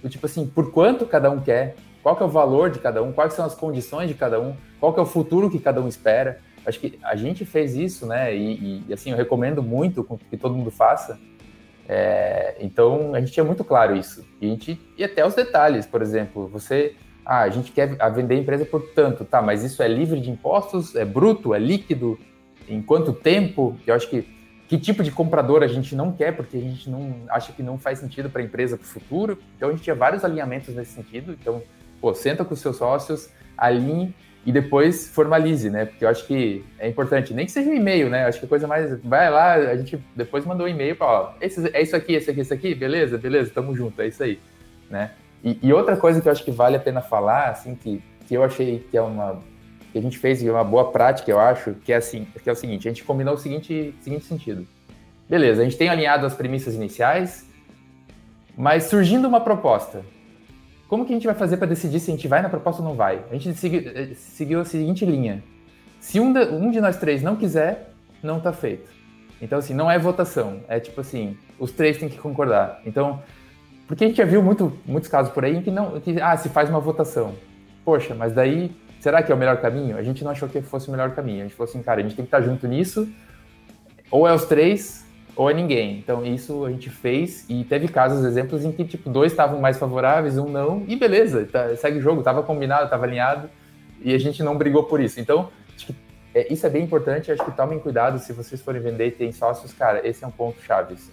do 0.00 0.08
tipo 0.08 0.24
assim, 0.24 0.46
por 0.46 0.70
quanto 0.70 1.04
cada 1.04 1.28
um 1.28 1.40
quer, 1.40 1.74
qual 2.00 2.14
que 2.14 2.22
é 2.22 2.26
o 2.26 2.28
valor 2.28 2.70
de 2.70 2.78
cada 2.78 3.02
um, 3.02 3.12
quais 3.12 3.32
são 3.34 3.44
as 3.44 3.54
condições 3.54 4.08
de 4.08 4.14
cada 4.14 4.40
um, 4.40 4.54
qual 4.78 4.92
que 4.94 5.00
é 5.00 5.02
o 5.02 5.06
futuro 5.06 5.50
que 5.50 5.58
cada 5.58 5.80
um 5.80 5.88
espera. 5.88 6.38
Acho 6.64 6.78
que 6.78 6.96
a 7.02 7.16
gente 7.16 7.44
fez 7.44 7.74
isso, 7.74 8.06
né? 8.06 8.34
E, 8.36 8.84
e 8.88 8.92
assim, 8.92 9.10
eu 9.10 9.16
recomendo 9.16 9.62
muito 9.62 10.06
que 10.30 10.36
todo 10.36 10.54
mundo 10.54 10.70
faça. 10.70 11.18
É, 11.88 12.56
então, 12.60 13.14
a 13.14 13.20
gente 13.20 13.32
tinha 13.32 13.42
muito 13.42 13.64
claro 13.64 13.96
isso. 13.96 14.24
E, 14.40 14.46
a 14.46 14.50
gente, 14.50 14.80
e 14.96 15.02
até 15.02 15.26
os 15.26 15.34
detalhes, 15.34 15.86
por 15.86 16.02
exemplo, 16.02 16.46
você 16.46 16.94
ah, 17.24 17.42
a 17.42 17.48
gente 17.48 17.72
quer 17.72 17.96
vender 18.12 18.34
a 18.34 18.38
empresa 18.38 18.64
por 18.64 18.82
tanto, 18.94 19.24
tá, 19.24 19.40
mas 19.40 19.62
isso 19.62 19.82
é 19.82 19.88
livre 19.88 20.20
de 20.20 20.30
impostos, 20.30 20.94
é 20.94 21.04
bruto, 21.04 21.54
é 21.54 21.58
líquido, 21.58 22.18
em 22.68 22.82
quanto 22.82 23.12
tempo? 23.12 23.76
Eu 23.86 23.94
acho 23.94 24.08
que 24.08 24.26
que 24.72 24.78
tipo 24.78 25.02
de 25.02 25.10
comprador 25.10 25.62
a 25.62 25.66
gente 25.66 25.94
não 25.94 26.12
quer, 26.12 26.34
porque 26.34 26.56
a 26.56 26.60
gente 26.60 26.88
não 26.88 27.14
acha 27.28 27.52
que 27.52 27.62
não 27.62 27.78
faz 27.78 27.98
sentido 27.98 28.30
para 28.30 28.40
a 28.40 28.44
empresa 28.44 28.74
para 28.74 28.84
o 28.84 28.88
futuro. 28.88 29.38
Então 29.54 29.68
a 29.68 29.72
gente 29.72 29.82
tinha 29.82 29.94
vários 29.94 30.24
alinhamentos 30.24 30.74
nesse 30.74 30.92
sentido. 30.92 31.36
Então, 31.38 31.62
pô, 32.00 32.14
senta 32.14 32.42
com 32.42 32.54
os 32.54 32.60
seus 32.60 32.78
sócios, 32.78 33.28
alinhe 33.54 34.14
e 34.46 34.50
depois 34.50 35.08
formalize, 35.08 35.68
né? 35.68 35.84
Porque 35.84 36.02
eu 36.02 36.08
acho 36.08 36.26
que 36.26 36.64
é 36.78 36.88
importante, 36.88 37.34
nem 37.34 37.44
que 37.44 37.52
seja 37.52 37.68
um 37.68 37.74
e-mail, 37.74 38.08
né? 38.08 38.24
Eu 38.24 38.28
acho 38.28 38.40
que 38.40 38.46
a 38.46 38.48
coisa 38.48 38.66
mais. 38.66 38.98
Vai 39.04 39.30
lá, 39.30 39.52
a 39.56 39.76
gente 39.76 40.02
depois 40.16 40.46
mandou 40.46 40.66
um 40.66 40.70
e-mail 40.70 40.96
para, 40.96 41.06
ó, 41.06 41.34
esse, 41.38 41.68
é 41.68 41.82
isso 41.82 41.94
aqui, 41.94 42.14
esse 42.14 42.30
aqui, 42.30 42.40
esse 42.40 42.54
aqui, 42.54 42.74
beleza, 42.74 43.18
beleza, 43.18 43.52
tamo 43.54 43.76
junto, 43.76 44.00
é 44.00 44.08
isso 44.08 44.22
aí, 44.22 44.40
né? 44.88 45.10
E, 45.44 45.58
e, 45.62 45.72
outra 45.72 45.96
coisa 45.96 46.20
que 46.20 46.28
eu 46.28 46.32
acho 46.32 46.44
que 46.44 46.50
vale 46.50 46.76
a 46.76 46.80
pena 46.80 47.00
falar, 47.00 47.50
assim, 47.50 47.74
que, 47.74 48.02
que 48.26 48.34
eu 48.34 48.44
achei 48.44 48.78
que 48.90 48.96
é 48.96 49.02
uma 49.02 49.42
que 49.92 49.98
a 49.98 50.00
gente 50.00 50.18
fez 50.18 50.42
e 50.42 50.48
é 50.48 50.50
uma 50.50 50.64
boa 50.64 50.90
prática, 50.90 51.30
eu 51.30 51.38
acho, 51.38 51.74
que 51.74 51.92
é 51.92 51.96
assim, 51.96 52.26
que 52.42 52.48
é 52.48 52.52
o 52.52 52.56
seguinte, 52.56 52.88
a 52.88 52.90
gente 52.90 53.04
combinou 53.04 53.34
o 53.34 53.38
seguinte, 53.38 53.94
seguinte 54.00 54.24
sentido. 54.24 54.66
Beleza, 55.28 55.60
a 55.60 55.64
gente 55.64 55.76
tem 55.76 55.90
alinhado 55.90 56.24
as 56.24 56.34
premissas 56.34 56.74
iniciais, 56.74 57.46
mas 58.56 58.84
surgindo 58.84 59.28
uma 59.28 59.40
proposta, 59.40 60.02
como 60.88 61.04
que 61.04 61.12
a 61.12 61.16
gente 61.16 61.26
vai 61.26 61.34
fazer 61.34 61.58
para 61.58 61.66
decidir 61.66 62.00
se 62.00 62.10
a 62.10 62.14
gente 62.14 62.26
vai 62.26 62.40
na 62.40 62.48
proposta 62.48 62.82
ou 62.82 62.88
não 62.88 62.94
vai? 62.94 63.22
A 63.30 63.34
gente 63.36 63.54
seguiu, 63.54 63.82
seguiu 64.14 64.60
a 64.60 64.64
seguinte 64.64 65.04
linha. 65.04 65.42
Se 66.00 66.18
um 66.18 66.32
de, 66.32 66.40
um 66.46 66.70
de 66.70 66.80
nós 66.80 66.96
três 66.96 67.22
não 67.22 67.36
quiser, 67.36 67.90
não 68.22 68.38
está 68.38 68.52
feito. 68.52 68.90
Então, 69.40 69.58
assim, 69.58 69.74
não 69.74 69.90
é 69.90 69.98
votação. 69.98 70.60
É 70.68 70.78
tipo 70.78 71.00
assim, 71.00 71.36
os 71.58 71.72
três 71.72 71.96
têm 71.98 72.08
que 72.08 72.18
concordar. 72.18 72.80
Então, 72.84 73.22
porque 73.92 74.04
a 74.04 74.06
gente 74.08 74.16
já 74.16 74.24
viu 74.24 74.42
muito, 74.42 74.72
muitos 74.86 75.06
casos 75.06 75.30
por 75.34 75.44
aí 75.44 75.54
em 75.54 75.60
que 75.60 75.70
não, 75.70 76.00
que, 76.00 76.18
ah, 76.18 76.34
se 76.34 76.48
faz 76.48 76.70
uma 76.70 76.80
votação. 76.80 77.34
Poxa, 77.84 78.14
mas 78.14 78.32
daí, 78.32 78.74
será 78.98 79.22
que 79.22 79.30
é 79.30 79.34
o 79.34 79.36
melhor 79.36 79.58
caminho? 79.58 79.98
A 79.98 80.02
gente 80.02 80.24
não 80.24 80.30
achou 80.30 80.48
que 80.48 80.62
fosse 80.62 80.88
o 80.88 80.90
melhor 80.90 81.10
caminho. 81.10 81.40
A 81.40 81.42
gente 81.42 81.54
falou 81.54 81.68
assim, 81.68 81.82
cara, 81.82 82.00
a 82.00 82.02
gente 82.02 82.16
tem 82.16 82.24
que 82.24 82.28
estar 82.28 82.40
junto 82.40 82.66
nisso, 82.66 83.06
ou 84.10 84.26
é 84.26 84.32
os 84.32 84.46
três, 84.46 85.06
ou 85.36 85.50
é 85.50 85.52
ninguém. 85.52 85.98
Então, 85.98 86.24
isso 86.24 86.64
a 86.64 86.70
gente 86.70 86.88
fez 86.88 87.44
e 87.50 87.64
teve 87.64 87.86
casos, 87.86 88.24
exemplos 88.24 88.64
em 88.64 88.72
que, 88.72 88.82
tipo, 88.82 89.10
dois 89.10 89.30
estavam 89.30 89.60
mais 89.60 89.78
favoráveis, 89.78 90.38
um 90.38 90.48
não, 90.48 90.84
e 90.88 90.96
beleza, 90.96 91.46
tá, 91.52 91.76
segue 91.76 91.98
o 91.98 92.00
jogo, 92.00 92.22
tava 92.22 92.42
combinado, 92.42 92.88
tava 92.88 93.04
alinhado, 93.04 93.50
e 94.00 94.14
a 94.14 94.18
gente 94.18 94.42
não 94.42 94.56
brigou 94.56 94.84
por 94.84 95.02
isso. 95.02 95.20
Então, 95.20 95.50
acho 95.76 95.88
que 95.88 95.94
é, 96.34 96.50
isso 96.50 96.66
é 96.66 96.70
bem 96.70 96.82
importante, 96.82 97.30
acho 97.30 97.44
que 97.44 97.50
tomem 97.50 97.78
cuidado 97.78 98.18
se 98.18 98.32
vocês 98.32 98.62
forem 98.62 98.80
vender 98.80 99.08
e 99.08 99.10
tem 99.10 99.30
sócios, 99.32 99.70
cara, 99.74 100.00
esse 100.08 100.24
é 100.24 100.26
um 100.26 100.30
ponto-chave, 100.30 100.94
assim. 100.94 101.12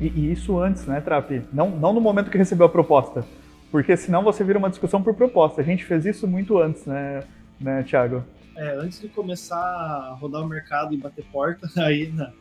E, 0.00 0.06
e, 0.08 0.32
isso 0.32 0.58
antes, 0.58 0.86
né, 0.86 1.00
Trapi? 1.00 1.42
Não, 1.52 1.70
não 1.70 1.92
no 1.92 2.00
momento 2.00 2.30
que 2.30 2.38
recebeu 2.38 2.66
a 2.66 2.68
proposta. 2.68 3.24
Porque 3.70 3.96
senão 3.96 4.22
você 4.22 4.44
vira 4.44 4.58
uma 4.58 4.70
discussão 4.70 5.02
por 5.02 5.14
proposta. 5.14 5.60
A 5.60 5.64
gente 5.64 5.84
fez 5.84 6.04
isso 6.04 6.26
muito 6.26 6.58
antes, 6.58 6.84
né, 6.86 7.22
né 7.60 7.82
Thiago? 7.82 8.24
É, 8.56 8.74
antes 8.78 9.00
de 9.00 9.08
começar 9.08 9.58
a 9.58 10.16
rodar 10.18 10.42
o 10.42 10.48
mercado 10.48 10.94
e 10.94 10.96
bater 10.96 11.24
porta 11.26 11.68
aí 11.76 12.10
na, 12.10 12.32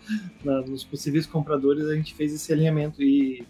na, 0.43 0.61
nos 0.61 0.83
possíveis 0.83 1.25
compradores, 1.25 1.85
a 1.87 1.95
gente 1.95 2.13
fez 2.13 2.33
esse 2.33 2.53
alinhamento. 2.53 3.01
E, 3.01 3.45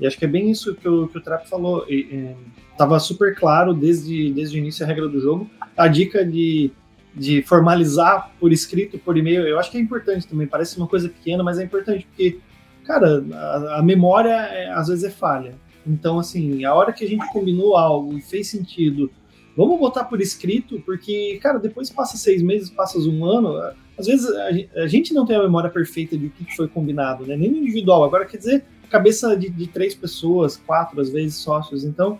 e 0.00 0.06
acho 0.06 0.18
que 0.18 0.24
é 0.24 0.28
bem 0.28 0.50
isso 0.50 0.74
que 0.74 0.88
o, 0.88 1.08
que 1.08 1.18
o 1.18 1.20
Trap 1.20 1.48
falou. 1.48 1.84
E, 1.88 2.00
e, 2.00 2.36
tava 2.76 2.98
super 2.98 3.34
claro 3.34 3.74
desde, 3.74 4.32
desde 4.32 4.56
o 4.56 4.58
início 4.58 4.84
a 4.84 4.88
regra 4.88 5.08
do 5.08 5.20
jogo. 5.20 5.50
A 5.76 5.86
dica 5.88 6.24
de, 6.24 6.70
de 7.14 7.42
formalizar 7.42 8.30
por 8.40 8.52
escrito, 8.52 8.98
por 8.98 9.16
e-mail, 9.16 9.46
eu 9.46 9.58
acho 9.58 9.70
que 9.70 9.76
é 9.76 9.80
importante 9.80 10.26
também. 10.26 10.46
Parece 10.46 10.78
uma 10.78 10.86
coisa 10.86 11.08
pequena, 11.08 11.42
mas 11.42 11.58
é 11.58 11.64
importante, 11.64 12.06
porque 12.06 12.40
cara, 12.84 13.24
a, 13.32 13.78
a 13.78 13.82
memória 13.82 14.30
é, 14.30 14.70
às 14.72 14.88
vezes 14.88 15.04
é 15.04 15.10
falha. 15.10 15.54
Então, 15.86 16.18
assim, 16.18 16.64
a 16.64 16.74
hora 16.74 16.92
que 16.92 17.04
a 17.04 17.08
gente 17.08 17.26
combinou 17.32 17.76
algo 17.76 18.16
e 18.16 18.20
fez 18.20 18.48
sentido, 18.48 19.10
vamos 19.56 19.78
botar 19.78 20.04
por 20.04 20.20
escrito, 20.20 20.80
porque, 20.84 21.38
cara, 21.42 21.58
depois 21.58 21.90
passa 21.90 22.16
seis 22.16 22.42
meses, 22.42 22.70
passa 22.70 22.98
um 22.98 23.24
ano, 23.24 23.58
às 23.98 24.06
vezes 24.06 24.28
a, 24.76 24.86
gente 24.86 25.12
não 25.12 25.26
tem 25.26 25.36
a 25.36 25.42
memória 25.42 25.70
perfeita 25.70 26.16
de 26.16 26.26
o 26.26 26.30
que 26.30 26.56
foi 26.56 26.68
combinado, 26.68 27.26
né? 27.26 27.36
Nem 27.36 27.50
no 27.50 27.58
individual. 27.58 28.04
Agora, 28.04 28.24
quer 28.24 28.36
dizer, 28.36 28.64
cabeça 28.90 29.36
de, 29.36 29.48
de 29.48 29.66
três 29.66 29.94
pessoas, 29.94 30.56
quatro, 30.56 31.00
às 31.00 31.10
vezes, 31.10 31.36
sócios. 31.36 31.84
Então, 31.84 32.18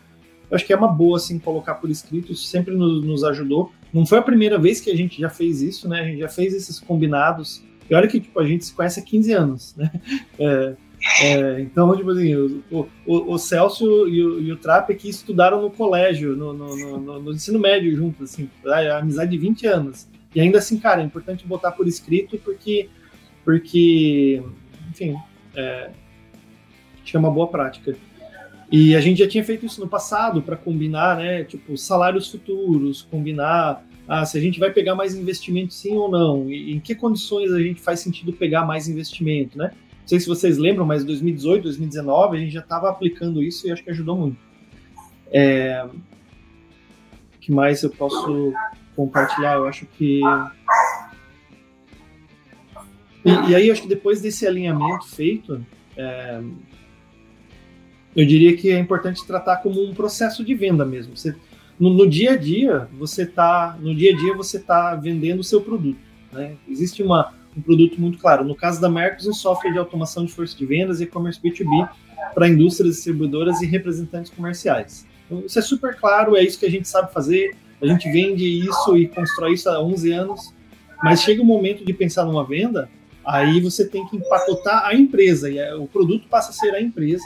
eu 0.51 0.57
acho 0.57 0.67
que 0.67 0.73
é 0.73 0.77
uma 0.77 0.89
boa, 0.89 1.17
assim, 1.17 1.39
colocar 1.39 1.77
por 1.77 1.91
escrito, 1.91 2.35
sempre 2.35 2.75
nos 2.75 3.25
ajudou. 3.25 3.73
Não 3.93 4.05
foi 4.05 4.19
a 4.19 4.23
primeira 4.23 4.59
vez 4.59 4.81
que 4.81 4.91
a 4.91 4.97
gente 4.97 5.21
já 5.21 5.31
fez 5.31 5.63
isso, 5.63 5.89
né? 5.89 6.01
A 6.01 6.05
gente 6.05 6.19
já 6.19 6.29
fez 6.29 6.55
esses 6.55 6.79
combinados 6.79 7.63
e 7.93 7.95
olha 7.95 8.09
que 8.09 8.19
tipo, 8.19 8.41
a 8.41 8.47
gente 8.47 8.65
se 8.65 8.73
conhece 8.73 9.01
há 9.01 9.03
15 9.03 9.33
anos, 9.35 9.77
né? 9.77 9.93
É, 10.39 10.75
é, 11.21 11.61
então, 11.61 11.95
tipo 11.95 12.11
assim, 12.11 12.35
o, 12.35 12.89
o, 13.05 13.35
o 13.35 13.39
Celso 13.39 14.09
e 14.09 14.25
o, 14.25 14.41
e 14.41 14.51
o 14.51 14.57
Trap 14.57 14.91
aqui 14.91 15.11
estudaram 15.11 15.61
no 15.61 15.71
colégio, 15.71 16.35
no, 16.35 16.55
no, 16.55 16.99
no, 16.99 17.21
no 17.21 17.33
ensino 17.33 17.59
médio 17.59 17.95
juntos, 17.95 18.31
assim, 18.31 18.49
é 18.65 18.91
amizade 18.93 19.31
de 19.33 19.37
20 19.37 19.67
anos. 19.67 20.09
E 20.35 20.41
ainda 20.41 20.57
assim, 20.57 20.79
cara, 20.79 21.03
é 21.03 21.05
importante 21.05 21.47
botar 21.47 21.73
por 21.73 21.87
escrito 21.87 22.39
porque, 22.39 22.89
porque 23.45 24.43
enfim, 24.91 25.15
é, 25.55 25.91
tinha 27.05 27.21
uma 27.21 27.31
boa 27.31 27.49
prática. 27.49 27.95
E 28.71 28.97
a 28.97 29.03
gente 29.03 29.19
já 29.19 29.29
tinha 29.29 29.45
feito 29.45 29.67
isso 29.67 29.83
no 29.83 29.89
passado 29.89 30.41
para 30.41 30.57
combinar, 30.57 31.19
né? 31.19 31.45
Tipo, 31.45 31.77
salários 31.77 32.31
futuros, 32.31 33.03
combinar 33.03 33.85
ah, 34.09 34.25
se 34.25 34.37
a 34.37 34.41
gente 34.41 34.59
vai 34.59 34.71
pegar 34.71 34.95
mais 34.95 35.15
investimento 35.15 35.73
sim 35.73 35.97
ou 35.97 36.11
não, 36.11 36.51
e 36.51 36.75
em 36.75 36.81
que 36.81 36.95
condições 36.95 37.53
a 37.53 37.61
gente 37.61 37.81
faz 37.81 38.01
sentido 38.01 38.33
pegar 38.33 38.65
mais 38.65 38.89
investimento, 38.89 39.57
né? 39.57 39.73
Não 40.01 40.09
sei 40.09 40.19
se 40.19 40.27
vocês 40.27 40.59
lembram, 40.59 40.85
mas 40.85 41.05
2018, 41.05 41.63
2019 41.63 42.37
a 42.37 42.41
gente 42.41 42.53
já 42.53 42.61
estava 42.61 42.91
aplicando 42.91 43.43
isso 43.43 43.67
e 43.67 43.73
acho 43.73 43.85
que 43.85 43.91
ajudou 43.91 44.17
muito. 44.17 44.37
É... 45.31 45.85
O 45.85 47.39
que 47.41 47.53
mais 47.53 47.83
eu 47.83 47.91
posso 47.91 48.53
compartilhar? 48.95 49.55
Eu 49.55 49.67
acho 49.67 49.87
que. 49.87 50.21
E, 53.25 53.51
e 53.51 53.55
aí, 53.55 53.71
acho 53.71 53.83
que 53.83 53.89
depois 53.89 54.21
desse 54.21 54.47
alinhamento 54.47 55.07
feito, 55.07 55.65
é... 55.97 56.41
eu 58.17 58.27
diria 58.27 58.57
que 58.57 58.71
é 58.71 58.79
importante 58.79 59.25
tratar 59.25 59.59
como 59.59 59.83
um 59.83 59.95
processo 59.95 60.45
de 60.45 60.55
venda 60.55 60.85
mesmo. 60.85 61.17
Você 61.17 61.37
no, 61.83 61.95
no, 61.95 62.09
dia 62.09 62.33
a 62.33 62.37
dia 62.37 62.89
você 62.99 63.27
tá 63.27 63.77
no 63.81 63.95
dia 63.95 64.13
a 64.13 64.17
dia 64.17 64.37
você 64.37 64.59
tá 64.59 64.95
vendendo 64.95 65.41
o 65.41 65.45
seu 65.45 65.61
produto 65.61 65.99
né? 66.33 66.57
existe 66.69 67.03
uma, 67.03 67.33
um 67.57 67.61
produto 67.61 68.01
muito 68.01 68.19
claro. 68.19 68.45
No 68.45 68.55
caso 68.55 68.81
da 68.81 68.89
Mercos 68.89 69.27
um 69.27 69.33
software 69.33 69.73
de 69.73 69.79
automação 69.79 70.25
de 70.25 70.33
força 70.33 70.57
de 70.57 70.65
vendas 70.65 71.01
e 71.01 71.05
e-commerce 71.05 71.41
B2B 71.41 71.89
para 72.35 72.49
indústrias 72.49 72.97
distribuidoras 72.97 73.61
e 73.61 73.67
representantes 73.67 74.31
comerciais. 74.31 75.07
Então, 75.27 75.43
isso 75.45 75.59
é 75.59 75.63
super 75.63 75.97
claro 75.97 76.37
é 76.37 76.43
isso 76.43 76.59
que 76.59 76.67
a 76.67 76.71
gente 76.71 76.89
sabe 76.89 77.13
fazer. 77.13 77.55
A 77.81 77.87
gente 77.87 78.11
vende 78.11 78.45
isso 78.45 78.97
e 78.97 79.09
constrói 79.09 79.55
isso 79.55 79.69
há 79.69 79.81
11 79.83 80.13
anos. 80.13 80.55
Mas 81.03 81.21
chega 81.23 81.43
o 81.43 81.45
momento 81.45 81.85
de 81.85 81.93
pensar 81.93 82.25
numa 82.25 82.45
venda 82.45 82.89
aí 83.25 83.61
você 83.61 83.87
tem 83.87 84.05
que 84.09 84.17
empacotar 84.17 84.87
a 84.87 84.95
empresa. 84.95 85.51
E 85.51 85.61
o 85.75 85.87
produto 85.87 86.27
passa 86.29 86.51
a 86.51 86.53
ser 86.53 86.75
a 86.75 86.81
empresa 86.81 87.25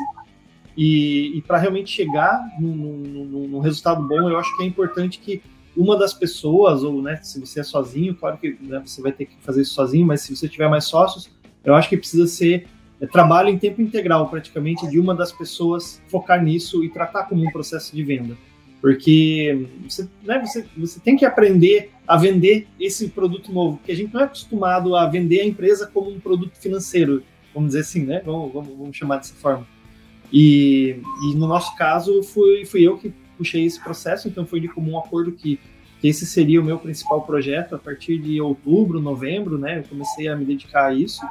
e, 0.76 1.38
e 1.38 1.42
para 1.42 1.58
realmente 1.58 1.90
chegar 1.90 2.46
num, 2.60 3.58
resultado 3.60 4.06
bom, 4.06 4.28
eu 4.28 4.38
acho 4.38 4.54
que 4.56 4.62
é 4.62 4.66
importante 4.66 5.18
que 5.18 5.42
uma 5.76 5.96
das 5.96 6.12
pessoas, 6.12 6.82
ou 6.82 7.02
né, 7.02 7.18
se 7.22 7.40
você 7.40 7.60
é 7.60 7.62
sozinho, 7.62 8.14
claro 8.14 8.38
que 8.38 8.56
né, 8.60 8.82
você 8.84 9.00
vai 9.02 9.12
ter 9.12 9.26
que 9.26 9.36
fazer 9.40 9.62
isso 9.62 9.74
sozinho, 9.74 10.06
mas 10.06 10.22
se 10.22 10.34
você 10.34 10.48
tiver 10.48 10.68
mais 10.68 10.84
sócios, 10.84 11.30
eu 11.64 11.74
acho 11.74 11.88
que 11.88 11.96
precisa 11.96 12.26
ser 12.26 12.66
é, 13.00 13.06
trabalho 13.06 13.48
em 13.48 13.58
tempo 13.58 13.82
integral, 13.82 14.28
praticamente, 14.28 14.88
de 14.88 14.98
uma 14.98 15.14
das 15.14 15.32
pessoas 15.32 16.00
focar 16.08 16.42
nisso 16.42 16.84
e 16.84 16.88
tratar 16.88 17.24
como 17.24 17.42
um 17.42 17.50
processo 17.50 17.94
de 17.94 18.02
venda. 18.02 18.36
Porque 18.80 19.66
você, 19.82 20.08
né, 20.22 20.38
você, 20.44 20.64
você 20.76 21.00
tem 21.00 21.16
que 21.16 21.24
aprender 21.24 21.90
a 22.06 22.16
vender 22.16 22.68
esse 22.78 23.08
produto 23.08 23.52
novo, 23.52 23.78
porque 23.78 23.92
a 23.92 23.96
gente 23.96 24.12
não 24.14 24.20
é 24.20 24.24
acostumado 24.24 24.94
a 24.94 25.06
vender 25.06 25.40
a 25.40 25.46
empresa 25.46 25.90
como 25.92 26.10
um 26.10 26.20
produto 26.20 26.56
financeiro, 26.56 27.22
vamos 27.54 27.70
dizer 27.70 27.80
assim, 27.80 28.04
né? 28.04 28.22
Vamos, 28.24 28.52
vamos, 28.52 28.76
vamos 28.76 28.96
chamar 28.96 29.16
dessa 29.16 29.34
forma. 29.34 29.66
E, 30.32 30.96
e 31.22 31.34
no 31.34 31.46
nosso 31.46 31.74
caso, 31.76 32.22
fui, 32.22 32.64
fui 32.64 32.82
eu 32.82 32.98
que 32.98 33.12
puxei 33.36 33.64
esse 33.64 33.82
processo, 33.82 34.28
então 34.28 34.46
foi 34.46 34.60
de 34.60 34.68
comum 34.68 34.98
acordo 34.98 35.32
que, 35.32 35.60
que 36.00 36.08
esse 36.08 36.26
seria 36.26 36.60
o 36.60 36.64
meu 36.64 36.78
principal 36.78 37.22
projeto 37.22 37.74
a 37.74 37.78
partir 37.78 38.18
de 38.18 38.40
outubro, 38.40 39.00
novembro, 39.00 39.58
né? 39.58 39.78
Eu 39.78 39.84
comecei 39.84 40.28
a 40.28 40.36
me 40.36 40.44
dedicar 40.44 40.86
a 40.86 40.94
isso, 40.94 41.24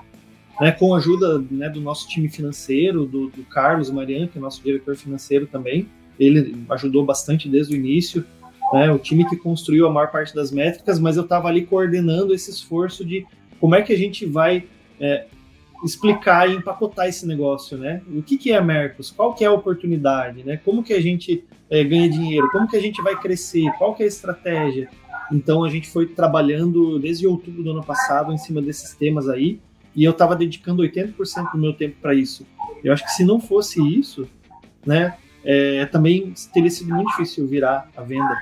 né? 0.60 0.72
Com 0.72 0.94
a 0.94 0.98
ajuda 0.98 1.44
né, 1.52 1.70
do 1.70 1.82
nosso 1.82 2.08
time 2.08 2.30
financeiro, 2.30 3.06
do, 3.06 3.30
do 3.30 3.44
Carlos 3.44 3.90
Mariano, 3.90 4.28
que 4.28 4.38
é 4.38 4.42
nosso 4.42 4.64
diretor 4.64 4.96
financeiro 4.96 5.48
também. 5.48 5.88
Ele 6.20 6.56
ajudou 6.70 7.04
bastante 7.04 7.50
desde 7.50 7.74
o 7.74 7.78
início, 7.78 8.24
né? 8.72 8.92
O 8.92 9.00
time 9.00 9.28
que 9.28 9.36
construiu 9.36 9.88
a 9.88 9.92
maior 9.92 10.12
parte 10.12 10.34
das 10.34 10.52
métricas, 10.52 11.00
mas 11.00 11.18
eu 11.18 11.24
estava 11.24 11.48
ali 11.48 11.66
coordenando 11.66 12.34
esse 12.34 12.50
esforço 12.50 13.04
de 13.04 13.26
como 13.60 13.76
é 13.76 13.82
que 13.82 13.94
a 13.94 13.98
gente 13.98 14.26
vai 14.26 14.66
é, 15.00 15.26
explicar 15.84 16.50
e 16.50 16.56
empacotar 16.56 17.08
esse 17.08 17.28
negócio, 17.28 17.78
né? 17.78 18.02
O 18.14 18.22
que, 18.22 18.38
que 18.38 18.52
é 18.52 18.58
a 18.58 18.62
Mercos? 18.62 19.12
Qual 19.12 19.34
que 19.34 19.44
é 19.44 19.48
a 19.48 19.52
oportunidade, 19.52 20.44
né? 20.44 20.58
Como 20.58 20.84
que 20.84 20.94
a 20.94 21.02
gente 21.02 21.44
é, 21.70 21.84
ganha 21.84 22.10
dinheiro? 22.10 22.50
Como 22.52 22.68
que 22.68 22.78
a 22.78 22.82
gente 22.82 23.02
vai 23.02 23.16
crescer? 23.20 23.72
Qual 23.78 23.94
que 23.94 24.04
é 24.04 24.06
a 24.06 24.10
estratégia? 24.10 24.90
Então 25.32 25.64
a 25.64 25.70
gente 25.70 25.90
foi 25.90 26.08
trabalhando 26.08 27.00
desde 27.00 27.28
outubro 27.28 27.64
do 27.64 27.72
ano 27.72 27.84
passado 27.84 28.32
em 28.32 28.38
cima 28.38 28.62
desses 28.62 28.94
temas 28.94 29.28
aí 29.28 29.60
e 29.96 30.04
eu 30.04 30.12
estava 30.12 30.36
dedicando 30.36 30.84
80% 30.84 31.52
do 31.52 31.58
meu 31.58 31.74
tempo 31.74 31.96
para 32.02 32.14
isso. 32.14 32.46
Eu 32.84 32.94
acho 32.94 33.04
que 33.04 33.12
se 33.12 33.24
não 33.24 33.40
fosse 33.40 33.82
isso, 33.82 34.28
né, 34.86 35.18
é, 35.44 35.86
também 35.86 36.34
teria 36.54 36.70
sido 36.70 36.94
muito 36.94 37.10
difícil 37.12 37.48
virar 37.48 37.90
a 37.96 38.02
venda. 38.02 38.36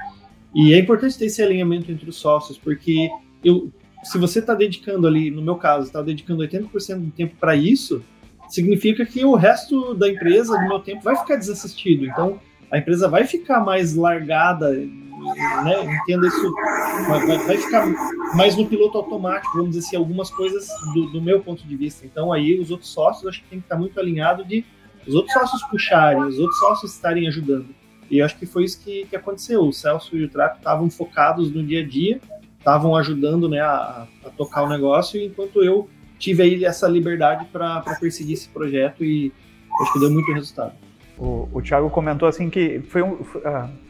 E 0.53 0.73
é 0.73 0.79
importante 0.79 1.17
ter 1.17 1.25
esse 1.25 1.41
alinhamento 1.41 1.91
entre 1.91 2.09
os 2.09 2.15
sócios, 2.15 2.57
porque 2.57 3.09
eu 3.43 3.71
se 4.03 4.17
você 4.17 4.39
está 4.39 4.53
dedicando 4.53 5.07
ali, 5.07 5.31
no 5.31 5.41
meu 5.41 5.55
caso, 5.55 5.87
está 5.87 6.01
dedicando 6.01 6.43
80% 6.43 6.99
do 6.99 7.11
tempo 7.11 7.35
para 7.39 7.55
isso, 7.55 8.03
significa 8.49 9.05
que 9.05 9.23
o 9.23 9.35
resto 9.35 9.93
da 9.93 10.09
empresa, 10.09 10.57
do 10.57 10.67
meu 10.67 10.79
tempo, 10.79 11.03
vai 11.03 11.15
ficar 11.15 11.35
desassistido. 11.35 12.05
Então, 12.05 12.39
a 12.71 12.77
empresa 12.77 13.07
vai 13.07 13.25
ficar 13.25 13.59
mais 13.59 13.95
largada, 13.95 14.71
né? 14.71 15.99
Entenda 16.01 16.27
isso, 16.27 16.53
vai, 17.07 17.37
vai, 17.37 17.57
ficar 17.57 17.85
mais 18.35 18.57
no 18.57 18.65
piloto 18.65 18.97
automático, 18.97 19.57
vamos 19.57 19.71
dizer 19.71 19.87
assim, 19.87 19.95
algumas 19.95 20.29
coisas 20.29 20.67
do, 20.93 21.11
do, 21.11 21.21
meu 21.21 21.39
ponto 21.41 21.65
de 21.65 21.75
vista. 21.75 22.05
Então, 22.05 22.33
aí, 22.33 22.59
os 22.59 22.71
outros 22.71 22.89
sócios, 22.89 23.27
acho 23.27 23.41
que 23.43 23.49
tem 23.49 23.59
que 23.59 23.65
estar 23.65 23.77
muito 23.77 23.99
alinhado 23.99 24.43
de 24.43 24.65
os 25.07 25.15
outros 25.15 25.33
sócios 25.33 25.63
puxarem, 25.63 26.23
os 26.23 26.39
outros 26.39 26.57
sócios 26.59 26.93
estarem 26.93 27.27
ajudando. 27.27 27.67
E 28.09 28.19
eu 28.19 28.25
acho 28.25 28.37
que 28.37 28.45
foi 28.45 28.63
isso 28.63 28.83
que, 28.83 29.05
que 29.05 29.15
aconteceu. 29.15 29.61
O 29.61 29.73
Celso 29.73 30.15
e 30.15 30.23
o 30.23 30.29
Trato 30.29 30.57
estavam 30.57 30.89
focados 30.89 31.51
no 31.51 31.63
dia 31.63 31.81
a 31.81 31.87
dia, 31.87 32.21
estavam 32.63 32.95
ajudando 32.95 33.49
né, 33.49 33.59
a, 33.59 34.07
a, 34.25 34.29
tocar 34.29 34.63
o 34.63 34.69
negócio, 34.69 35.21
enquanto 35.21 35.61
eu 35.61 35.89
tive 36.17 36.43
aí 36.43 36.63
essa 36.63 36.87
liberdade 36.87 37.45
para 37.51 37.81
perseguir 37.99 38.33
esse 38.33 38.47
projeto 38.47 39.03
e 39.03 39.33
acho 39.81 39.93
que 39.93 39.99
deu 39.99 40.09
muito 40.09 40.31
resultado. 40.31 40.71
O, 41.17 41.49
o 41.51 41.61
Thiago 41.61 41.89
comentou 41.89 42.27
assim 42.27 42.49
que 42.49 42.79
foi 42.87 43.03
um, 43.03 43.19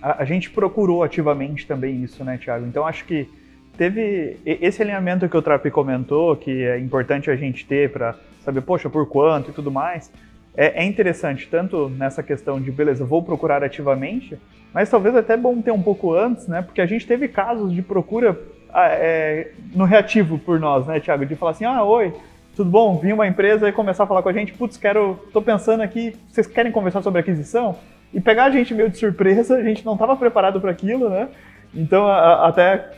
a, 0.01 0.23
a, 0.23 0.25
gente 0.25 0.49
procurou 0.49 1.03
ativamente 1.03 1.67
também 1.67 2.03
isso, 2.03 2.23
né, 2.23 2.37
Thiago? 2.37 2.65
Então 2.65 2.85
acho 2.85 3.05
que 3.05 3.29
teve 3.77 4.37
esse 4.43 4.81
alinhamento 4.81 5.29
que 5.29 5.37
o 5.37 5.41
Trapi 5.41 5.69
comentou, 5.69 6.35
que 6.35 6.63
é 6.63 6.79
importante 6.79 7.29
a 7.29 7.35
gente 7.35 7.65
ter 7.65 7.91
para 7.91 8.15
saber, 8.43 8.61
poxa, 8.61 8.89
por 8.89 9.07
quanto 9.07 9.51
e 9.51 9.53
tudo 9.53 9.71
mais. 9.71 10.11
É, 10.55 10.83
é, 10.83 10.85
interessante, 10.85 11.47
tanto 11.47 11.89
nessa 11.89 12.21
questão 12.21 12.59
de, 12.59 12.71
beleza, 12.71 13.05
vou 13.05 13.23
procurar 13.23 13.63
ativamente, 13.63 14.37
mas 14.71 14.89
talvez 14.89 15.15
até 15.15 15.35
bom 15.37 15.61
ter 15.61 15.71
um 15.71 15.81
pouco 15.81 16.13
antes, 16.13 16.47
né? 16.47 16.61
Porque 16.61 16.81
a 16.81 16.85
gente 16.85 17.07
teve 17.07 17.27
casos 17.27 17.71
de 17.71 17.81
procura 17.81 18.31
ah, 18.31 18.52
é, 18.75 19.51
no 19.73 19.85
reativo 19.85 20.37
por 20.37 20.59
nós, 20.59 20.85
né, 20.85 20.99
Thiago? 20.99 21.25
De 21.25 21.35
falar 21.35 21.51
assim, 21.51 21.65
ah, 21.65 21.83
oi, 21.83 22.13
tudo 22.55 22.69
bom? 22.69 22.97
Vim 22.99 23.11
uma 23.11 23.27
empresa 23.27 23.67
e 23.67 23.71
começar 23.71 24.03
a 24.03 24.07
falar 24.07 24.21
com 24.21 24.29
a 24.29 24.33
gente, 24.33 24.53
putz, 24.53 24.77
quero, 24.77 25.19
tô 25.31 25.41
pensando 25.41 25.81
aqui, 25.81 26.15
vocês 26.29 26.47
querem 26.47 26.71
conversar 26.71 27.01
sobre 27.01 27.19
aquisição? 27.19 27.77
E 28.13 28.21
pegar 28.21 28.45
a 28.45 28.51
gente 28.51 28.73
meio 28.73 28.89
de 28.89 28.97
surpresa, 28.97 29.55
a 29.55 29.63
gente 29.63 29.85
não 29.85 29.93
estava 29.93 30.15
preparado 30.15 30.61
para 30.61 30.71
aquilo, 30.71 31.09
né? 31.09 31.29
Então, 31.73 32.07
a, 32.07 32.47
até 32.47 32.91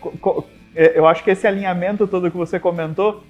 é, 0.75 0.97
eu 0.99 1.07
acho 1.07 1.23
que 1.23 1.31
esse 1.31 1.47
alinhamento 1.47 2.05
todo 2.05 2.29
que 2.29 2.35
você 2.35 2.59
comentou 2.59 3.23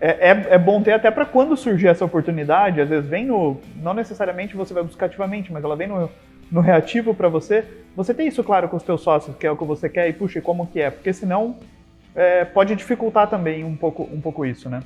é, 0.00 0.30
é, 0.30 0.46
é 0.54 0.58
bom 0.58 0.82
ter 0.82 0.92
até 0.92 1.12
para 1.12 1.24
quando 1.24 1.56
surgir 1.56 1.86
essa 1.86 2.04
oportunidade. 2.04 2.80
Às 2.80 2.88
vezes 2.88 3.08
vem 3.08 3.24
no. 3.24 3.60
Não 3.76 3.94
necessariamente 3.94 4.56
você 4.56 4.74
vai 4.74 4.82
buscar 4.82 5.06
ativamente, 5.06 5.52
mas 5.52 5.62
ela 5.62 5.76
vem 5.76 5.86
no, 5.86 6.10
no 6.52 6.60
reativo 6.60 7.14
para 7.14 7.28
você. 7.28 7.64
Você 7.96 8.12
tem 8.12 8.28
isso 8.28 8.44
claro 8.44 8.68
com 8.68 8.76
os 8.76 8.82
teus 8.82 9.00
sócios, 9.00 9.34
que 9.36 9.46
é 9.46 9.50
o 9.50 9.56
que 9.56 9.64
você 9.64 9.88
quer, 9.88 10.08
e 10.08 10.12
puxa, 10.12 10.40
como 10.40 10.66
que 10.66 10.80
é? 10.80 10.90
Porque 10.90 11.12
senão 11.12 11.56
é, 12.14 12.44
pode 12.44 12.76
dificultar 12.76 13.28
também 13.28 13.64
um 13.64 13.74
pouco, 13.74 14.02
um 14.12 14.20
pouco 14.20 14.44
isso, 14.44 14.68
né? 14.68 14.82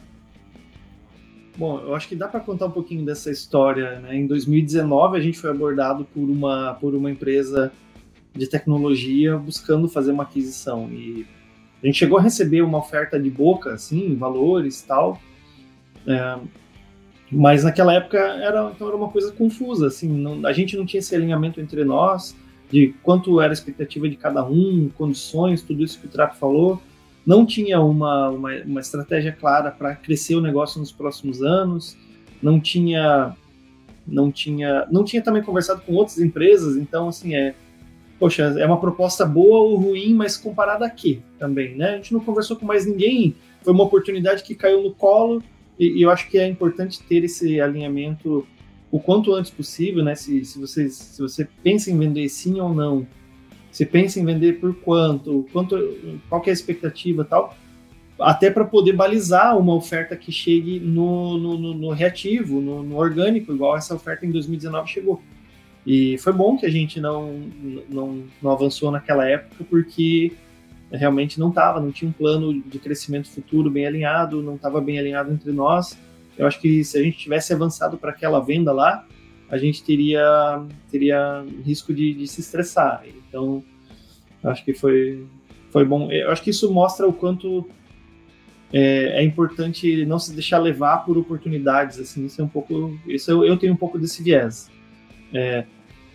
Bom, 1.56 1.80
eu 1.80 1.94
acho 1.94 2.06
que 2.06 2.14
dá 2.14 2.28
para 2.28 2.38
contar 2.38 2.66
um 2.66 2.70
pouquinho 2.70 3.04
dessa 3.04 3.30
história. 3.30 3.98
Né? 4.00 4.16
Em 4.16 4.26
2019, 4.26 5.16
a 5.16 5.20
gente 5.20 5.38
foi 5.38 5.50
abordado 5.50 6.04
por 6.04 6.22
uma, 6.22 6.74
por 6.74 6.94
uma 6.94 7.10
empresa 7.10 7.72
de 8.34 8.46
tecnologia 8.46 9.36
buscando 9.38 9.88
fazer 9.88 10.12
uma 10.12 10.22
aquisição. 10.22 10.88
E 10.90 11.26
a 11.82 11.86
gente 11.86 11.98
chegou 11.98 12.18
a 12.18 12.22
receber 12.22 12.62
uma 12.62 12.78
oferta 12.78 13.18
de 13.18 13.30
boca, 13.30 13.72
assim, 13.72 14.14
valores 14.14 14.82
e 14.82 14.86
tal. 14.86 15.18
É, 16.06 16.38
mas 17.30 17.64
naquela 17.64 17.92
época 17.94 18.18
era, 18.18 18.70
então 18.74 18.86
era 18.86 18.96
uma 18.96 19.08
coisa 19.08 19.32
confusa, 19.32 19.88
assim, 19.88 20.08
não, 20.08 20.46
a 20.46 20.52
gente 20.52 20.76
não 20.76 20.86
tinha 20.86 21.00
esse 21.00 21.14
alinhamento 21.14 21.60
entre 21.60 21.84
nós, 21.84 22.36
de 22.70 22.94
quanto 23.02 23.40
era 23.40 23.52
a 23.52 23.54
expectativa 23.54 24.08
de 24.08 24.16
cada 24.16 24.44
um, 24.44 24.90
condições, 24.96 25.62
tudo 25.62 25.84
isso 25.84 26.00
que 26.00 26.06
o 26.06 26.10
Trapo 26.10 26.36
falou 26.36 26.80
não 27.26 27.44
tinha 27.44 27.80
uma, 27.80 28.30
uma, 28.30 28.50
uma 28.64 28.80
estratégia 28.80 29.32
clara 29.32 29.72
para 29.72 29.96
crescer 29.96 30.36
o 30.36 30.40
negócio 30.40 30.78
nos 30.78 30.92
próximos 30.92 31.42
anos, 31.42 31.96
não 32.40 32.60
tinha 32.60 33.34
não 34.06 34.30
tinha 34.30 34.86
não 34.88 35.02
tinha 35.02 35.20
também 35.20 35.42
conversado 35.42 35.80
com 35.80 35.92
outras 35.94 36.20
empresas, 36.20 36.76
então 36.76 37.08
assim 37.08 37.34
é 37.34 37.56
poxa, 38.20 38.54
é 38.56 38.64
uma 38.64 38.80
proposta 38.80 39.26
boa 39.26 39.58
ou 39.58 39.76
ruim, 39.76 40.14
mas 40.14 40.36
comparada 40.36 40.86
a 40.86 40.90
quê 40.90 41.18
também, 41.38 41.74
né? 41.74 41.90
A 41.90 41.96
gente 41.96 42.14
não 42.14 42.20
conversou 42.20 42.56
com 42.56 42.64
mais 42.64 42.86
ninguém, 42.86 43.34
foi 43.62 43.74
uma 43.74 43.84
oportunidade 43.84 44.44
que 44.44 44.54
caiu 44.54 44.82
no 44.82 44.94
colo 44.94 45.42
e, 45.78 46.02
eu 46.02 46.10
acho 46.10 46.28
que 46.28 46.38
é 46.38 46.46
importante 46.46 47.02
ter 47.02 47.24
esse 47.24 47.60
alinhamento 47.60 48.46
o 48.90 49.00
quanto 49.00 49.34
antes 49.34 49.50
possível, 49.50 50.02
né? 50.02 50.14
Se, 50.14 50.44
se, 50.44 50.58
você, 50.58 50.88
se 50.88 51.20
você 51.20 51.46
pensa 51.62 51.90
em 51.90 51.98
vender 51.98 52.28
sim 52.28 52.60
ou 52.60 52.72
não, 52.72 53.06
você 53.70 53.84
pensa 53.84 54.18
em 54.18 54.24
vender 54.24 54.54
por 54.54 54.74
quanto, 54.76 55.46
quanto 55.52 55.76
qual 56.28 56.42
é 56.46 56.50
a 56.50 56.52
expectativa 56.52 57.24
tal, 57.24 57.54
até 58.18 58.50
para 58.50 58.64
poder 58.64 58.92
balizar 58.94 59.58
uma 59.58 59.74
oferta 59.74 60.16
que 60.16 60.32
chegue 60.32 60.80
no, 60.80 61.36
no, 61.36 61.58
no, 61.58 61.74
no 61.74 61.90
reativo, 61.90 62.60
no, 62.60 62.82
no, 62.82 62.96
orgânico, 62.96 63.52
igual 63.52 63.76
essa 63.76 63.94
oferta 63.94 64.24
em 64.24 64.30
2019 64.30 64.88
chegou. 64.88 65.22
E 65.86 66.16
foi 66.18 66.32
bom 66.32 66.56
que 66.56 66.64
a 66.66 66.70
gente 66.70 67.00
não, 67.00 67.38
não, 67.88 68.24
não 68.42 68.50
avançou 68.50 68.90
naquela 68.90 69.28
época, 69.28 69.64
porque 69.68 70.32
realmente 70.90 71.38
não 71.40 71.48
estava, 71.48 71.80
não 71.80 71.90
tinha 71.90 72.08
um 72.08 72.12
plano 72.12 72.52
de 72.52 72.78
crescimento 72.78 73.30
futuro 73.30 73.70
bem 73.70 73.86
alinhado, 73.86 74.42
não 74.42 74.54
estava 74.54 74.80
bem 74.80 74.98
alinhado 74.98 75.32
entre 75.32 75.52
nós. 75.52 75.98
Eu 76.38 76.46
acho 76.46 76.60
que 76.60 76.84
se 76.84 76.98
a 76.98 77.02
gente 77.02 77.18
tivesse 77.18 77.52
avançado 77.52 77.96
para 77.96 78.10
aquela 78.10 78.40
venda 78.40 78.72
lá, 78.72 79.04
a 79.48 79.56
gente 79.56 79.82
teria, 79.82 80.62
teria 80.90 81.44
risco 81.64 81.94
de, 81.94 82.14
de 82.14 82.26
se 82.26 82.40
estressar. 82.40 83.04
Então, 83.28 83.62
acho 84.44 84.64
que 84.64 84.74
foi, 84.74 85.26
foi 85.70 85.84
bom. 85.84 86.10
Eu 86.10 86.30
acho 86.30 86.42
que 86.42 86.50
isso 86.50 86.72
mostra 86.72 87.06
o 87.06 87.12
quanto 87.12 87.68
é, 88.72 89.20
é, 89.20 89.24
importante 89.24 90.04
não 90.04 90.18
se 90.18 90.32
deixar 90.32 90.58
levar 90.58 90.98
por 90.98 91.16
oportunidades. 91.16 91.98
Assim, 91.98 92.26
isso 92.26 92.40
é 92.40 92.44
um 92.44 92.48
pouco, 92.48 92.98
isso 93.06 93.30
eu, 93.30 93.44
eu 93.44 93.56
tenho 93.56 93.72
um 93.72 93.76
pouco 93.76 93.98
desse 93.98 94.22
viés. 94.22 94.70
É, 95.32 95.64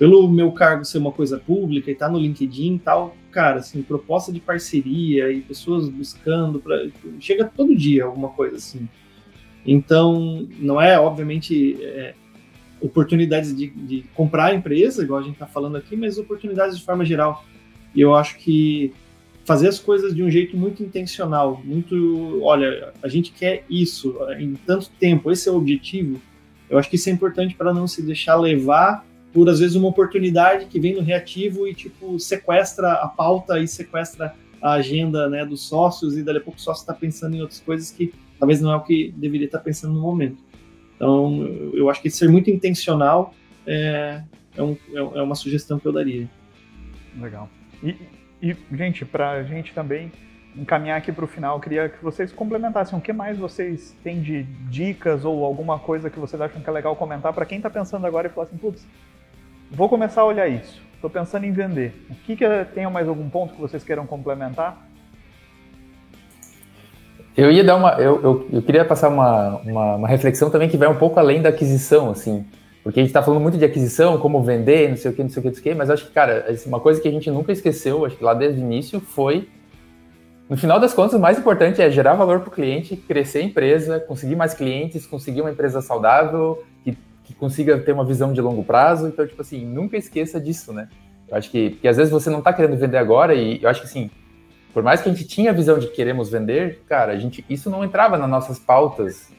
pelo 0.01 0.27
meu 0.27 0.51
cargo 0.51 0.83
ser 0.83 0.97
uma 0.97 1.11
coisa 1.11 1.37
pública 1.37 1.91
e 1.91 1.93
estar 1.93 2.07
tá 2.07 2.11
no 2.11 2.17
LinkedIn 2.17 2.73
e 2.73 2.79
tal, 2.79 3.15
cara, 3.29 3.59
assim, 3.59 3.83
proposta 3.83 4.33
de 4.33 4.39
parceria 4.39 5.31
e 5.31 5.41
pessoas 5.41 5.87
buscando, 5.87 6.59
pra, 6.59 6.87
chega 7.19 7.45
todo 7.45 7.75
dia 7.75 8.05
alguma 8.05 8.29
coisa 8.29 8.55
assim. 8.55 8.89
Então, 9.63 10.47
não 10.57 10.81
é, 10.81 10.99
obviamente, 10.99 11.77
é, 11.83 12.15
oportunidades 12.81 13.55
de, 13.55 13.67
de, 13.69 14.01
comprar 14.15 14.45
a 14.45 14.55
empresa, 14.55 15.03
igual 15.03 15.19
a 15.19 15.23
gente 15.23 15.33
está 15.33 15.45
falando 15.45 15.75
aqui, 15.75 15.95
mas 15.95 16.17
oportunidades 16.17 16.79
de 16.79 16.83
forma 16.83 17.05
geral. 17.05 17.45
E 17.93 18.01
eu 18.01 18.15
acho 18.15 18.39
que 18.39 18.91
fazer 19.45 19.67
as 19.67 19.77
coisas 19.77 20.15
de 20.15 20.23
um 20.23 20.31
jeito 20.31 20.57
muito 20.57 20.81
intencional, 20.81 21.61
muito, 21.63 22.41
olha, 22.41 22.91
a 23.03 23.07
gente 23.07 23.31
quer 23.31 23.65
isso 23.69 24.17
em 24.39 24.55
tanto 24.65 24.89
tempo, 24.99 25.31
esse 25.31 25.47
é 25.47 25.51
o 25.51 25.57
objetivo. 25.57 26.19
Eu 26.67 26.79
acho 26.79 26.89
que 26.89 26.95
isso 26.95 27.07
é 27.07 27.11
importante 27.11 27.53
para 27.53 27.71
não 27.71 27.85
se 27.85 28.01
deixar 28.01 28.35
levar 28.35 29.05
por 29.33 29.49
às 29.49 29.59
vezes 29.59 29.75
uma 29.75 29.87
oportunidade 29.87 30.65
que 30.65 30.79
vem 30.79 30.95
no 30.95 31.01
reativo 31.01 31.67
e 31.67 31.73
tipo 31.73 32.19
sequestra 32.19 32.93
a 32.93 33.07
pauta 33.07 33.59
e 33.59 33.67
sequestra 33.67 34.35
a 34.61 34.73
agenda 34.73 35.27
né, 35.29 35.45
dos 35.45 35.67
sócios 35.67 36.17
e 36.17 36.23
dali 36.23 36.37
a 36.37 36.41
pouco 36.41 36.59
o 36.59 36.61
sócio 36.61 36.81
está 36.81 36.93
pensando 36.93 37.35
em 37.35 37.41
outras 37.41 37.59
coisas 37.59 37.89
que 37.91 38.13
talvez 38.39 38.61
não 38.61 38.71
é 38.71 38.75
o 38.75 38.81
que 38.81 39.13
deveria 39.17 39.45
estar 39.45 39.59
pensando 39.59 39.93
no 39.93 40.01
momento. 40.01 40.37
Então, 40.95 41.47
eu 41.73 41.89
acho 41.89 42.01
que 42.01 42.09
ser 42.09 42.29
muito 42.29 42.49
intencional 42.51 43.33
é, 43.65 44.21
é, 44.55 44.61
um, 44.61 44.77
é, 44.93 44.97
é 44.97 45.21
uma 45.21 45.35
sugestão 45.35 45.79
que 45.79 45.87
eu 45.87 45.91
daria. 45.91 46.29
Legal. 47.19 47.49
E, 47.83 47.95
e 48.41 48.55
gente, 48.71 49.03
para 49.03 49.31
a 49.31 49.43
gente 49.43 49.73
também 49.73 50.11
encaminhar 50.55 50.97
aqui 50.97 51.11
para 51.11 51.25
o 51.25 51.27
final, 51.27 51.55
eu 51.57 51.61
queria 51.61 51.89
que 51.89 52.03
vocês 52.03 52.31
complementassem 52.31 52.97
o 52.97 53.01
que 53.01 53.13
mais 53.13 53.37
vocês 53.37 53.95
têm 54.03 54.21
de 54.21 54.43
dicas 54.69 55.25
ou 55.25 55.43
alguma 55.45 55.79
coisa 55.79 56.09
que 56.09 56.19
vocês 56.19 56.41
acham 56.41 56.61
que 56.61 56.69
é 56.69 56.73
legal 56.73 56.95
comentar 56.95 57.33
para 57.33 57.45
quem 57.45 57.57
está 57.57 57.69
pensando 57.69 58.05
agora 58.05 58.27
e 58.27 58.29
falar 58.29 58.47
assim, 58.47 58.57
putz, 58.57 58.85
vou 59.71 59.89
começar 59.89 60.21
a 60.21 60.25
olhar 60.25 60.47
isso, 60.47 60.81
estou 60.95 61.09
pensando 61.09 61.45
em 61.45 61.51
vender. 61.51 62.05
O 62.09 62.15
que, 62.15 62.35
que 62.35 62.45
tem 62.75 62.89
mais 62.91 63.07
algum 63.07 63.29
ponto 63.29 63.53
que 63.55 63.61
vocês 63.61 63.83
queiram 63.83 64.05
complementar? 64.05 64.91
Eu 67.35 67.49
ia 67.49 67.63
dar 67.63 67.77
uma. 67.77 67.93
Eu, 67.93 68.21
eu, 68.21 68.47
eu 68.51 68.61
queria 68.61 68.83
passar 68.83 69.07
uma, 69.07 69.57
uma, 69.59 69.95
uma, 69.95 70.07
reflexão 70.07 70.49
também 70.49 70.67
que 70.67 70.77
vai 70.77 70.89
um 70.89 70.97
pouco 70.97 71.17
além 71.17 71.41
da 71.41 71.49
aquisição, 71.49 72.11
assim. 72.11 72.45
Porque 72.83 72.99
a 72.99 73.03
gente 73.03 73.09
está 73.09 73.23
falando 73.23 73.41
muito 73.41 73.57
de 73.57 73.63
aquisição, 73.63 74.17
como 74.17 74.43
vender, 74.43 74.89
não 74.89 74.97
sei 74.97 75.11
o 75.11 75.13
que, 75.13 75.23
não 75.23 75.29
sei 75.29 75.39
o 75.39 75.43
que, 75.43 75.49
não 75.49 75.55
sei 75.55 75.61
o 75.61 75.63
que, 75.63 75.75
mas 75.75 75.89
acho 75.89 76.07
que, 76.07 76.11
cara, 76.11 76.45
assim, 76.49 76.67
uma 76.67 76.79
coisa 76.79 76.99
que 76.99 77.07
a 77.07 77.11
gente 77.11 77.29
nunca 77.29 77.51
esqueceu, 77.51 78.05
acho 78.05 78.17
que 78.17 78.23
lá 78.23 78.33
desde 78.33 78.59
o 78.59 78.63
início, 78.63 78.99
foi. 78.99 79.47
No 80.49 80.57
final 80.57 80.79
das 80.79 80.93
contas, 80.93 81.13
o 81.13 81.19
mais 81.19 81.37
importante 81.37 81.81
é 81.81 81.89
gerar 81.89 82.15
valor 82.15 82.41
para 82.41 82.49
o 82.49 82.51
cliente, 82.51 82.97
crescer 82.97 83.39
a 83.39 83.43
empresa, 83.43 83.99
conseguir 83.99 84.35
mais 84.35 84.53
clientes, 84.53 85.05
conseguir 85.05 85.41
uma 85.41 85.51
empresa 85.51 85.79
saudável, 85.79 86.61
que, 87.31 87.37
consiga 87.37 87.77
ter 87.79 87.91
uma 87.91 88.05
visão 88.05 88.33
de 88.33 88.41
longo 88.41 88.63
prazo. 88.63 89.07
Então, 89.07 89.25
tipo 89.25 89.41
assim, 89.41 89.65
nunca 89.65 89.97
esqueça 89.97 90.39
disso, 90.39 90.73
né? 90.73 90.87
Eu 91.27 91.37
acho 91.37 91.49
que, 91.49 91.71
que 91.71 91.87
às 91.87 91.97
vezes 91.97 92.11
você 92.11 92.29
não 92.29 92.39
está 92.39 92.51
querendo 92.51 92.77
vender 92.77 92.97
agora, 92.97 93.33
e 93.33 93.61
eu 93.61 93.69
acho 93.69 93.81
que 93.81 93.87
assim, 93.87 94.09
por 94.73 94.83
mais 94.83 95.01
que 95.01 95.09
a 95.09 95.13
gente 95.13 95.25
tinha 95.27 95.51
a 95.51 95.53
visão 95.53 95.79
de 95.79 95.87
queremos 95.87 96.29
vender, 96.29 96.81
cara, 96.87 97.13
a 97.13 97.17
gente, 97.17 97.45
isso 97.49 97.69
não 97.69 97.83
entrava 97.83 98.17
nas 98.17 98.29
nossas 98.29 98.59
pautas. 98.59 99.29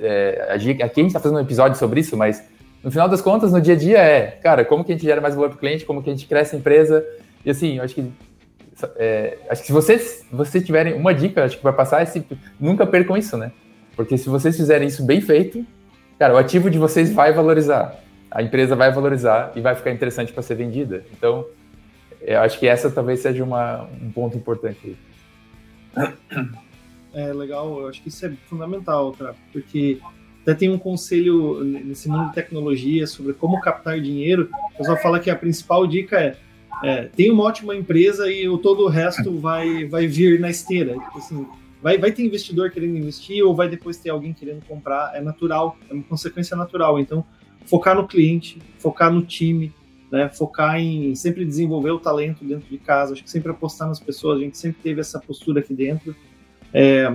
É, 0.00 0.48
aqui 0.52 0.82
a 0.82 0.86
gente 0.86 1.06
está 1.08 1.20
fazendo 1.20 1.38
um 1.38 1.42
episódio 1.42 1.78
sobre 1.78 2.00
isso, 2.00 2.16
mas 2.16 2.44
no 2.82 2.90
final 2.90 3.08
das 3.08 3.20
contas, 3.20 3.52
no 3.52 3.60
dia 3.60 3.74
a 3.74 3.76
dia 3.76 3.98
é, 3.98 4.26
cara, 4.42 4.64
como 4.64 4.84
que 4.84 4.92
a 4.92 4.94
gente 4.94 5.04
gera 5.04 5.20
mais 5.20 5.34
valor 5.34 5.50
para 5.50 5.56
o 5.56 5.58
cliente, 5.58 5.84
como 5.84 6.02
que 6.02 6.10
a 6.10 6.12
gente 6.12 6.26
cresce 6.26 6.56
a 6.56 6.58
empresa. 6.58 7.04
E 7.44 7.50
assim, 7.50 7.76
eu 7.76 7.84
acho 7.84 7.94
que 7.94 8.12
é, 8.96 9.38
acho 9.50 9.62
que 9.62 9.66
se 9.66 9.72
vocês, 9.72 10.24
vocês 10.30 10.64
tiverem 10.64 10.94
uma 10.94 11.12
dica, 11.12 11.44
acho 11.44 11.56
que 11.56 11.64
vai 11.64 11.72
passar 11.72 12.02
é 12.02 12.04
se 12.04 12.24
nunca 12.60 12.86
percam 12.86 13.16
isso, 13.16 13.36
né? 13.36 13.50
Porque 13.96 14.16
se 14.16 14.28
vocês 14.28 14.56
fizerem 14.56 14.86
isso 14.86 15.04
bem 15.04 15.20
feito, 15.20 15.66
cara, 16.18 16.34
o 16.34 16.36
ativo 16.36 16.70
de 16.70 16.78
vocês 16.78 17.12
vai 17.12 17.32
valorizar, 17.32 18.02
a 18.30 18.42
empresa 18.42 18.74
vai 18.76 18.92
valorizar 18.92 19.52
e 19.54 19.60
vai 19.60 19.74
ficar 19.74 19.90
interessante 19.90 20.32
para 20.32 20.42
ser 20.42 20.54
vendida. 20.54 21.04
Então, 21.16 21.46
eu 22.20 22.40
acho 22.40 22.58
que 22.58 22.66
essa 22.66 22.90
talvez 22.90 23.20
seja 23.20 23.42
uma, 23.44 23.84
um 24.02 24.10
ponto 24.10 24.36
importante. 24.36 24.96
É 27.14 27.32
legal, 27.32 27.80
eu 27.80 27.88
acho 27.88 28.02
que 28.02 28.10
isso 28.10 28.26
é 28.26 28.32
fundamental, 28.48 29.12
tá? 29.12 29.34
porque 29.52 29.98
até 30.42 30.54
tem 30.54 30.70
um 30.70 30.78
conselho 30.78 31.62
nesse 31.64 32.08
mundo 32.08 32.28
de 32.28 32.34
tecnologia 32.34 33.06
sobre 33.06 33.32
como 33.32 33.60
captar 33.60 34.00
dinheiro. 34.00 34.48
O 34.74 34.78
pessoal 34.78 34.96
fala 34.96 35.18
que 35.18 35.30
a 35.30 35.36
principal 35.36 35.86
dica 35.86 36.18
é, 36.18 36.36
é 36.84 37.04
tem 37.04 37.30
uma 37.30 37.44
ótima 37.44 37.74
empresa 37.74 38.30
e 38.30 38.48
o, 38.48 38.56
todo 38.56 38.84
o 38.84 38.88
resto 38.88 39.38
vai, 39.38 39.84
vai 39.84 40.06
vir 40.06 40.40
na 40.40 40.48
esteira. 40.48 40.94
Tipo 40.94 41.18
assim, 41.18 41.46
vai, 41.82 41.98
vai 41.98 42.12
ter 42.12 42.22
investidor 42.22 42.70
querendo 42.70 42.96
investir 42.96 43.44
ou 43.44 43.54
vai 43.54 43.68
depois 43.68 43.98
ter 43.98 44.10
alguém 44.10 44.32
querendo 44.32 44.64
comprar. 44.66 45.12
É 45.14 45.20
natural, 45.20 45.76
é 45.88 45.94
uma 45.94 46.02
consequência 46.02 46.56
natural. 46.56 46.98
Então, 46.98 47.24
focar 47.66 47.94
no 47.94 48.06
cliente, 48.06 48.60
focar 48.78 49.12
no 49.12 49.22
time, 49.22 49.72
né, 50.10 50.28
focar 50.28 50.80
em 50.80 51.14
sempre 51.14 51.44
desenvolver 51.44 51.90
o 51.90 51.98
talento 51.98 52.44
dentro 52.44 52.68
de 52.68 52.78
casa, 52.78 53.12
acho 53.12 53.22
que 53.22 53.30
sempre 53.30 53.50
apostar 53.50 53.88
nas 53.88 54.00
pessoas, 54.00 54.38
a 54.38 54.42
gente 54.42 54.56
sempre 54.56 54.80
teve 54.82 55.00
essa 55.00 55.20
postura 55.20 55.60
aqui 55.60 55.74
dentro. 55.74 56.16
É, 56.72 57.12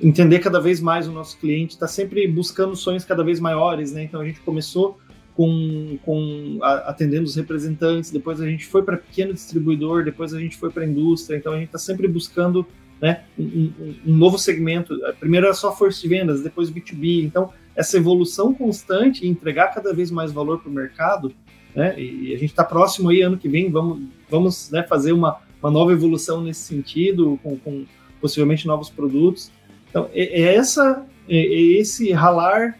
entender 0.00 0.38
cada 0.40 0.60
vez 0.60 0.80
mais 0.80 1.08
o 1.08 1.12
nosso 1.12 1.38
cliente, 1.38 1.74
está 1.74 1.86
sempre 1.86 2.26
buscando 2.26 2.74
sonhos 2.76 3.04
cada 3.04 3.22
vez 3.22 3.40
maiores, 3.40 3.92
né? 3.92 4.02
Então 4.02 4.20
a 4.20 4.26
gente 4.26 4.40
começou 4.40 4.98
com, 5.34 5.98
com 6.04 6.58
a, 6.62 6.90
atendendo 6.90 7.24
os 7.24 7.36
representantes, 7.36 8.10
depois 8.10 8.40
a 8.40 8.46
gente 8.46 8.66
foi 8.66 8.82
para 8.82 8.96
pequeno 8.96 9.32
distribuidor, 9.32 10.04
depois 10.04 10.32
a 10.32 10.40
gente 10.40 10.56
foi 10.56 10.70
para 10.70 10.82
a 10.82 10.86
indústria, 10.86 11.36
então 11.36 11.52
a 11.52 11.56
gente 11.56 11.66
está 11.66 11.78
sempre 11.78 12.08
buscando 12.08 12.66
né, 13.00 13.24
um, 13.38 13.72
um, 14.06 14.16
novo 14.16 14.38
segmento. 14.38 14.98
Primeiro 15.20 15.46
era 15.46 15.54
só 15.54 15.74
força 15.74 16.00
de 16.00 16.08
vendas, 16.08 16.42
depois 16.42 16.70
B2B. 16.70 17.24
Então, 17.24 17.52
essa 17.74 17.96
evolução 17.96 18.54
constante 18.54 19.24
e 19.24 19.28
entregar 19.28 19.74
cada 19.74 19.92
vez 19.92 20.10
mais 20.10 20.32
valor 20.32 20.60
para 20.60 20.70
o 20.70 20.72
mercado 20.72 21.34
né? 21.76 21.94
E 22.00 22.34
a 22.34 22.38
gente 22.38 22.50
está 22.50 22.64
próximo 22.64 23.10
aí, 23.10 23.20
ano 23.20 23.36
que 23.36 23.50
vem, 23.50 23.70
vamos, 23.70 24.02
vamos 24.30 24.70
né, 24.70 24.82
fazer 24.82 25.12
uma, 25.12 25.36
uma 25.62 25.70
nova 25.70 25.92
evolução 25.92 26.40
nesse 26.40 26.60
sentido, 26.60 27.38
com, 27.42 27.58
com 27.58 27.84
possivelmente 28.18 28.66
novos 28.66 28.88
produtos. 28.88 29.52
Então, 29.90 30.08
é, 30.14 30.40
é 30.40 30.54
essa, 30.54 31.04
é, 31.28 31.36
é, 31.36 31.62
esse 31.78 32.10
ralar, 32.12 32.78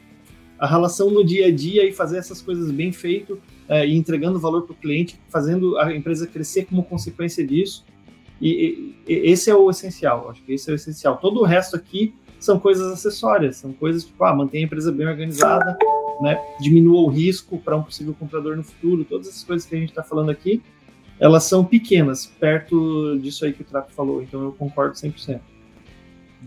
a 0.58 0.66
relação 0.66 1.10
no 1.10 1.22
dia 1.22 1.48
a 1.48 1.52
dia 1.52 1.86
e 1.86 1.92
fazer 1.92 2.16
essas 2.16 2.40
coisas 2.40 2.70
bem 2.70 2.90
feito 2.90 3.38
é, 3.68 3.86
e 3.86 3.94
entregando 3.94 4.38
valor 4.38 4.62
para 4.62 4.72
o 4.72 4.76
cliente, 4.76 5.20
fazendo 5.28 5.76
a 5.76 5.94
empresa 5.94 6.26
crescer 6.26 6.64
como 6.64 6.82
consequência 6.82 7.46
disso. 7.46 7.84
E, 8.40 8.94
e, 9.08 9.30
esse 9.30 9.50
é 9.50 9.54
o 9.54 9.70
essencial, 9.70 10.30
acho 10.30 10.42
que 10.42 10.52
esse 10.52 10.68
é 10.70 10.72
o 10.72 10.76
essencial. 10.76 11.16
Todo 11.16 11.40
o 11.40 11.44
resto 11.44 11.76
aqui 11.76 12.14
são 12.38 12.58
coisas 12.58 12.92
acessórias, 12.92 13.56
são 13.56 13.72
coisas 13.72 14.04
tipo, 14.04 14.22
ah, 14.24 14.34
manter 14.34 14.58
a 14.58 14.62
empresa 14.62 14.92
bem 14.92 15.06
organizada, 15.06 15.76
né, 16.20 16.40
diminua 16.60 17.00
o 17.02 17.08
risco 17.08 17.58
para 17.58 17.76
um 17.76 17.82
possível 17.82 18.14
comprador 18.18 18.56
no 18.56 18.62
futuro, 18.62 19.04
todas 19.04 19.28
essas 19.28 19.44
coisas 19.44 19.66
que 19.66 19.74
a 19.74 19.78
gente 19.78 19.90
está 19.90 20.02
falando 20.02 20.30
aqui, 20.30 20.62
elas 21.18 21.44
são 21.44 21.64
pequenas, 21.64 22.26
perto 22.26 23.18
disso 23.18 23.44
aí 23.44 23.52
que 23.52 23.62
o 23.62 23.64
Trapo 23.64 23.90
falou, 23.92 24.22
então 24.22 24.42
eu 24.42 24.52
concordo 24.52 24.94
100%. 24.94 25.40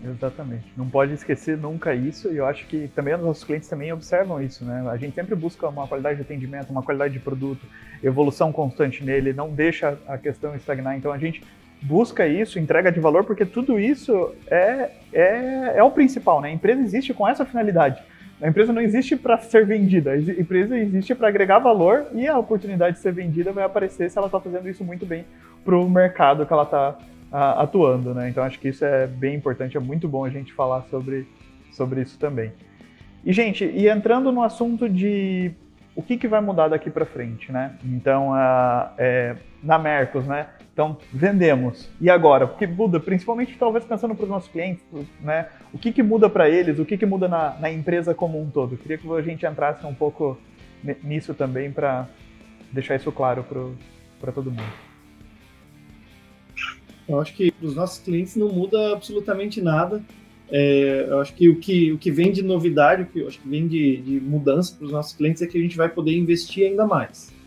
Exatamente. 0.02 0.64
Não 0.76 0.88
pode 0.88 1.12
esquecer 1.12 1.58
nunca 1.58 1.94
isso, 1.94 2.32
e 2.32 2.36
eu 2.36 2.46
acho 2.46 2.66
que 2.66 2.88
também 2.94 3.14
os 3.14 3.20
nossos 3.20 3.44
clientes 3.44 3.68
também 3.68 3.92
observam 3.92 4.40
isso, 4.42 4.64
né? 4.64 4.88
A 4.88 4.96
gente 4.96 5.14
sempre 5.14 5.34
busca 5.34 5.68
uma 5.68 5.86
qualidade 5.86 6.16
de 6.16 6.22
atendimento, 6.22 6.70
uma 6.70 6.82
qualidade 6.82 7.12
de 7.12 7.20
produto, 7.20 7.66
evolução 8.02 8.50
constante 8.50 9.04
nele, 9.04 9.32
não 9.32 9.50
deixa 9.52 9.98
a 10.06 10.16
questão 10.16 10.54
estagnar. 10.54 10.96
Então 10.96 11.12
a 11.12 11.18
gente 11.18 11.42
busca 11.82 12.26
isso, 12.26 12.58
entrega 12.58 12.90
de 12.92 13.00
valor, 13.00 13.24
porque 13.24 13.44
tudo 13.44 13.78
isso 13.78 14.34
é, 14.48 14.90
é, 15.12 15.72
é 15.76 15.82
o 15.82 15.90
principal, 15.90 16.40
né? 16.40 16.48
A 16.48 16.52
empresa 16.52 16.80
existe 16.80 17.14
com 17.14 17.26
essa 17.26 17.44
finalidade. 17.44 18.02
A 18.42 18.48
empresa 18.48 18.72
não 18.72 18.80
existe 18.80 19.16
para 19.16 19.38
ser 19.38 19.66
vendida, 19.66 20.12
a 20.12 20.16
empresa 20.16 20.78
existe 20.78 21.14
para 21.14 21.28
agregar 21.28 21.58
valor 21.58 22.06
e 22.14 22.26
a 22.26 22.38
oportunidade 22.38 22.96
de 22.96 23.02
ser 23.02 23.12
vendida 23.12 23.52
vai 23.52 23.64
aparecer 23.64 24.10
se 24.10 24.16
ela 24.16 24.28
está 24.28 24.40
fazendo 24.40 24.68
isso 24.68 24.82
muito 24.82 25.04
bem 25.04 25.26
para 25.62 25.76
o 25.76 25.88
mercado 25.88 26.46
que 26.46 26.52
ela 26.52 26.62
está 26.62 26.96
atuando, 27.30 28.14
né? 28.14 28.28
Então 28.28 28.42
acho 28.42 28.58
que 28.58 28.68
isso 28.68 28.84
é 28.84 29.06
bem 29.06 29.34
importante, 29.34 29.76
é 29.76 29.80
muito 29.80 30.08
bom 30.08 30.24
a 30.24 30.30
gente 30.30 30.52
falar 30.54 30.82
sobre, 30.90 31.28
sobre 31.70 32.00
isso 32.00 32.18
também. 32.18 32.52
E 33.24 33.32
gente, 33.32 33.64
e 33.64 33.88
entrando 33.88 34.32
no 34.32 34.42
assunto 34.42 34.88
de 34.88 35.52
o 35.94 36.02
que, 36.02 36.16
que 36.16 36.26
vai 36.26 36.40
mudar 36.40 36.68
daqui 36.68 36.88
para 36.88 37.04
frente, 37.04 37.52
né? 37.52 37.72
Então, 37.84 38.32
a, 38.32 38.92
é, 38.96 39.36
na 39.62 39.78
Mercos, 39.78 40.26
né? 40.26 40.46
Então, 40.80 40.96
vendemos. 41.12 41.90
E 42.00 42.08
agora? 42.08 42.46
O 42.46 42.56
que 42.56 42.66
muda? 42.66 42.98
Principalmente, 42.98 43.54
talvez, 43.58 43.84
pensando 43.84 44.14
para 44.14 44.24
os 44.24 44.30
nossos 44.30 44.50
clientes, 44.50 44.82
né? 45.20 45.50
O 45.74 45.78
que, 45.78 45.92
que 45.92 46.02
muda 46.02 46.30
para 46.30 46.48
eles? 46.48 46.78
O 46.78 46.86
que, 46.86 46.96
que 46.96 47.04
muda 47.04 47.28
na, 47.28 47.54
na, 47.60 47.70
empresa 47.70 48.14
como 48.14 48.40
um 48.40 48.48
todo? 48.48 48.78
Queria 48.78 48.96
que 48.96 49.06
a 49.12 49.20
gente 49.20 49.44
entrasse 49.44 49.84
um 49.84 49.92
pouco 49.92 50.38
nisso 51.04 51.34
também 51.34 51.70
para 51.70 52.08
deixar 52.72 52.96
isso 52.96 53.12
claro 53.12 53.44
para 54.18 54.32
todo 54.32 54.50
mundo. 54.50 54.72
Eu 57.06 57.20
acho 57.20 57.34
que 57.34 57.52
para 57.52 57.66
os 57.66 57.76
nossos 57.76 57.98
clientes 57.98 58.34
não 58.34 58.48
muda 58.48 58.94
absolutamente 58.94 59.60
nada. 59.60 60.02
É, 60.50 61.04
eu 61.10 61.20
acho 61.20 61.34
que 61.34 61.46
o, 61.46 61.56
que 61.56 61.92
o 61.92 61.98
que 61.98 62.10
vem 62.10 62.32
de 62.32 62.40
novidade, 62.42 63.02
o 63.02 63.06
que 63.06 63.20
eu 63.20 63.28
acho 63.28 63.38
que 63.38 63.46
vem 63.46 63.68
de, 63.68 63.98
de 63.98 64.18
mudança 64.18 64.74
para 64.74 64.86
os 64.86 64.92
nossos 64.92 65.12
clientes 65.12 65.42
é 65.42 65.46
que 65.46 65.58
a 65.58 65.60
gente 65.60 65.76
vai 65.76 65.90
poder 65.90 66.16
investir 66.16 66.66
ainda 66.66 66.86
mais. 66.86 67.38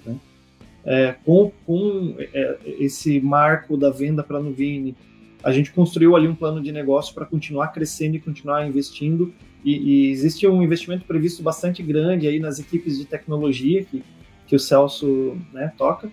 É, 0.86 1.16
com 1.26 1.52
com 1.66 2.16
é, 2.20 2.58
esse 2.66 3.20
marco 3.22 3.78
da 3.78 3.90
venda 3.90 4.22
para 4.22 4.38
a 4.38 4.42
Nuvini, 4.42 4.96
a 5.44 5.52
gente 5.52 5.72
construiu 5.72 6.16
ali 6.16 6.28
um 6.28 6.36
plano 6.36 6.62
de 6.62 6.72
negócio 6.72 7.14
para 7.14 7.26
continuar 7.26 7.70
crescendo 7.70 8.16
e 8.16 8.20
continuar 8.20 8.66
investindo. 8.68 9.34
E, 9.64 9.78
e, 10.08 10.12
existe 10.12 10.48
um 10.48 10.62
investimento 10.62 11.06
previsto 11.06 11.44
bastante 11.44 11.82
grande 11.84 12.28
aí 12.28 12.40
nas 12.40 12.60
equipes 12.60 12.98
de 12.98 13.06
tecnologia 13.06 13.84
que, 13.84 14.04
que 14.48 14.56
o 14.56 14.60
Celso 14.60 15.38
né, 15.54 15.72
toca. 15.78 16.12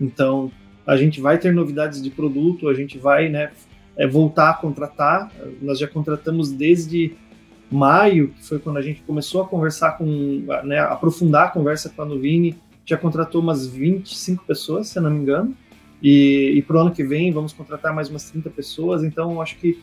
Então, 0.00 0.50
a 0.86 0.96
gente 0.96 1.20
vai 1.20 1.38
ter 1.38 1.52
novidades 1.52 2.02
de 2.02 2.10
produto, 2.10 2.68
a 2.68 2.74
gente 2.74 2.98
vai 2.98 3.28
né, 3.28 3.50
é, 3.96 4.06
voltar 4.06 4.50
a 4.50 4.54
contratar. 4.54 5.30
Nós 5.60 5.78
já 5.78 5.88
contratamos 5.88 6.52
desde 6.52 7.16
maio, 7.70 8.28
que 8.28 8.44
foi 8.44 8.58
quando 8.58 8.76
a 8.76 8.82
gente 8.82 9.02
começou 9.02 9.42
a 9.42 9.48
conversar 9.48 9.98
com, 9.98 10.44
né, 10.64 10.78
aprofundar 10.78 11.46
a 11.46 11.50
conversa 11.50 11.90
com 11.90 12.02
a 12.02 12.04
Nuvini, 12.04 12.56
já 12.84 12.96
contratou 12.96 13.40
umas 13.40 13.66
25 13.66 14.44
pessoas, 14.44 14.88
se 14.88 14.98
eu 14.98 15.02
não 15.02 15.10
me 15.10 15.20
engano. 15.20 15.56
E, 16.02 16.52
e 16.56 16.62
para 16.62 16.76
o 16.76 16.80
ano 16.80 16.90
que 16.90 17.02
vem 17.02 17.32
vamos 17.32 17.52
contratar 17.52 17.94
mais 17.94 18.10
umas 18.10 18.30
30 18.30 18.50
pessoas. 18.50 19.02
Então, 19.02 19.40
acho 19.40 19.56
que 19.56 19.80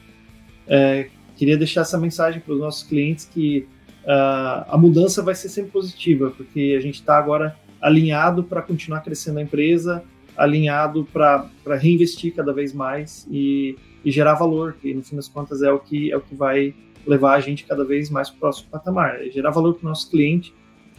é, 0.68 1.10
queria 1.36 1.58
deixar 1.58 1.82
essa 1.82 1.98
mensagem 1.98 2.40
para 2.40 2.54
os 2.54 2.60
nossos 2.60 2.84
clientes 2.84 3.26
que 3.26 3.68
uh, 4.04 4.66
a 4.70 4.78
mudança 4.78 5.24
vai 5.24 5.34
ser 5.34 5.50
sempre 5.50 5.72
positiva, 5.72 6.32
porque 6.32 6.76
a 6.78 6.82
gente 6.82 6.96
está 6.96 7.18
agora 7.18 7.58
alinhado 7.82 8.44
para 8.44 8.62
continuar 8.62 9.02
crescendo 9.02 9.40
a 9.40 9.42
empresa, 9.42 10.04
alinhado 10.38 11.08
para 11.12 11.50
reinvestir 11.80 12.34
cada 12.36 12.54
vez 12.54 12.74
mais 12.74 13.28
e, 13.30 13.76
e, 14.06 14.12
gerar 14.12 14.36
valor, 14.36 14.76
que 14.80 14.94
no 14.94 15.02
fim 15.02 15.16
das 15.16 15.28
contas 15.28 15.64
é 15.64 15.72
o 15.72 15.80
que 15.80 16.12
é 16.12 16.18
o 16.18 16.22
que 16.22 16.36
vai 16.36 16.74
levar 17.06 17.34
a 17.34 17.40
gente 17.40 17.66
cada 17.66 17.84
vez 17.84 18.10
mais 18.10 18.30
para 18.30 18.38
o 18.38 18.40
próximo 18.40 18.70
patamar, 18.70 19.26
é 19.26 19.30
gerar 19.32 19.50
valor 19.50 19.74
para 19.74 19.88
o 19.88 19.90
nosso 19.90 20.10
cliente 20.10 20.54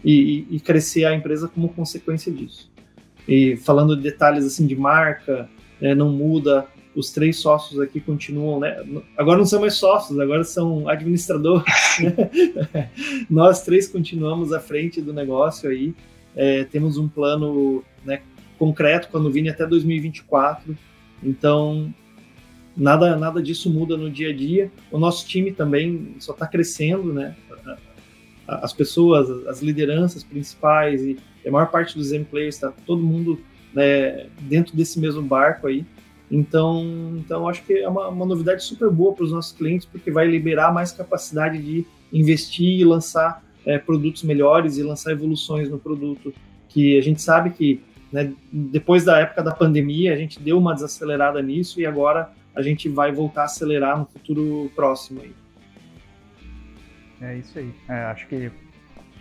e, 0.04 0.46
e, 0.50 0.60
crescer 0.60 1.04
a 1.04 1.14
empresa 1.14 1.48
como 1.48 1.68
consequência 1.68 2.32
disso. 2.32 2.70
E 3.26 3.56
falando 3.56 3.96
de 3.96 4.02
detalhes 4.02 4.44
assim 4.44 4.66
de 4.66 4.74
marca, 4.74 5.48
né, 5.80 5.94
não 5.94 6.10
muda. 6.10 6.66
Os 6.94 7.10
três 7.10 7.38
sócios 7.38 7.80
aqui 7.80 8.00
continuam, 8.00 8.60
né? 8.60 8.76
Agora 9.16 9.38
não 9.38 9.46
são 9.46 9.60
mais 9.60 9.74
sócios, 9.74 10.20
agora 10.20 10.44
são 10.44 10.86
administradores. 10.88 11.64
Né? 12.02 12.90
Nós 13.30 13.62
três 13.62 13.88
continuamos 13.88 14.52
à 14.52 14.60
frente 14.60 15.00
do 15.00 15.12
negócio 15.12 15.70
aí. 15.70 15.94
É, 16.36 16.64
temos 16.64 16.98
um 16.98 17.08
plano 17.08 17.82
né, 18.04 18.20
concreto 18.58 19.16
a 19.16 19.20
Nuvini 19.20 19.48
até 19.48 19.66
2024. 19.66 20.76
Então, 21.22 21.94
nada, 22.76 23.16
nada 23.16 23.42
disso 23.42 23.70
muda 23.70 23.96
no 23.96 24.10
dia 24.10 24.30
a 24.30 24.32
dia. 24.34 24.70
O 24.90 24.98
nosso 24.98 25.26
time 25.26 25.50
também 25.52 26.16
só 26.18 26.32
está 26.32 26.46
crescendo, 26.46 27.12
né? 27.12 27.34
As 28.62 28.72
pessoas, 28.72 29.30
as 29.46 29.62
lideranças 29.62 30.22
principais 30.22 31.02
e 31.02 31.18
a 31.46 31.50
maior 31.50 31.70
parte 31.70 31.96
dos 31.96 32.10
players 32.30 32.54
está 32.54 32.72
todo 32.86 33.02
mundo 33.02 33.40
né, 33.72 34.26
dentro 34.40 34.76
desse 34.76 34.98
mesmo 35.00 35.22
barco 35.22 35.66
aí. 35.66 35.84
Então, 36.30 37.14
então 37.16 37.46
acho 37.46 37.62
que 37.64 37.74
é 37.74 37.88
uma, 37.88 38.08
uma 38.08 38.24
novidade 38.24 38.64
super 38.64 38.90
boa 38.90 39.14
para 39.14 39.24
os 39.24 39.32
nossos 39.32 39.52
clientes, 39.52 39.86
porque 39.86 40.10
vai 40.10 40.26
liberar 40.26 40.72
mais 40.72 40.90
capacidade 40.90 41.58
de 41.58 41.84
investir 42.12 42.80
e 42.80 42.84
lançar 42.84 43.44
é, 43.66 43.78
produtos 43.78 44.22
melhores 44.22 44.78
e 44.78 44.82
lançar 44.82 45.12
evoluções 45.12 45.68
no 45.68 45.78
produto. 45.78 46.32
Que 46.68 46.98
a 46.98 47.02
gente 47.02 47.20
sabe 47.20 47.50
que 47.50 47.82
né, 48.10 48.32
depois 48.50 49.04
da 49.04 49.18
época 49.18 49.42
da 49.42 49.52
pandemia, 49.52 50.12
a 50.12 50.16
gente 50.16 50.40
deu 50.40 50.58
uma 50.58 50.74
desacelerada 50.74 51.40
nisso 51.42 51.80
e 51.80 51.86
agora 51.86 52.30
a 52.54 52.62
gente 52.62 52.88
vai 52.88 53.10
voltar 53.10 53.42
a 53.42 53.44
acelerar 53.44 53.98
no 53.98 54.06
futuro 54.06 54.70
próximo 54.74 55.20
aí. 55.22 55.32
É 57.22 57.36
isso 57.36 57.58
aí. 57.58 57.72
É, 57.88 57.94
acho 58.04 58.26
que 58.26 58.50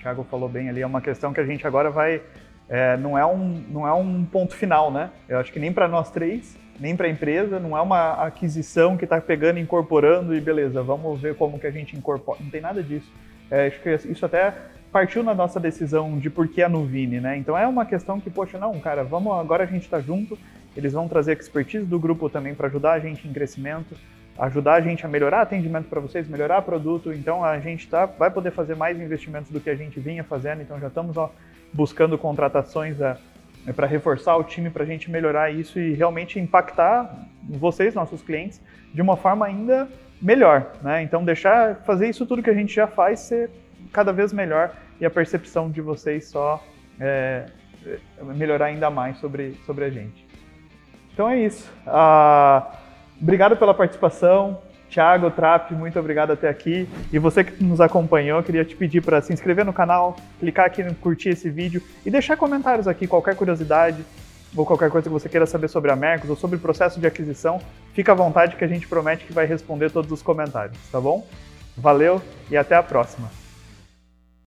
Thiago 0.02 0.24
falou 0.24 0.49
bem 0.49 0.70
ali, 0.70 0.82
é 0.82 0.86
uma 0.86 1.02
questão 1.02 1.32
que 1.32 1.39
a 1.39 1.45
gente 1.45 1.66
agora 1.68 1.91
vai. 1.91 2.22
É, 2.68 2.97
não, 2.97 3.18
é 3.18 3.26
um, 3.26 3.64
não 3.70 3.88
é 3.88 3.93
um 3.93 4.26
ponto 4.26 4.56
final, 4.56 4.91
né? 4.91 5.12
Eu 5.30 5.38
acho 5.38 5.52
que 5.52 5.60
nem 5.60 5.72
para 5.72 5.88
nós 5.88 6.10
três, 6.10 6.58
nem 6.80 6.95
para 6.95 7.06
a 7.06 7.10
empresa, 7.10 7.60
não 7.60 7.78
é 7.78 7.82
uma 7.82 8.14
aquisição 8.26 8.97
que 8.97 9.04
está 9.04 9.22
pegando, 9.22 9.60
incorporando 9.60 10.34
e 10.34 10.41
beleza, 10.41 10.82
vamos 10.82 11.22
ver 11.22 11.36
como 11.36 11.60
que 11.60 11.68
a 11.68 11.72
gente 11.72 11.95
incorpora. 11.95 12.39
Não 12.41 12.49
tem 12.49 12.62
nada 12.62 12.82
disso. 12.82 13.12
É, 13.52 13.68
acho 13.68 13.80
que 13.82 13.89
isso 14.10 14.26
até 14.26 14.54
partiu 14.91 15.22
na 15.22 15.36
nossa 15.36 15.60
decisão 15.60 16.18
de 16.18 16.30
por 16.30 16.47
que 16.47 16.64
a 16.64 16.70
Nuvini, 16.70 17.20
né? 17.20 17.38
Então 17.38 17.58
é 17.58 17.68
uma 17.68 17.86
questão 17.86 18.20
que, 18.20 18.30
poxa, 18.30 18.58
não, 18.58 18.80
cara, 18.80 19.04
vamos 19.04 19.34
agora 19.39 19.64
a 19.64 19.68
gente 19.68 19.84
está 19.84 19.99
junto, 19.99 20.38
eles 20.76 20.93
vão 20.93 21.08
trazer 21.08 21.32
a 21.32 21.34
expertise 21.36 21.86
do 21.86 21.99
grupo 21.99 22.30
também 22.30 22.56
para 22.56 22.68
ajudar 22.68 22.93
a 22.93 22.99
gente 22.99 23.28
em 23.28 23.34
crescimento 23.34 23.95
ajudar 24.41 24.73
a 24.73 24.81
gente 24.81 25.05
a 25.05 25.09
melhorar 25.09 25.41
atendimento 25.41 25.87
para 25.87 25.99
vocês, 25.99 26.27
melhorar 26.27 26.63
produto. 26.63 27.13
Então 27.13 27.45
a 27.45 27.59
gente 27.59 27.87
tá, 27.87 28.07
vai 28.07 28.31
poder 28.31 28.49
fazer 28.51 28.75
mais 28.75 28.99
investimentos 28.99 29.51
do 29.51 29.59
que 29.59 29.69
a 29.69 29.75
gente 29.75 29.99
vinha 29.99 30.23
fazendo. 30.23 30.63
Então 30.63 30.79
já 30.79 30.87
estamos 30.87 31.15
ó, 31.15 31.31
buscando 31.71 32.17
contratações 32.17 32.99
é, 32.99 33.17
é 33.67 33.71
para 33.71 33.85
reforçar 33.85 34.35
o 34.37 34.43
time 34.43 34.71
para 34.71 34.83
a 34.83 34.85
gente 34.85 35.11
melhorar 35.11 35.51
isso 35.51 35.79
e 35.79 35.93
realmente 35.93 36.39
impactar 36.39 37.27
vocês, 37.43 37.93
nossos 37.93 38.23
clientes, 38.23 38.59
de 38.91 38.99
uma 38.99 39.15
forma 39.15 39.45
ainda 39.45 39.87
melhor. 40.19 40.71
Né? 40.81 41.03
Então 41.03 41.23
deixar 41.23 41.75
fazer 41.83 42.09
isso 42.09 42.25
tudo 42.25 42.41
que 42.41 42.49
a 42.49 42.55
gente 42.55 42.73
já 42.73 42.87
faz 42.87 43.19
ser 43.19 43.51
cada 43.93 44.11
vez 44.11 44.33
melhor 44.33 44.71
e 44.99 45.05
a 45.05 45.09
percepção 45.11 45.69
de 45.69 45.81
vocês 45.81 46.25
só 46.25 46.63
é, 46.99 47.45
melhorar 48.35 48.65
ainda 48.65 48.89
mais 48.89 49.17
sobre, 49.17 49.53
sobre 49.67 49.85
a 49.85 49.89
gente. 49.91 50.25
Então 51.13 51.29
é 51.29 51.37
isso. 51.41 51.71
Ah, 51.85 52.80
Obrigado 53.22 53.55
pela 53.55 53.74
participação. 53.74 54.59
Thiago, 54.89 55.32
Trap, 55.32 55.74
muito 55.74 55.97
obrigado 55.97 56.32
até 56.32 56.49
aqui. 56.49 56.88
E 57.13 57.17
você 57.17 57.45
que 57.45 57.63
nos 57.63 57.80
acompanhou, 57.80 58.43
queria 58.43 58.65
te 58.65 58.76
pedir 58.76 59.01
para 59.01 59.22
se 59.22 59.32
inscrever 59.32 59.63
no 59.63 59.72
canal, 59.72 60.17
clicar 60.39 60.65
aqui 60.65 60.84
no 60.84 60.93
curtir 60.95 61.30
esse 61.30 61.49
vídeo 61.49 61.82
e 62.05 62.11
deixar 62.11 62.36
comentários 62.36 62.88
aqui, 62.89 63.07
qualquer 63.07 63.36
curiosidade 63.36 64.03
ou 64.53 64.65
qualquer 64.65 64.89
coisa 64.89 65.07
que 65.07 65.13
você 65.13 65.30
queira 65.30 65.45
saber 65.45 65.69
sobre 65.69 65.91
a 65.91 65.95
Mercos 65.95 66.30
ou 66.30 66.36
sobre 66.36 66.57
o 66.57 66.59
processo 66.59 66.99
de 66.99 67.07
aquisição, 67.07 67.61
fica 67.93 68.11
à 68.11 68.15
vontade 68.15 68.57
que 68.57 68.65
a 68.65 68.67
gente 68.67 68.86
promete 68.86 69.24
que 69.24 69.32
vai 69.32 69.45
responder 69.45 69.89
todos 69.91 70.11
os 70.11 70.22
comentários, 70.22 70.78
tá 70.91 70.99
bom? 70.99 71.26
Valeu 71.78 72.22
e 72.49 72.57
até 72.57 72.76
a 72.76 72.84
próxima. 72.84 73.40